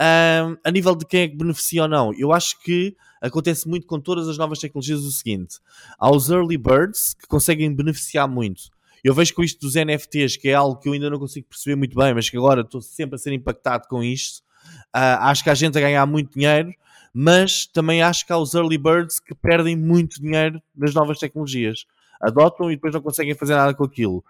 Um, 0.00 0.56
a 0.64 0.70
nível 0.72 0.96
de 0.96 1.04
quem 1.04 1.20
é 1.20 1.28
que 1.28 1.36
beneficia 1.36 1.82
ou 1.82 1.88
não, 1.88 2.12
eu 2.14 2.32
acho 2.32 2.58
que 2.60 2.96
acontece 3.20 3.68
muito 3.68 3.86
com 3.86 4.00
todas 4.00 4.26
as 4.26 4.38
novas 4.38 4.58
tecnologias 4.58 5.00
o 5.00 5.12
seguinte: 5.12 5.58
há 5.98 6.10
os 6.10 6.30
early 6.30 6.56
birds 6.56 7.14
que 7.14 7.28
conseguem 7.28 7.72
beneficiar 7.72 8.26
muito. 8.26 8.62
Eu 9.04 9.12
vejo 9.12 9.34
com 9.34 9.44
isto 9.44 9.60
dos 9.60 9.74
NFTs, 9.74 10.38
que 10.38 10.48
é 10.48 10.54
algo 10.54 10.80
que 10.80 10.88
eu 10.88 10.94
ainda 10.94 11.10
não 11.10 11.18
consigo 11.18 11.46
perceber 11.46 11.76
muito 11.76 11.94
bem, 11.94 12.14
mas 12.14 12.30
que 12.30 12.38
agora 12.38 12.62
estou 12.62 12.80
sempre 12.80 13.16
a 13.16 13.18
ser 13.18 13.34
impactado 13.34 13.86
com 13.86 14.02
isto. 14.02 14.38
Uh, 14.96 15.20
acho 15.20 15.44
que 15.44 15.50
há 15.50 15.54
gente 15.54 15.76
a 15.76 15.80
ganhar 15.82 16.06
muito 16.06 16.32
dinheiro, 16.32 16.72
mas 17.14 17.66
também 17.66 18.02
acho 18.02 18.26
que 18.26 18.32
há 18.32 18.38
os 18.38 18.54
early 18.54 18.76
birds 18.76 19.20
que 19.20 19.34
perdem 19.34 19.76
muito 19.76 20.20
dinheiro 20.20 20.60
nas 20.76 20.92
novas 20.92 21.18
tecnologias 21.18 21.86
adotam 22.24 22.70
e 22.70 22.76
depois 22.76 22.94
não 22.94 23.02
conseguem 23.02 23.34
fazer 23.34 23.54
nada 23.54 23.74
com 23.74 23.84
aquilo. 23.84 24.24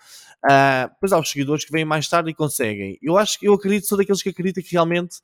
Uh, 0.45 0.91
depois 0.93 1.13
há 1.13 1.19
os 1.19 1.31
seguidores 1.31 1.65
que 1.65 1.73
vêm 1.73 1.85
mais 1.85 2.07
tarde 2.07 2.31
e 2.31 2.35
conseguem. 2.35 2.99
Eu 3.01 3.17
acho 3.17 3.39
que 3.39 3.49
eu 3.49 3.55
acredito, 3.55 3.87
sou 3.87 3.97
daqueles 3.97 4.23
que 4.23 4.29
acreditam 4.29 4.63
que 4.63 4.73
realmente 4.73 5.17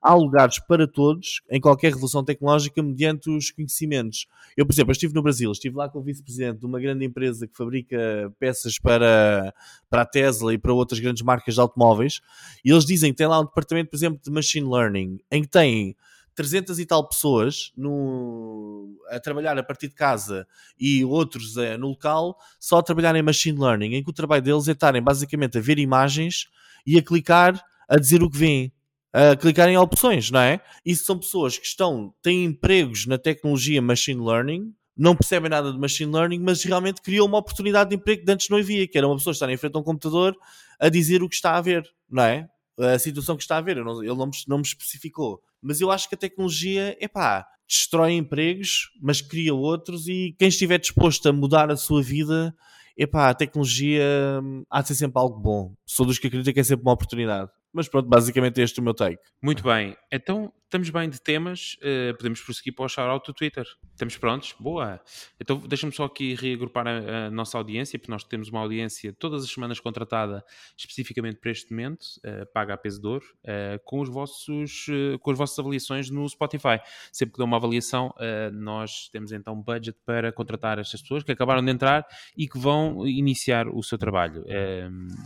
há 0.00 0.14
lugares 0.14 0.60
para 0.60 0.86
todos 0.86 1.42
em 1.50 1.60
qualquer 1.60 1.88
revolução 1.88 2.22
tecnológica 2.22 2.80
mediante 2.80 3.28
os 3.28 3.50
conhecimentos. 3.50 4.28
Eu, 4.56 4.64
por 4.64 4.72
exemplo, 4.72 4.92
estive 4.92 5.14
no 5.14 5.22
Brasil, 5.22 5.50
estive 5.50 5.76
lá 5.76 5.88
com 5.88 5.98
o 5.98 6.02
vice-presidente 6.02 6.60
de 6.60 6.66
uma 6.66 6.78
grande 6.78 7.04
empresa 7.04 7.48
que 7.48 7.56
fabrica 7.56 8.32
peças 8.38 8.78
para, 8.78 9.52
para 9.90 10.02
a 10.02 10.06
Tesla 10.06 10.54
e 10.54 10.58
para 10.58 10.72
outras 10.72 11.00
grandes 11.00 11.22
marcas 11.22 11.54
de 11.54 11.60
automóveis, 11.60 12.20
e 12.64 12.70
eles 12.70 12.84
dizem 12.84 13.10
que 13.10 13.16
tem 13.16 13.26
lá 13.26 13.40
um 13.40 13.44
departamento, 13.44 13.90
por 13.90 13.96
exemplo, 13.96 14.20
de 14.22 14.30
machine 14.30 14.68
learning, 14.68 15.18
em 15.30 15.42
que 15.42 15.48
tem 15.48 15.96
300 16.38 16.78
e 16.78 16.86
tal 16.86 17.08
pessoas 17.08 17.72
no, 17.76 18.96
a 19.10 19.18
trabalhar 19.18 19.58
a 19.58 19.62
partir 19.62 19.88
de 19.88 19.94
casa 19.96 20.46
e 20.78 21.04
outros 21.04 21.56
é, 21.56 21.76
no 21.76 21.88
local 21.88 22.38
só 22.60 22.78
a 22.78 22.82
trabalhar 22.82 23.16
em 23.16 23.22
machine 23.22 23.58
learning, 23.58 23.94
em 23.94 24.04
que 24.04 24.10
o 24.10 24.12
trabalho 24.12 24.40
deles 24.40 24.68
é 24.68 24.70
estarem 24.70 25.02
basicamente 25.02 25.58
a 25.58 25.60
ver 25.60 25.80
imagens 25.80 26.46
e 26.86 26.96
a 26.96 27.02
clicar 27.02 27.60
a 27.88 27.96
dizer 27.96 28.22
o 28.22 28.30
que 28.30 28.38
vêm, 28.38 28.72
a 29.12 29.34
clicar 29.34 29.68
em 29.68 29.76
opções, 29.76 30.30
não 30.30 30.38
é? 30.38 30.60
Isso 30.86 31.06
são 31.06 31.18
pessoas 31.18 31.58
que 31.58 31.66
estão, 31.66 32.14
têm 32.22 32.44
empregos 32.44 33.04
na 33.04 33.18
tecnologia 33.18 33.82
machine 33.82 34.24
learning, 34.24 34.72
não 34.96 35.16
percebem 35.16 35.50
nada 35.50 35.72
de 35.72 35.78
machine 35.78 36.12
learning, 36.12 36.38
mas 36.38 36.62
realmente 36.62 37.02
criou 37.02 37.26
uma 37.26 37.38
oportunidade 37.38 37.90
de 37.90 37.96
emprego 37.96 38.24
que 38.24 38.30
antes 38.30 38.48
não 38.48 38.58
havia, 38.58 38.86
que 38.86 38.96
era 38.96 39.08
uma 39.08 39.16
pessoa 39.16 39.32
estar 39.32 39.50
em 39.50 39.56
frente 39.56 39.74
a 39.74 39.80
um 39.80 39.82
computador 39.82 40.36
a 40.78 40.88
dizer 40.88 41.20
o 41.20 41.28
que 41.28 41.34
está 41.34 41.56
a 41.56 41.60
ver, 41.60 41.84
não 42.08 42.22
é? 42.22 42.48
A 42.78 42.98
situação 42.98 43.36
que 43.36 43.42
está 43.42 43.56
a 43.56 43.60
ver, 43.60 43.76
ele 43.76 43.84
não 43.84 44.26
me, 44.26 44.32
não 44.46 44.58
me 44.58 44.62
especificou 44.62 45.42
mas 45.60 45.80
eu 45.80 45.90
acho 45.90 46.08
que 46.08 46.14
a 46.14 46.18
tecnologia, 46.18 46.96
epá, 47.00 47.46
destrói 47.66 48.12
empregos, 48.12 48.90
mas 49.00 49.20
cria 49.20 49.54
outros 49.54 50.08
e 50.08 50.34
quem 50.38 50.48
estiver 50.48 50.78
disposto 50.78 51.28
a 51.28 51.32
mudar 51.32 51.70
a 51.70 51.76
sua 51.76 52.02
vida, 52.02 52.54
epá, 52.96 53.28
a 53.28 53.34
tecnologia 53.34 54.02
hum, 54.42 54.64
há 54.70 54.82
de 54.82 54.88
ser 54.88 54.94
sempre 54.94 55.20
algo 55.20 55.38
bom. 55.38 55.74
Sou 55.84 56.06
dos 56.06 56.18
que 56.18 56.28
acreditam 56.28 56.54
que 56.54 56.60
é 56.60 56.64
sempre 56.64 56.82
uma 56.82 56.92
oportunidade. 56.92 57.50
Mas 57.72 57.88
pronto, 57.88 58.08
basicamente 58.08 58.60
este 58.60 58.78
é 58.78 58.80
o 58.80 58.84
meu 58.84 58.94
take. 58.94 59.20
Muito 59.42 59.62
bem. 59.62 59.96
Então, 60.10 60.52
estamos 60.68 60.90
bem 60.90 61.08
de 61.08 61.18
temas. 61.18 61.78
Uh, 61.80 62.14
podemos 62.16 62.42
prosseguir 62.42 62.74
para 62.74 62.84
o 62.84 62.88
shout-out 62.88 63.26
do 63.26 63.32
Twitter. 63.32 63.66
Estamos 63.92 64.16
prontos? 64.18 64.54
Boa. 64.60 65.00
Então, 65.40 65.58
deixa-me 65.66 65.92
só 65.92 66.04
aqui 66.04 66.34
reagrupar 66.34 66.86
a, 66.86 67.26
a, 67.26 67.30
nossa 67.30 67.56
audiência, 67.56 67.98
porque 67.98 68.12
nós 68.12 68.22
temos 68.22 68.50
uma 68.50 68.60
audiência 68.60 69.12
todas 69.14 69.42
as 69.42 69.50
semanas 69.50 69.80
contratada 69.80 70.44
especificamente 70.76 71.38
para 71.38 71.50
este 71.50 71.70
momento, 71.70 72.02
uh, 72.18 72.46
paga 72.52 72.74
a 72.74 72.76
peso 72.76 73.00
de 73.00 73.06
ouro, 73.06 73.24
uh, 73.44 73.80
com, 73.84 74.00
os 74.00 74.10
vossos, 74.10 74.86
com 75.20 75.30
as 75.30 75.38
vossas 75.38 75.58
avaliações 75.58 76.10
no 76.10 76.28
Spotify. 76.28 76.78
Sempre 77.10 77.32
que 77.32 77.38
dão 77.38 77.46
uma 77.46 77.56
avaliação, 77.56 78.14
nós 78.52 79.08
temos 79.10 79.32
então 79.32 79.60
budget 79.60 79.98
para 80.04 80.30
contratar 80.32 80.78
estas 80.78 81.00
pessoas 81.00 81.22
que 81.22 81.32
acabaram 81.32 81.64
de 81.64 81.70
entrar 81.70 82.06
e 82.36 82.46
que 82.46 82.58
vão 82.58 83.06
iniciar 83.06 83.68
o 83.68 83.82
seu 83.82 83.96
trabalho. 83.96 84.44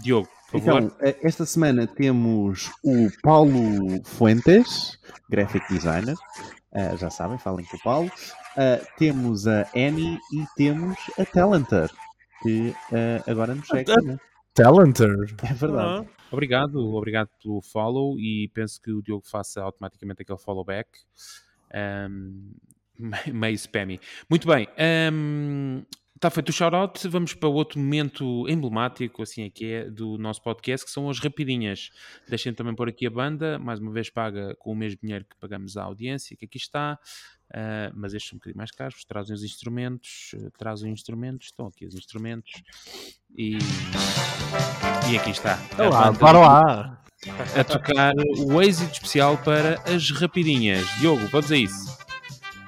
Diogo, 0.03 0.29
então, 0.55 0.91
eh, 1.01 1.17
esta 1.23 1.45
semana 1.45 1.87
temos 1.87 2.71
o 2.85 3.09
Paulo 3.23 4.03
Fuentes, 4.05 4.99
graphic 5.29 5.67
designer. 5.73 6.17
Uh, 6.73 6.97
já 6.97 7.11
sabem, 7.11 7.39
falem 7.39 7.67
com 7.67 7.77
o 7.77 7.83
Paulo. 7.83 8.11
Uh, 8.57 8.87
temos 8.97 9.47
a 9.47 9.69
Annie 9.75 10.19
e 10.33 10.45
temos 10.57 10.97
a 11.19 11.25
Talentor, 11.25 11.91
que 12.43 12.71
uh, 12.71 13.31
agora 13.31 13.55
nos 13.55 13.67
segue. 13.67 13.93
Né? 14.03 14.19
Talentor? 14.55 15.27
É 15.43 15.53
verdade. 15.53 16.09
Obrigado, 16.31 16.95
obrigado 16.95 17.29
pelo 17.43 17.61
follow 17.61 18.19
e 18.19 18.51
penso 18.55 18.81
que 18.81 18.91
o 18.91 19.03
Diogo 19.03 19.25
faça 19.27 19.63
automaticamente 19.63 20.23
aquele 20.23 20.39
follow 20.39 20.65
back. 20.65 20.89
Um, 21.75 22.53
meio 23.33 23.55
spammy. 23.55 24.01
Muito 24.29 24.47
bem. 24.47 24.69
Um, 25.13 25.85
Está 26.23 26.31
feito 26.31 26.51
o 26.51 26.53
shout-out, 26.53 27.09
vamos 27.09 27.35
para 27.35 27.49
outro 27.49 27.81
momento 27.81 28.49
emblemático, 28.49 29.25
assim 29.25 29.43
é 29.43 29.51
que 29.51 29.65
é, 29.73 29.91
do 29.91 30.17
nosso 30.19 30.41
podcast, 30.41 30.87
que 30.87 30.93
são 30.93 31.11
as 31.11 31.19
rapidinhas. 31.19 31.91
Deixem 32.29 32.55
também 32.55 32.77
pôr 32.77 32.89
aqui 32.89 33.09
a 33.09 33.11
banda, 33.11 33.59
mais 33.59 33.81
uma 33.81 33.91
vez 33.91 34.09
paga 34.09 34.55
com 34.61 34.71
o 34.71 34.77
mesmo 34.77 35.01
dinheiro 35.03 35.25
que 35.29 35.35
pagamos 35.41 35.77
à 35.77 35.83
audiência, 35.83 36.37
que 36.37 36.45
aqui 36.45 36.59
está, 36.59 36.97
uh, 37.51 37.93
mas 37.93 38.15
estes 38.15 38.31
são 38.31 38.37
um 38.37 38.39
bocadinho 38.39 38.57
mais 38.57 38.71
caros, 38.71 39.05
trazem 39.05 39.35
os 39.35 39.43
instrumentos, 39.43 40.31
uh, 40.35 40.49
trazem 40.57 40.93
instrumentos, 40.93 41.49
estão 41.49 41.67
aqui 41.67 41.87
os 41.87 41.97
instrumentos, 41.97 42.53
e, 43.37 43.59
e 45.11 45.19
aqui 45.19 45.31
está. 45.31 45.59
Olá, 45.77 46.13
para 46.13 46.39
lá! 46.39 47.05
A 47.59 47.65
tocar 47.65 48.13
o 48.47 48.63
êxito 48.63 48.93
especial 48.93 49.39
para 49.39 49.83
as 49.93 50.09
rapidinhas. 50.13 50.87
Diogo, 51.01 51.27
vamos 51.27 51.51
a 51.51 51.57
isso. 51.57 52.02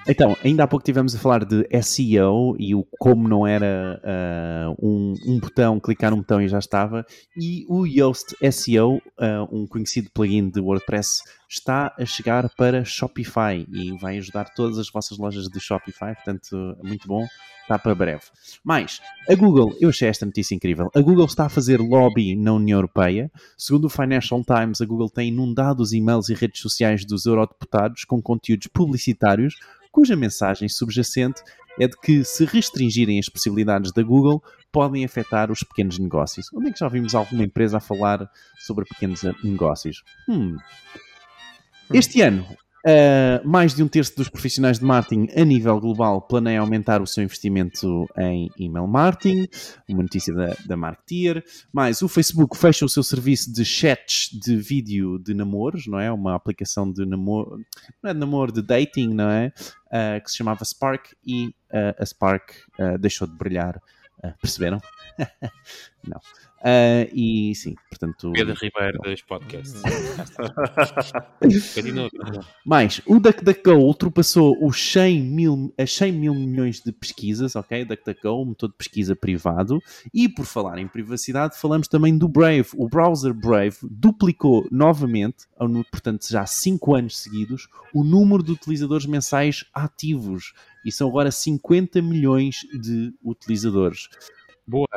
Então, 0.06 0.36
ainda 0.44 0.64
há 0.64 0.66
pouco 0.66 0.84
tivemos 0.84 1.14
a 1.14 1.18
falar 1.18 1.46
de 1.46 1.66
SEO 1.82 2.54
e 2.58 2.74
o 2.74 2.86
como 2.98 3.26
não 3.26 3.46
era 3.46 4.00
uh, 4.04 4.86
um, 4.86 5.14
um, 5.26 5.40
botão, 5.40 5.80
clicar 5.80 6.10
num 6.10 6.18
botão 6.18 6.42
e 6.42 6.48
já 6.48 6.58
estava. 6.58 7.06
E 7.34 7.64
o 7.68 7.86
Yoast 7.86 8.36
SEO, 8.52 8.96
uh, 8.96 9.48
um 9.50 9.66
conhecido 9.66 10.10
plugin 10.12 10.50
de 10.50 10.60
WordPress, 10.60 11.22
está 11.54 11.94
a 11.98 12.04
chegar 12.04 12.48
para 12.50 12.84
Shopify 12.84 13.66
e 13.72 13.96
vai 13.98 14.18
ajudar 14.18 14.52
todas 14.54 14.78
as 14.78 14.90
vossas 14.90 15.18
lojas 15.18 15.48
de 15.48 15.60
Shopify, 15.60 16.14
portanto, 16.14 16.76
muito 16.82 17.06
bom. 17.06 17.26
Está 17.62 17.78
para 17.78 17.94
breve. 17.94 18.24
Mas, 18.62 19.00
a 19.26 19.34
Google, 19.34 19.74
eu 19.80 19.88
achei 19.88 20.06
esta 20.06 20.26
notícia 20.26 20.54
incrível. 20.54 20.90
A 20.94 21.00
Google 21.00 21.24
está 21.24 21.46
a 21.46 21.48
fazer 21.48 21.80
lobby 21.80 22.36
na 22.36 22.52
União 22.52 22.76
Europeia. 22.76 23.32
Segundo 23.56 23.86
o 23.86 23.88
Financial 23.88 24.44
Times, 24.44 24.82
a 24.82 24.84
Google 24.84 25.08
tem 25.08 25.28
inundado 25.28 25.82
os 25.82 25.94
e-mails 25.94 26.28
e 26.28 26.34
redes 26.34 26.60
sociais 26.60 27.06
dos 27.06 27.24
eurodeputados 27.24 28.04
com 28.04 28.20
conteúdos 28.20 28.66
publicitários 28.66 29.56
cuja 29.94 30.16
mensagem 30.16 30.68
subjacente 30.68 31.40
é 31.78 31.86
de 31.86 31.96
que, 31.96 32.24
se 32.24 32.44
restringirem 32.44 33.18
as 33.18 33.28
possibilidades 33.28 33.92
da 33.92 34.02
Google, 34.02 34.42
podem 34.72 35.04
afetar 35.04 35.52
os 35.52 35.62
pequenos 35.62 36.00
negócios. 36.00 36.52
Onde 36.52 36.68
é 36.68 36.72
que 36.72 36.80
já 36.80 36.88
vimos 36.88 37.14
alguma 37.14 37.44
empresa 37.44 37.76
a 37.76 37.80
falar 37.80 38.28
sobre 38.58 38.84
pequenos 38.84 39.22
negócios? 39.44 40.02
Hum. 40.28 40.56
Este 41.92 42.22
ano, 42.22 42.46
Uh, 42.86 43.40
mais 43.48 43.74
de 43.74 43.82
um 43.82 43.88
terço 43.88 44.14
dos 44.14 44.28
profissionais 44.28 44.78
de 44.78 44.84
marketing 44.84 45.26
a 45.34 45.42
nível 45.42 45.80
global 45.80 46.20
planeia 46.20 46.60
aumentar 46.60 47.00
o 47.00 47.06
seu 47.06 47.24
investimento 47.24 48.06
em 48.18 48.50
email 48.58 48.86
marketing, 48.86 49.48
uma 49.88 50.02
notícia 50.02 50.34
da, 50.34 50.54
da 50.66 50.76
Marketeer. 50.76 51.42
Mais, 51.72 52.02
o 52.02 52.08
Facebook 52.08 52.58
fecha 52.58 52.84
o 52.84 52.88
seu 52.88 53.02
serviço 53.02 53.50
de 53.50 53.64
chats 53.64 54.28
de 54.30 54.54
vídeo 54.56 55.18
de 55.18 55.32
namoros, 55.32 55.86
não 55.86 55.98
é? 55.98 56.12
Uma 56.12 56.34
aplicação 56.34 56.92
de 56.92 57.06
namoro, 57.06 57.58
não 58.02 58.10
é 58.10 58.12
de 58.12 58.20
namoro, 58.20 58.52
de 58.52 58.60
dating, 58.60 59.14
não 59.14 59.30
é? 59.30 59.50
Uh, 59.86 60.22
que 60.22 60.30
se 60.30 60.36
chamava 60.36 60.62
Spark 60.62 61.06
e 61.26 61.46
uh, 61.72 61.94
a 61.98 62.04
Spark 62.04 62.52
deixou 63.00 63.26
de 63.26 63.34
brilhar. 63.34 63.80
perceberam? 64.42 64.78
não. 66.06 66.20
Uh, 66.64 67.04
e 67.12 67.54
sim, 67.54 67.74
portanto. 67.90 68.32
Pedro 68.32 68.54
Ribeiro 68.54 68.98
dos 69.00 69.20
podcasts. 69.20 69.82
Mais, 72.64 73.02
o 73.04 73.20
DuckDuckGo 73.20 73.74
ultrapassou 73.74 74.56
os 74.66 74.80
100 74.92 75.20
mil, 75.20 75.74
as 75.76 75.94
100 75.94 76.12
mil 76.12 76.34
milhões 76.34 76.80
de 76.80 76.90
pesquisas, 76.90 77.54
ok? 77.54 77.84
DuckDuckGo, 77.84 78.40
um 78.40 78.46
motor 78.46 78.70
de 78.70 78.76
pesquisa 78.76 79.14
privado. 79.14 79.78
E 80.14 80.26
por 80.26 80.46
falar 80.46 80.78
em 80.78 80.88
privacidade, 80.88 81.60
falamos 81.60 81.86
também 81.86 82.16
do 82.16 82.26
Brave. 82.26 82.68
O 82.76 82.88
browser 82.88 83.34
Brave 83.34 83.76
duplicou 83.82 84.66
novamente, 84.72 85.44
portanto 85.90 86.26
já 86.26 86.46
5 86.46 86.94
anos 86.94 87.18
seguidos, 87.18 87.68
o 87.92 88.02
número 88.02 88.42
de 88.42 88.52
utilizadores 88.52 89.04
mensais 89.04 89.66
ativos. 89.74 90.54
E 90.82 90.90
são 90.90 91.10
agora 91.10 91.30
50 91.30 92.00
milhões 92.00 92.60
de 92.72 93.12
utilizadores. 93.22 94.08
Boa. 94.66 94.88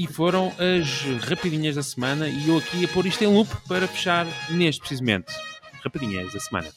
E 0.00 0.06
foram 0.06 0.50
as 0.58 1.02
rapidinhas 1.28 1.76
da 1.76 1.82
semana 1.82 2.26
e 2.26 2.48
eu 2.48 2.56
aqui 2.56 2.86
a 2.86 2.88
pôr 2.88 3.04
isto 3.04 3.22
em 3.22 3.26
loop 3.26 3.54
para 3.68 3.86
fechar 3.86 4.26
neste 4.48 4.80
precisamente. 4.80 5.30
Rapidinhas 5.84 6.32
da 6.32 6.40
semana. 6.40 6.68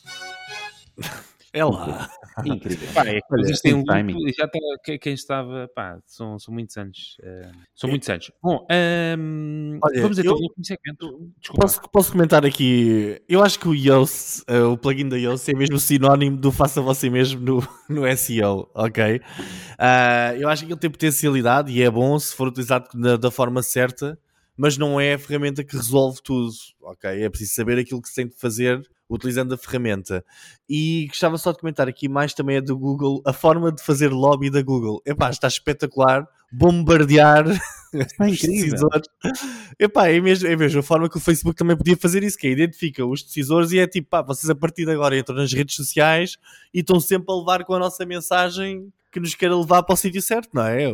É 1.54 1.64
lá. 1.64 2.10
Incrível. 2.46 2.94
Pá, 2.94 3.02
é 3.08 3.20
Olha, 3.32 3.76
um 3.76 3.84
timing. 3.84 4.14
já 4.38 4.46
está, 4.46 4.60
quem- 5.00 5.14
estava, 5.14 5.70
pá, 5.76 6.00
são, 6.06 6.38
são 6.40 6.54
muitos 6.54 6.76
anos. 6.78 7.18
eh, 7.24 7.52
são 7.76 7.90
muitos 7.90 8.10
anos. 8.10 8.32
Bom, 8.42 8.66
ehm, 8.70 9.80
Olha, 9.84 10.02
vamos 10.02 10.18
então 10.18 10.34
último 10.36 10.64
segmento. 10.66 11.32
Posso, 11.56 11.82
posso 11.92 12.12
comentar 12.12 12.46
aqui? 12.46 13.22
Eu 13.28 13.44
acho 13.44 13.60
que 13.60 13.68
o 13.68 13.74
Yoast, 13.76 14.44
eh, 14.48 14.62
o 14.62 14.78
plugin 14.78 15.10
da 15.10 15.18
Yoast, 15.18 15.50
é 15.52 15.56
mesmo 15.56 15.80
sinónimo 15.80 16.38
do 16.38 16.52
faça 16.52 16.82
você 16.82 17.10
mesmo 17.10 17.40
no, 17.42 17.68
no 17.90 18.06
SEO, 18.18 18.70
ok? 18.74 19.22
Ah, 19.78 20.34
eu 20.38 20.50
acho 20.50 20.66
que 20.66 20.72
ele 20.72 20.80
tem 20.80 20.90
potencialidade 20.90 21.72
e 21.72 21.82
é 21.82 21.90
bom 21.90 22.18
se 22.18 22.36
for 22.36 22.48
utilizado 22.48 22.88
da, 22.94 23.18
da 23.18 23.32
forma 23.32 23.62
certa, 23.62 24.18
mas 24.58 24.78
não 24.78 25.00
é 25.00 25.14
a 25.14 25.20
ferramenta 25.20 25.64
que 25.64 25.76
resolve 25.76 26.22
tudo, 26.24 26.52
ok? 26.82 27.10
É 27.24 27.30
preciso 27.30 27.54
saber 27.54 27.80
aquilo 27.80 28.02
que 28.02 28.10
se 28.10 28.16
tem 28.16 28.28
de 28.28 28.36
fazer 28.36 28.82
utilizando 29.10 29.54
a 29.54 29.58
ferramenta. 29.58 30.24
E 30.68 31.08
gostava 31.08 31.38
só 31.38 31.52
de 31.52 31.60
comentar 31.60 31.88
aqui 31.88 32.08
mais 32.08 32.34
também 32.34 32.58
é 32.58 32.62
do 32.62 32.78
Google, 32.78 33.22
a 33.26 33.34
forma 33.34 33.72
de 33.72 33.84
fazer 33.84 34.10
lobby 34.10 34.50
da 34.50 34.62
Google. 34.62 35.02
Epá, 35.06 35.30
está 35.30 35.48
espetacular, 35.48 36.28
bombardear 36.52 37.46
Está 37.94 38.26
os 38.26 38.40
decisores. 38.40 39.08
Epá, 39.80 40.08
é 40.08 40.20
mesmo, 40.20 40.48
é 40.48 40.56
mesmo 40.56 40.80
a 40.80 40.84
forma 40.84 41.10
que 41.10 41.18
o 41.18 41.20
Facebook 41.20 41.56
também 41.56 41.78
podia 41.78 41.96
fazer 41.96 42.24
isso, 42.24 42.38
que 42.38 42.48
é 42.48 42.52
identifica 42.52 43.06
os 43.06 43.24
decisores 43.24 43.72
e 43.72 43.80
é 43.80 43.88
tipo, 43.88 44.10
pá, 44.10 44.22
vocês 44.22 44.50
a 44.50 44.56
partir 44.56 44.86
de 44.86 44.92
agora 44.92 45.18
entram 45.18 45.36
nas 45.36 45.54
redes 45.54 45.76
sociais 45.76 46.38
e 46.74 46.80
estão 46.80 47.00
sempre 47.00 47.28
a 47.30 47.38
levar 47.38 47.64
com 47.64 47.74
a 47.74 47.80
nossa 47.80 48.06
mensagem 48.06 48.92
que 49.14 49.20
nos 49.20 49.36
queira 49.36 49.56
levar 49.56 49.84
para 49.84 49.94
o 49.94 49.98
sítio 49.98 50.22
certo, 50.22 50.50
não 50.54 50.66
é? 50.66 50.92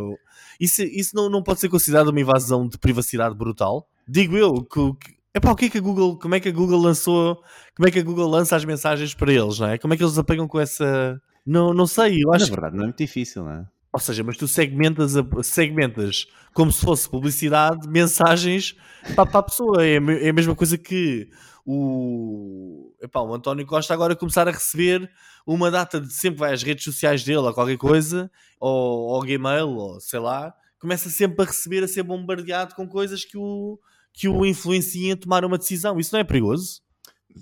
Isso, 0.59 0.83
isso 0.83 1.15
não, 1.15 1.29
não 1.29 1.41
pode 1.41 1.61
ser 1.61 1.69
considerado 1.69 2.09
uma 2.09 2.19
invasão 2.19 2.67
de 2.67 2.77
privacidade 2.77 3.33
brutal? 3.33 3.87
Digo 4.07 4.35
eu, 4.35 4.63
que, 4.63 5.17
epá, 5.33 5.51
o 5.51 5.55
que 5.55 5.65
é 5.65 5.69
que 5.69 5.77
a 5.77 5.81
Google, 5.81 6.19
como 6.19 6.35
é 6.35 6.39
que 6.39 6.49
a 6.49 6.51
Google 6.51 6.81
lançou, 6.81 7.41
como 7.75 7.87
é 7.87 7.91
que 7.91 7.99
a 7.99 8.03
Google 8.03 8.27
lança 8.27 8.55
as 8.55 8.65
mensagens 8.65 9.13
para 9.13 9.31
eles, 9.31 9.57
não 9.57 9.67
é? 9.67 9.77
Como 9.77 9.93
é 9.93 9.97
que 9.97 10.03
eles 10.03 10.17
apegam 10.17 10.47
com 10.47 10.59
essa... 10.59 11.19
Não, 11.45 11.73
não 11.73 11.87
sei, 11.87 12.17
eu 12.21 12.29
Na 12.29 12.35
acho 12.35 12.45
que 12.45 12.51
verdade, 12.51 12.75
não 12.75 12.83
é 12.83 12.87
muito 12.87 12.97
difícil, 12.97 13.43
não 13.43 13.51
é? 13.51 13.65
Ou 13.91 13.99
seja, 13.99 14.23
mas 14.23 14.37
tu 14.37 14.47
segmentas, 14.47 15.15
a- 15.17 15.25
segmentas 15.43 16.27
como 16.53 16.71
se 16.71 16.83
fosse 16.85 17.09
publicidade, 17.09 17.87
mensagens 17.87 18.75
para, 19.15 19.25
para 19.25 19.39
a 19.39 19.43
pessoa. 19.43 19.85
É, 19.85 19.95
é 19.95 20.29
a 20.29 20.33
mesma 20.33 20.55
coisa 20.55 20.77
que 20.77 21.29
o, 21.65 22.93
epá, 23.01 23.21
o 23.21 23.33
António 23.33 23.65
Costa 23.65 23.93
agora 23.93 24.15
começar 24.15 24.47
a 24.47 24.51
receber 24.51 25.09
uma 25.45 25.71
data 25.71 25.99
de 25.99 26.13
sempre 26.13 26.39
vai 26.39 26.53
às 26.53 26.63
redes 26.63 26.83
sociais 26.83 27.23
dele 27.23 27.39
ou 27.39 27.53
qualquer 27.53 27.77
coisa, 27.77 28.29
ou 28.59 29.15
ao 29.15 29.21
Gmail, 29.21 29.69
ou 29.69 29.99
sei 29.99 30.19
lá, 30.19 30.53
começa 30.79 31.09
sempre 31.09 31.43
a 31.43 31.45
receber, 31.47 31.83
a 31.83 31.87
ser 31.87 32.03
bombardeado 32.03 32.75
com 32.75 32.87
coisas 32.87 33.23
que 33.25 33.37
o, 33.37 33.79
que 34.13 34.27
o 34.27 34.45
influenciem 34.45 35.11
a 35.13 35.17
tomar 35.17 35.43
uma 35.45 35.57
decisão. 35.57 35.99
Isso 35.99 36.13
não 36.13 36.19
é 36.19 36.23
perigoso? 36.23 36.81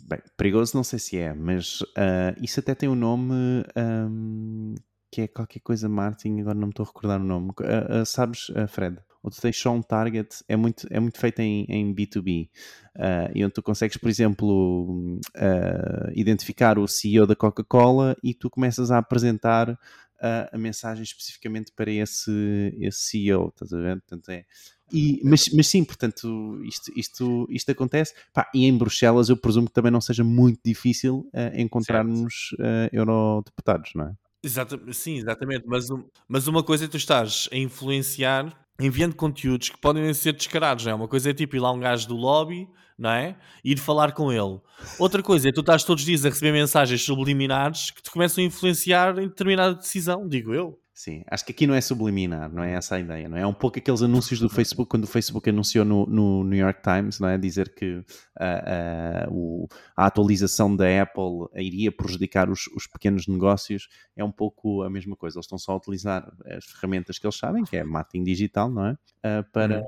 Bem, 0.06 0.20
perigoso 0.38 0.76
não 0.76 0.84
sei 0.84 1.00
se 1.00 1.18
é, 1.18 1.34
mas 1.34 1.80
ah, 1.96 2.36
isso 2.42 2.60
até 2.60 2.76
tem 2.76 2.90
um 2.90 2.96
nome 2.96 3.64
ahm, 3.76 4.76
que 5.18 5.22
é 5.22 5.28
qualquer 5.28 5.62
coisa 5.62 5.90
marketing, 5.90 6.42
agora 6.42 6.54
não 6.54 6.68
me 6.68 6.72
estou 6.72 6.84
a 6.84 6.88
recordar 6.88 7.20
o 7.20 7.24
nome. 7.24 7.52
Ah, 7.62 8.02
ah, 8.02 8.06
sabes, 8.06 8.52
ah, 8.56 8.68
Fred? 8.68 9.00
O 9.24 9.32
Detection 9.32 9.82
Target 9.82 10.44
é 10.48 10.56
muito, 10.56 10.86
é 10.92 11.00
muito 11.00 11.18
feito 11.18 11.40
em, 11.40 11.66
em 11.68 11.92
B2B. 11.92 12.48
ah, 12.96 13.32
e 13.34 13.44
onde 13.44 13.52
tu 13.56 13.64
consegues, 13.64 13.98
por 13.98 14.10
exemplo, 14.10 15.20
ah, 15.36 16.12
identificar 16.14 16.78
o 16.78 16.88
CEO 16.88 17.26
da 17.26 17.36
Coca-Cola 17.36 18.16
e 18.24 18.32
tu 18.36 18.48
começas 18.48 18.92
a 18.92 19.00
apresentar 19.00 19.80
ah, 20.22 20.50
a 20.54 20.58
mensagem 20.58 21.02
especificamente 21.02 21.72
para 21.76 21.90
esse, 21.90 22.78
esse 22.80 23.00
CEO, 23.00 23.48
estás 23.48 23.74
a 23.74 23.78
ver? 23.80 24.00
Portanto, 24.02 24.30
é, 24.30 24.46
e, 24.94 25.20
mas, 25.24 25.50
mas 25.50 25.66
sim, 25.66 25.84
portanto, 25.84 26.62
isto, 26.64 26.92
isto, 26.96 27.48
isto 27.50 27.72
acontece. 27.72 28.14
Pá, 28.32 28.48
e 28.54 28.66
em 28.68 28.78
Bruxelas 28.78 29.30
eu 29.30 29.38
presumo 29.38 29.66
que 29.66 29.74
também 29.74 29.92
não 29.92 30.00
seja 30.00 30.24
muito 30.24 30.60
difícil 30.64 31.28
eh, 31.34 31.60
encontrarmos 31.60 32.56
eh, 32.60 32.90
eurodeputados, 32.94 33.94
não 33.96 34.10
é? 34.10 34.27
Exata, 34.44 34.80
sim, 34.94 35.18
exatamente. 35.18 35.66
Mas, 35.68 35.88
mas 36.28 36.48
uma 36.48 36.64
coisa 36.64 36.86
é 36.86 36.88
tu 36.88 36.98
estás 36.98 37.50
a 37.52 37.58
influenciar 37.58 38.68
enviando 38.80 39.16
conteúdos 39.16 39.70
que 39.70 39.78
podem 39.78 40.14
ser 40.14 40.34
descarados, 40.34 40.86
não 40.86 40.92
é? 40.92 40.96
Uma 40.96 41.08
coisa 41.08 41.32
é 41.32 41.34
tipo 41.34 41.56
ir 41.56 41.60
lá 41.60 41.72
um 41.72 41.80
gajo 41.80 42.08
do 42.08 42.16
lobby, 42.16 42.70
não 42.98 43.10
é? 43.10 43.36
E 43.64 43.72
ir 43.72 43.78
falar 43.78 44.12
com 44.12 44.32
ele. 44.32 44.60
Outra 45.00 45.24
coisa 45.24 45.50
é 45.50 45.52
tu 45.52 45.62
estás 45.62 45.84
todos 45.84 46.04
os 46.04 46.06
dias 46.06 46.26
a 46.26 46.30
receber 46.30 46.52
mensagens 46.52 47.04
subliminares 47.04 47.92
que 47.92 48.02
te 48.02 48.12
começam 48.12 48.44
a 48.44 48.48
influenciar 48.48 49.18
em 49.18 49.28
determinada 49.28 49.76
decisão, 49.76 50.28
digo 50.28 50.54
eu. 50.54 50.80
Sim, 50.98 51.24
acho 51.30 51.46
que 51.46 51.52
aqui 51.52 51.68
não 51.68 51.76
é 51.76 51.80
subliminar, 51.80 52.52
não 52.52 52.64
é 52.64 52.74
essa 52.74 52.96
a 52.96 53.00
ideia, 53.00 53.30
não 53.30 53.38
é? 53.38 53.42
É 53.42 53.46
um 53.46 53.54
pouco 53.54 53.78
aqueles 53.78 54.02
anúncios 54.02 54.40
do 54.40 54.50
Facebook, 54.50 54.90
quando 54.90 55.04
o 55.04 55.08
Facebook 55.08 55.48
anunciou 55.48 55.86
no, 55.86 56.08
no 56.08 56.44
New 56.44 56.58
York 56.58 56.82
Times, 56.82 57.20
não 57.20 57.28
é? 57.30 57.38
Dizer 57.38 57.72
que 57.76 58.04
ah, 58.36 59.26
ah, 59.26 59.28
o- 59.30 59.68
a 59.96 60.08
atualização 60.08 60.76
da 60.76 60.86
Apple 61.04 61.50
iria 61.54 61.92
prejudicar 61.92 62.50
os, 62.50 62.66
os 62.76 62.88
pequenos 62.88 63.28
negócios, 63.28 63.88
é 64.16 64.24
um 64.24 64.32
pouco 64.32 64.82
a 64.82 64.90
mesma 64.90 65.16
coisa. 65.16 65.38
Eles 65.38 65.46
estão 65.46 65.60
só 65.60 65.74
a 65.74 65.76
utilizar 65.76 66.28
as 66.48 66.66
ferramentas 66.66 67.20
que 67.20 67.28
eles 67.28 67.38
sabem, 67.38 67.64
que 67.64 67.78
é 67.78 67.84
marketing 67.84 68.24
digital, 68.24 68.68
não 68.72 68.88
é? 68.88 68.98
Ah, 69.22 69.46
para, 69.54 69.84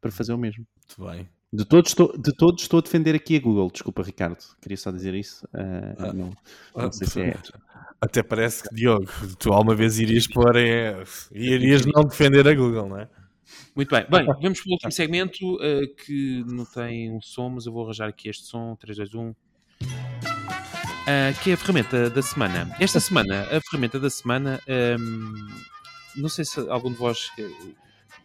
para 0.00 0.10
fazer 0.10 0.32
o 0.32 0.38
mesmo. 0.38 0.66
Muito 0.88 1.08
bem. 1.12 1.28
De 1.50 1.64
todos, 1.64 1.90
estou, 1.90 2.12
de 2.18 2.32
todos 2.36 2.62
estou 2.62 2.78
a 2.78 2.82
defender 2.82 3.14
aqui 3.14 3.36
a 3.36 3.40
Google, 3.40 3.70
desculpa 3.70 4.02
Ricardo, 4.02 4.36
queria 4.60 4.76
só 4.76 4.90
dizer 4.90 5.14
isso. 5.14 5.48
Ah, 5.54 5.94
Ah. 5.98 6.12
não, 6.12 6.30
não 6.76 6.92
sei 6.92 7.06
se 7.06 7.20
é. 7.22 7.36
Até 8.00 8.22
parece 8.22 8.62
que, 8.68 8.74
Diogo, 8.74 9.06
tu 9.38 9.52
alguma 9.52 9.74
vez 9.74 9.98
irias 9.98 10.26
pôr 10.26 10.56
é, 10.56 11.02
irias 11.32 11.84
não 11.86 12.02
defender 12.04 12.46
a 12.46 12.54
Google, 12.54 12.88
não 12.88 13.00
é? 13.00 13.08
Muito 13.74 13.90
bem. 13.90 14.06
Bem, 14.10 14.26
vamos 14.42 14.60
para 14.60 14.70
o 14.70 14.72
último 14.74 14.92
segmento 14.92 15.58
eh, 15.62 15.86
que 16.04 16.44
não 16.46 16.66
tem 16.66 17.10
um 17.10 17.20
som, 17.20 17.48
mas 17.48 17.64
eu 17.64 17.72
vou 17.72 17.82
arranjar 17.84 18.08
aqui 18.08 18.28
este 18.28 18.44
som. 18.44 18.76
3, 18.76 18.98
2, 18.98 19.14
1. 19.14 19.34
Ah, 21.06 21.32
que 21.42 21.50
é 21.50 21.54
a 21.54 21.56
ferramenta 21.56 22.10
da 22.10 22.20
semana. 22.22 22.76
Esta 22.78 23.00
semana, 23.00 23.44
a 23.44 23.60
ferramenta 23.62 23.98
da 23.98 24.10
semana. 24.10 24.60
ehm, 24.66 25.32
não 26.14 26.28
sei 26.28 26.44
se 26.44 26.60
algum 26.68 26.90
de 26.92 26.98
vós. 26.98 27.30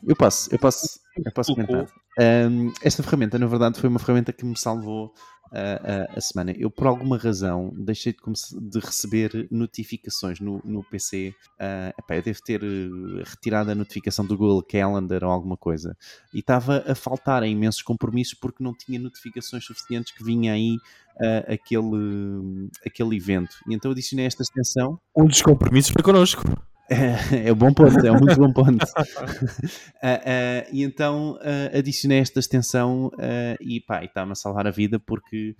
Eu 0.05 0.15
posso, 0.15 0.53
eu 0.53 0.59
posso, 0.59 0.99
eu 1.25 1.31
posso 1.31 1.53
comentar. 1.53 1.87
Ahm, 2.19 2.71
esta 2.81 3.01
ferramenta, 3.01 3.39
na 3.39 3.47
verdade, 3.47 3.79
foi 3.79 3.89
uma 3.89 3.99
ferramenta 3.99 4.33
que 4.33 4.45
me 4.45 4.57
salvou 4.57 5.13
ah, 5.55 6.07
ah, 6.11 6.17
a 6.17 6.21
semana. 6.21 6.51
Eu, 6.57 6.71
por 6.71 6.87
alguma 6.87 7.15
razão, 7.15 7.71
deixei 7.77 8.11
de, 8.11 8.69
de 8.69 8.79
receber 8.79 9.47
notificações 9.51 10.39
no, 10.39 10.59
no 10.65 10.83
PC. 10.83 11.33
Ah, 11.59 11.93
epá, 11.97 12.15
eu 12.15 12.23
devo 12.23 12.39
ter 12.43 12.63
eh, 12.63 13.23
retirado 13.23 13.69
a 13.69 13.75
notificação 13.75 14.25
do 14.25 14.35
Google 14.35 14.63
Calendar 14.63 15.23
ou 15.23 15.29
alguma 15.29 15.55
coisa. 15.55 15.95
E 16.33 16.39
estava 16.39 16.83
a 16.87 16.95
faltar 16.95 17.43
a 17.43 17.47
imensos 17.47 17.83
compromissos 17.83 18.33
porque 18.33 18.63
não 18.63 18.73
tinha 18.73 18.99
notificações 18.99 19.63
suficientes 19.63 20.11
que 20.11 20.23
vinha 20.23 20.53
aí 20.53 20.75
ah, 21.21 21.53
aquele, 21.53 22.69
aquele 22.83 23.15
evento. 23.15 23.55
E 23.69 23.75
então 23.75 23.91
eu 23.91 23.93
adicionei 23.93 24.25
esta 24.25 24.41
extensão. 24.41 24.99
Um 25.15 25.25
dos 25.25 25.43
compromissos 25.43 25.91
foi 25.91 26.01
connosco. 26.01 26.41
É, 26.89 27.47
é 27.47 27.53
um 27.53 27.55
bom 27.55 27.73
ponto, 27.73 28.05
é 28.05 28.11
um 28.11 28.19
muito 28.19 28.35
bom 28.35 28.51
ponto. 28.51 28.85
Ah, 30.05 30.19
ah, 30.25 30.67
e 30.69 30.83
então 30.83 31.39
ah, 31.41 31.77
adicionei 31.77 32.19
esta 32.19 32.39
extensão 32.39 33.09
e 33.61 33.79
pá, 33.79 34.03
está-me 34.03 34.33
a 34.33 34.35
salvar 34.35 34.67
a 34.67 34.71
vida 34.71 34.99
porque 34.99 35.55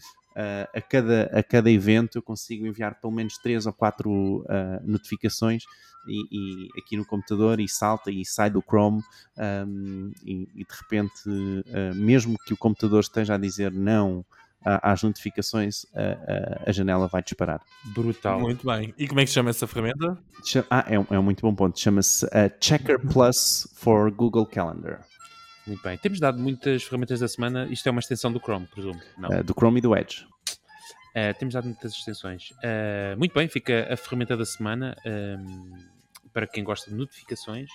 a, 0.74 0.82
cada, 0.82 1.24
a 1.34 1.42
cada 1.42 1.72
evento 1.72 2.18
eu 2.18 2.22
consigo 2.22 2.68
enviar 2.68 3.00
pelo 3.00 3.14
menos 3.14 3.38
3 3.38 3.66
ou 3.66 3.72
4 3.72 4.46
notificações 4.84 5.64
e, 6.06 6.24
e 6.30 6.68
aqui 6.78 6.98
no 6.98 7.06
computador 7.06 7.62
e 7.62 7.70
salta 7.70 8.12
e 8.12 8.26
sai 8.26 8.50
do 8.50 8.62
Chrome 8.62 9.02
ahm, 9.38 10.12
e, 10.26 10.50
e 10.56 10.66
de 10.66 10.76
repente, 10.82 11.24
mesmo 11.96 12.38
que 12.46 12.54
o 12.54 12.58
computador 12.58 13.00
esteja 13.00 13.36
a 13.36 13.38
dizer 13.38 13.72
não 13.72 14.26
às 14.66 15.04
notificações, 15.04 15.86
a- 15.96 16.64
a- 16.66 16.70
a 16.70 16.72
janela 16.72 17.08
vai 17.08 17.22
disparar. 17.22 17.62
Brutal. 17.94 18.40
Muito 18.40 18.66
bem. 18.66 18.94
E 18.98 19.08
como 19.08 19.20
é 19.20 19.24
que 19.24 19.28
se 19.30 19.34
chama 19.36 19.50
essa 19.50 19.68
ferramenta? 19.68 20.18
Ah, 20.70 20.86
é 20.88 21.00
um, 21.00 21.06
é 21.10 21.20
um 21.20 21.24
muito 21.24 21.42
bom 21.42 21.54
ponto. 21.54 21.80
Chama-se 21.80 22.26
uh, 22.26 22.30
Checker 22.60 23.00
Plus 23.12 23.68
for 23.76 24.12
Google 24.12 24.46
Calendar, 24.46 25.02
Muito 25.68 25.82
bem. 25.84 25.98
Temos 25.98 26.20
dado 26.20 26.40
muitas 26.40 26.84
ferramentas 26.84 27.20
da 27.20 27.28
semana. 27.28 27.66
Isto 27.72 27.88
é 27.88 27.92
uma 27.92 28.00
extensão 28.00 28.32
do 28.32 28.40
Chrome, 28.40 28.68
presumo. 28.68 29.00
Não. 29.18 29.30
uh, 29.30 29.44
do 29.44 29.54
Chrome 29.54 29.80
e 29.80 29.82
do 29.82 29.96
Edge. 29.96 30.26
Uh, 31.16 31.38
temos 31.38 31.54
dado 31.54 31.66
muitas 31.66 31.92
extensões. 31.94 32.50
Uh, 32.52 33.18
muito 33.18 33.34
bem, 33.34 33.48
fica 33.48 33.88
a 33.94 33.96
ferramenta 33.98 34.36
da 34.36 34.46
semana. 34.46 34.96
um, 35.06 35.94
para 36.34 36.48
quem 36.48 36.64
gosta 36.64 36.90
de 36.90 36.98
notificações, 36.98 37.70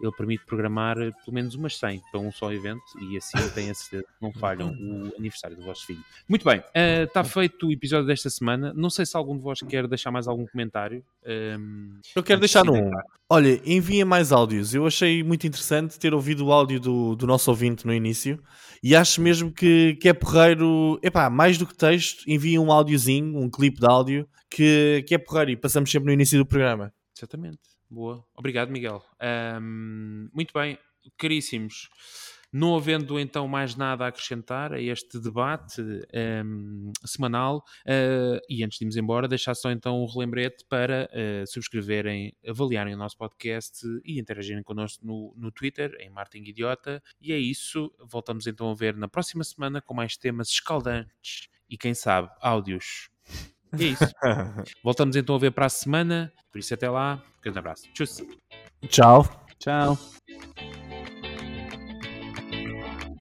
ele 0.00 0.12
permite 0.12 0.44
programar 0.44 0.98
uh, 0.98 1.12
pelo 1.24 1.34
menos 1.34 1.54
umas 1.54 1.76
100 1.78 2.02
para 2.10 2.20
um 2.20 2.32
só 2.32 2.52
evento 2.52 2.82
e 3.00 3.16
assim 3.16 3.36
tem 3.54 3.70
a 3.70 3.74
certeza 3.74 4.02
que 4.04 4.22
não 4.22 4.32
falham 4.32 4.70
o 4.70 5.12
aniversário 5.18 5.56
do 5.56 5.62
vosso 5.62 5.86
filho. 5.86 6.02
Muito 6.28 6.44
bem, 6.44 6.58
uh, 6.60 7.04
está 7.04 7.24
feito 7.24 7.66
o 7.66 7.72
episódio 7.72 8.06
desta 8.06 8.30
semana. 8.30 8.72
Não 8.74 8.90
sei 8.90 9.06
se 9.06 9.16
algum 9.16 9.36
de 9.36 9.42
vós 9.42 9.60
quer 9.60 9.86
deixar 9.86 10.10
mais 10.10 10.26
algum 10.26 10.46
comentário. 10.46 11.04
Um, 11.26 11.98
Eu 12.14 12.22
quero 12.22 12.40
deixar 12.40 12.62
de 12.62 12.70
um. 12.70 12.90
Olha, 13.28 13.60
enviem 13.64 14.04
mais 14.04 14.32
áudios. 14.32 14.74
Eu 14.74 14.86
achei 14.86 15.22
muito 15.22 15.46
interessante 15.46 15.98
ter 15.98 16.12
ouvido 16.12 16.46
o 16.46 16.52
áudio 16.52 16.78
do, 16.78 17.16
do 17.16 17.26
nosso 17.26 17.50
ouvinte 17.50 17.86
no 17.86 17.92
início 17.92 18.42
e 18.82 18.94
acho 18.94 19.20
mesmo 19.20 19.50
que, 19.50 19.96
que 20.00 20.08
é 20.08 20.12
porreiro. 20.12 20.98
Epá, 21.02 21.30
mais 21.30 21.56
do 21.56 21.66
que 21.66 21.74
texto, 21.74 22.24
enviem 22.26 22.58
um 22.58 22.70
áudiozinho, 22.70 23.38
um 23.38 23.50
clipe 23.50 23.80
de 23.80 23.86
áudio 23.86 24.28
que, 24.50 25.04
que 25.08 25.14
é 25.14 25.18
porreiro 25.18 25.50
e 25.50 25.56
passamos 25.56 25.90
sempre 25.90 26.06
no 26.06 26.12
início 26.12 26.38
do 26.38 26.46
programa. 26.46 26.92
Exatamente. 27.16 27.73
Boa. 27.90 28.24
Obrigado, 28.34 28.70
Miguel. 28.70 29.04
Um, 29.60 30.28
muito 30.32 30.52
bem. 30.52 30.78
caríssimos, 31.18 31.90
não 32.54 32.76
havendo 32.76 33.18
então 33.18 33.48
mais 33.48 33.74
nada 33.74 34.04
a 34.04 34.08
acrescentar 34.08 34.72
a 34.72 34.80
este 34.80 35.18
debate 35.18 35.82
um, 36.44 36.92
semanal, 37.04 37.64
uh, 37.84 38.38
e 38.48 38.62
antes 38.62 38.78
de 38.78 38.84
irmos 38.84 38.96
embora, 38.96 39.26
deixar 39.26 39.56
só 39.56 39.72
então 39.72 40.00
um 40.00 40.06
relembrete 40.06 40.64
para 40.68 41.10
uh, 41.12 41.46
subscreverem, 41.46 42.32
avaliarem 42.46 42.94
o 42.94 42.96
nosso 42.96 43.18
podcast 43.18 43.84
e 44.04 44.20
interagirem 44.20 44.62
connosco 44.62 45.04
no, 45.04 45.34
no 45.36 45.50
Twitter, 45.50 45.96
em 45.98 46.08
Martin 46.08 46.44
Idiota. 46.44 47.02
E 47.20 47.32
é 47.32 47.38
isso, 47.38 47.92
voltamos 47.98 48.46
então 48.46 48.70
a 48.70 48.74
ver 48.74 48.96
na 48.96 49.08
próxima 49.08 49.42
semana 49.42 49.82
com 49.82 49.92
mais 49.92 50.16
temas 50.16 50.48
escaldantes 50.48 51.48
e 51.68 51.76
quem 51.76 51.92
sabe 51.92 52.30
áudios. 52.40 53.13
E 53.82 53.86
é 53.86 53.88
isso. 53.88 54.04
Voltamos 54.82 55.16
então 55.16 55.34
a 55.34 55.38
ver 55.38 55.50
para 55.50 55.66
a 55.66 55.70
semana. 55.70 56.32
Por 56.52 56.58
isso, 56.58 56.74
até 56.74 56.88
lá. 56.88 57.22
Um 57.38 57.42
grande 57.42 57.58
abraço. 57.58 57.84
Tchau. 57.92 58.26
Tchau. 58.88 59.24
Tchau. 59.58 59.98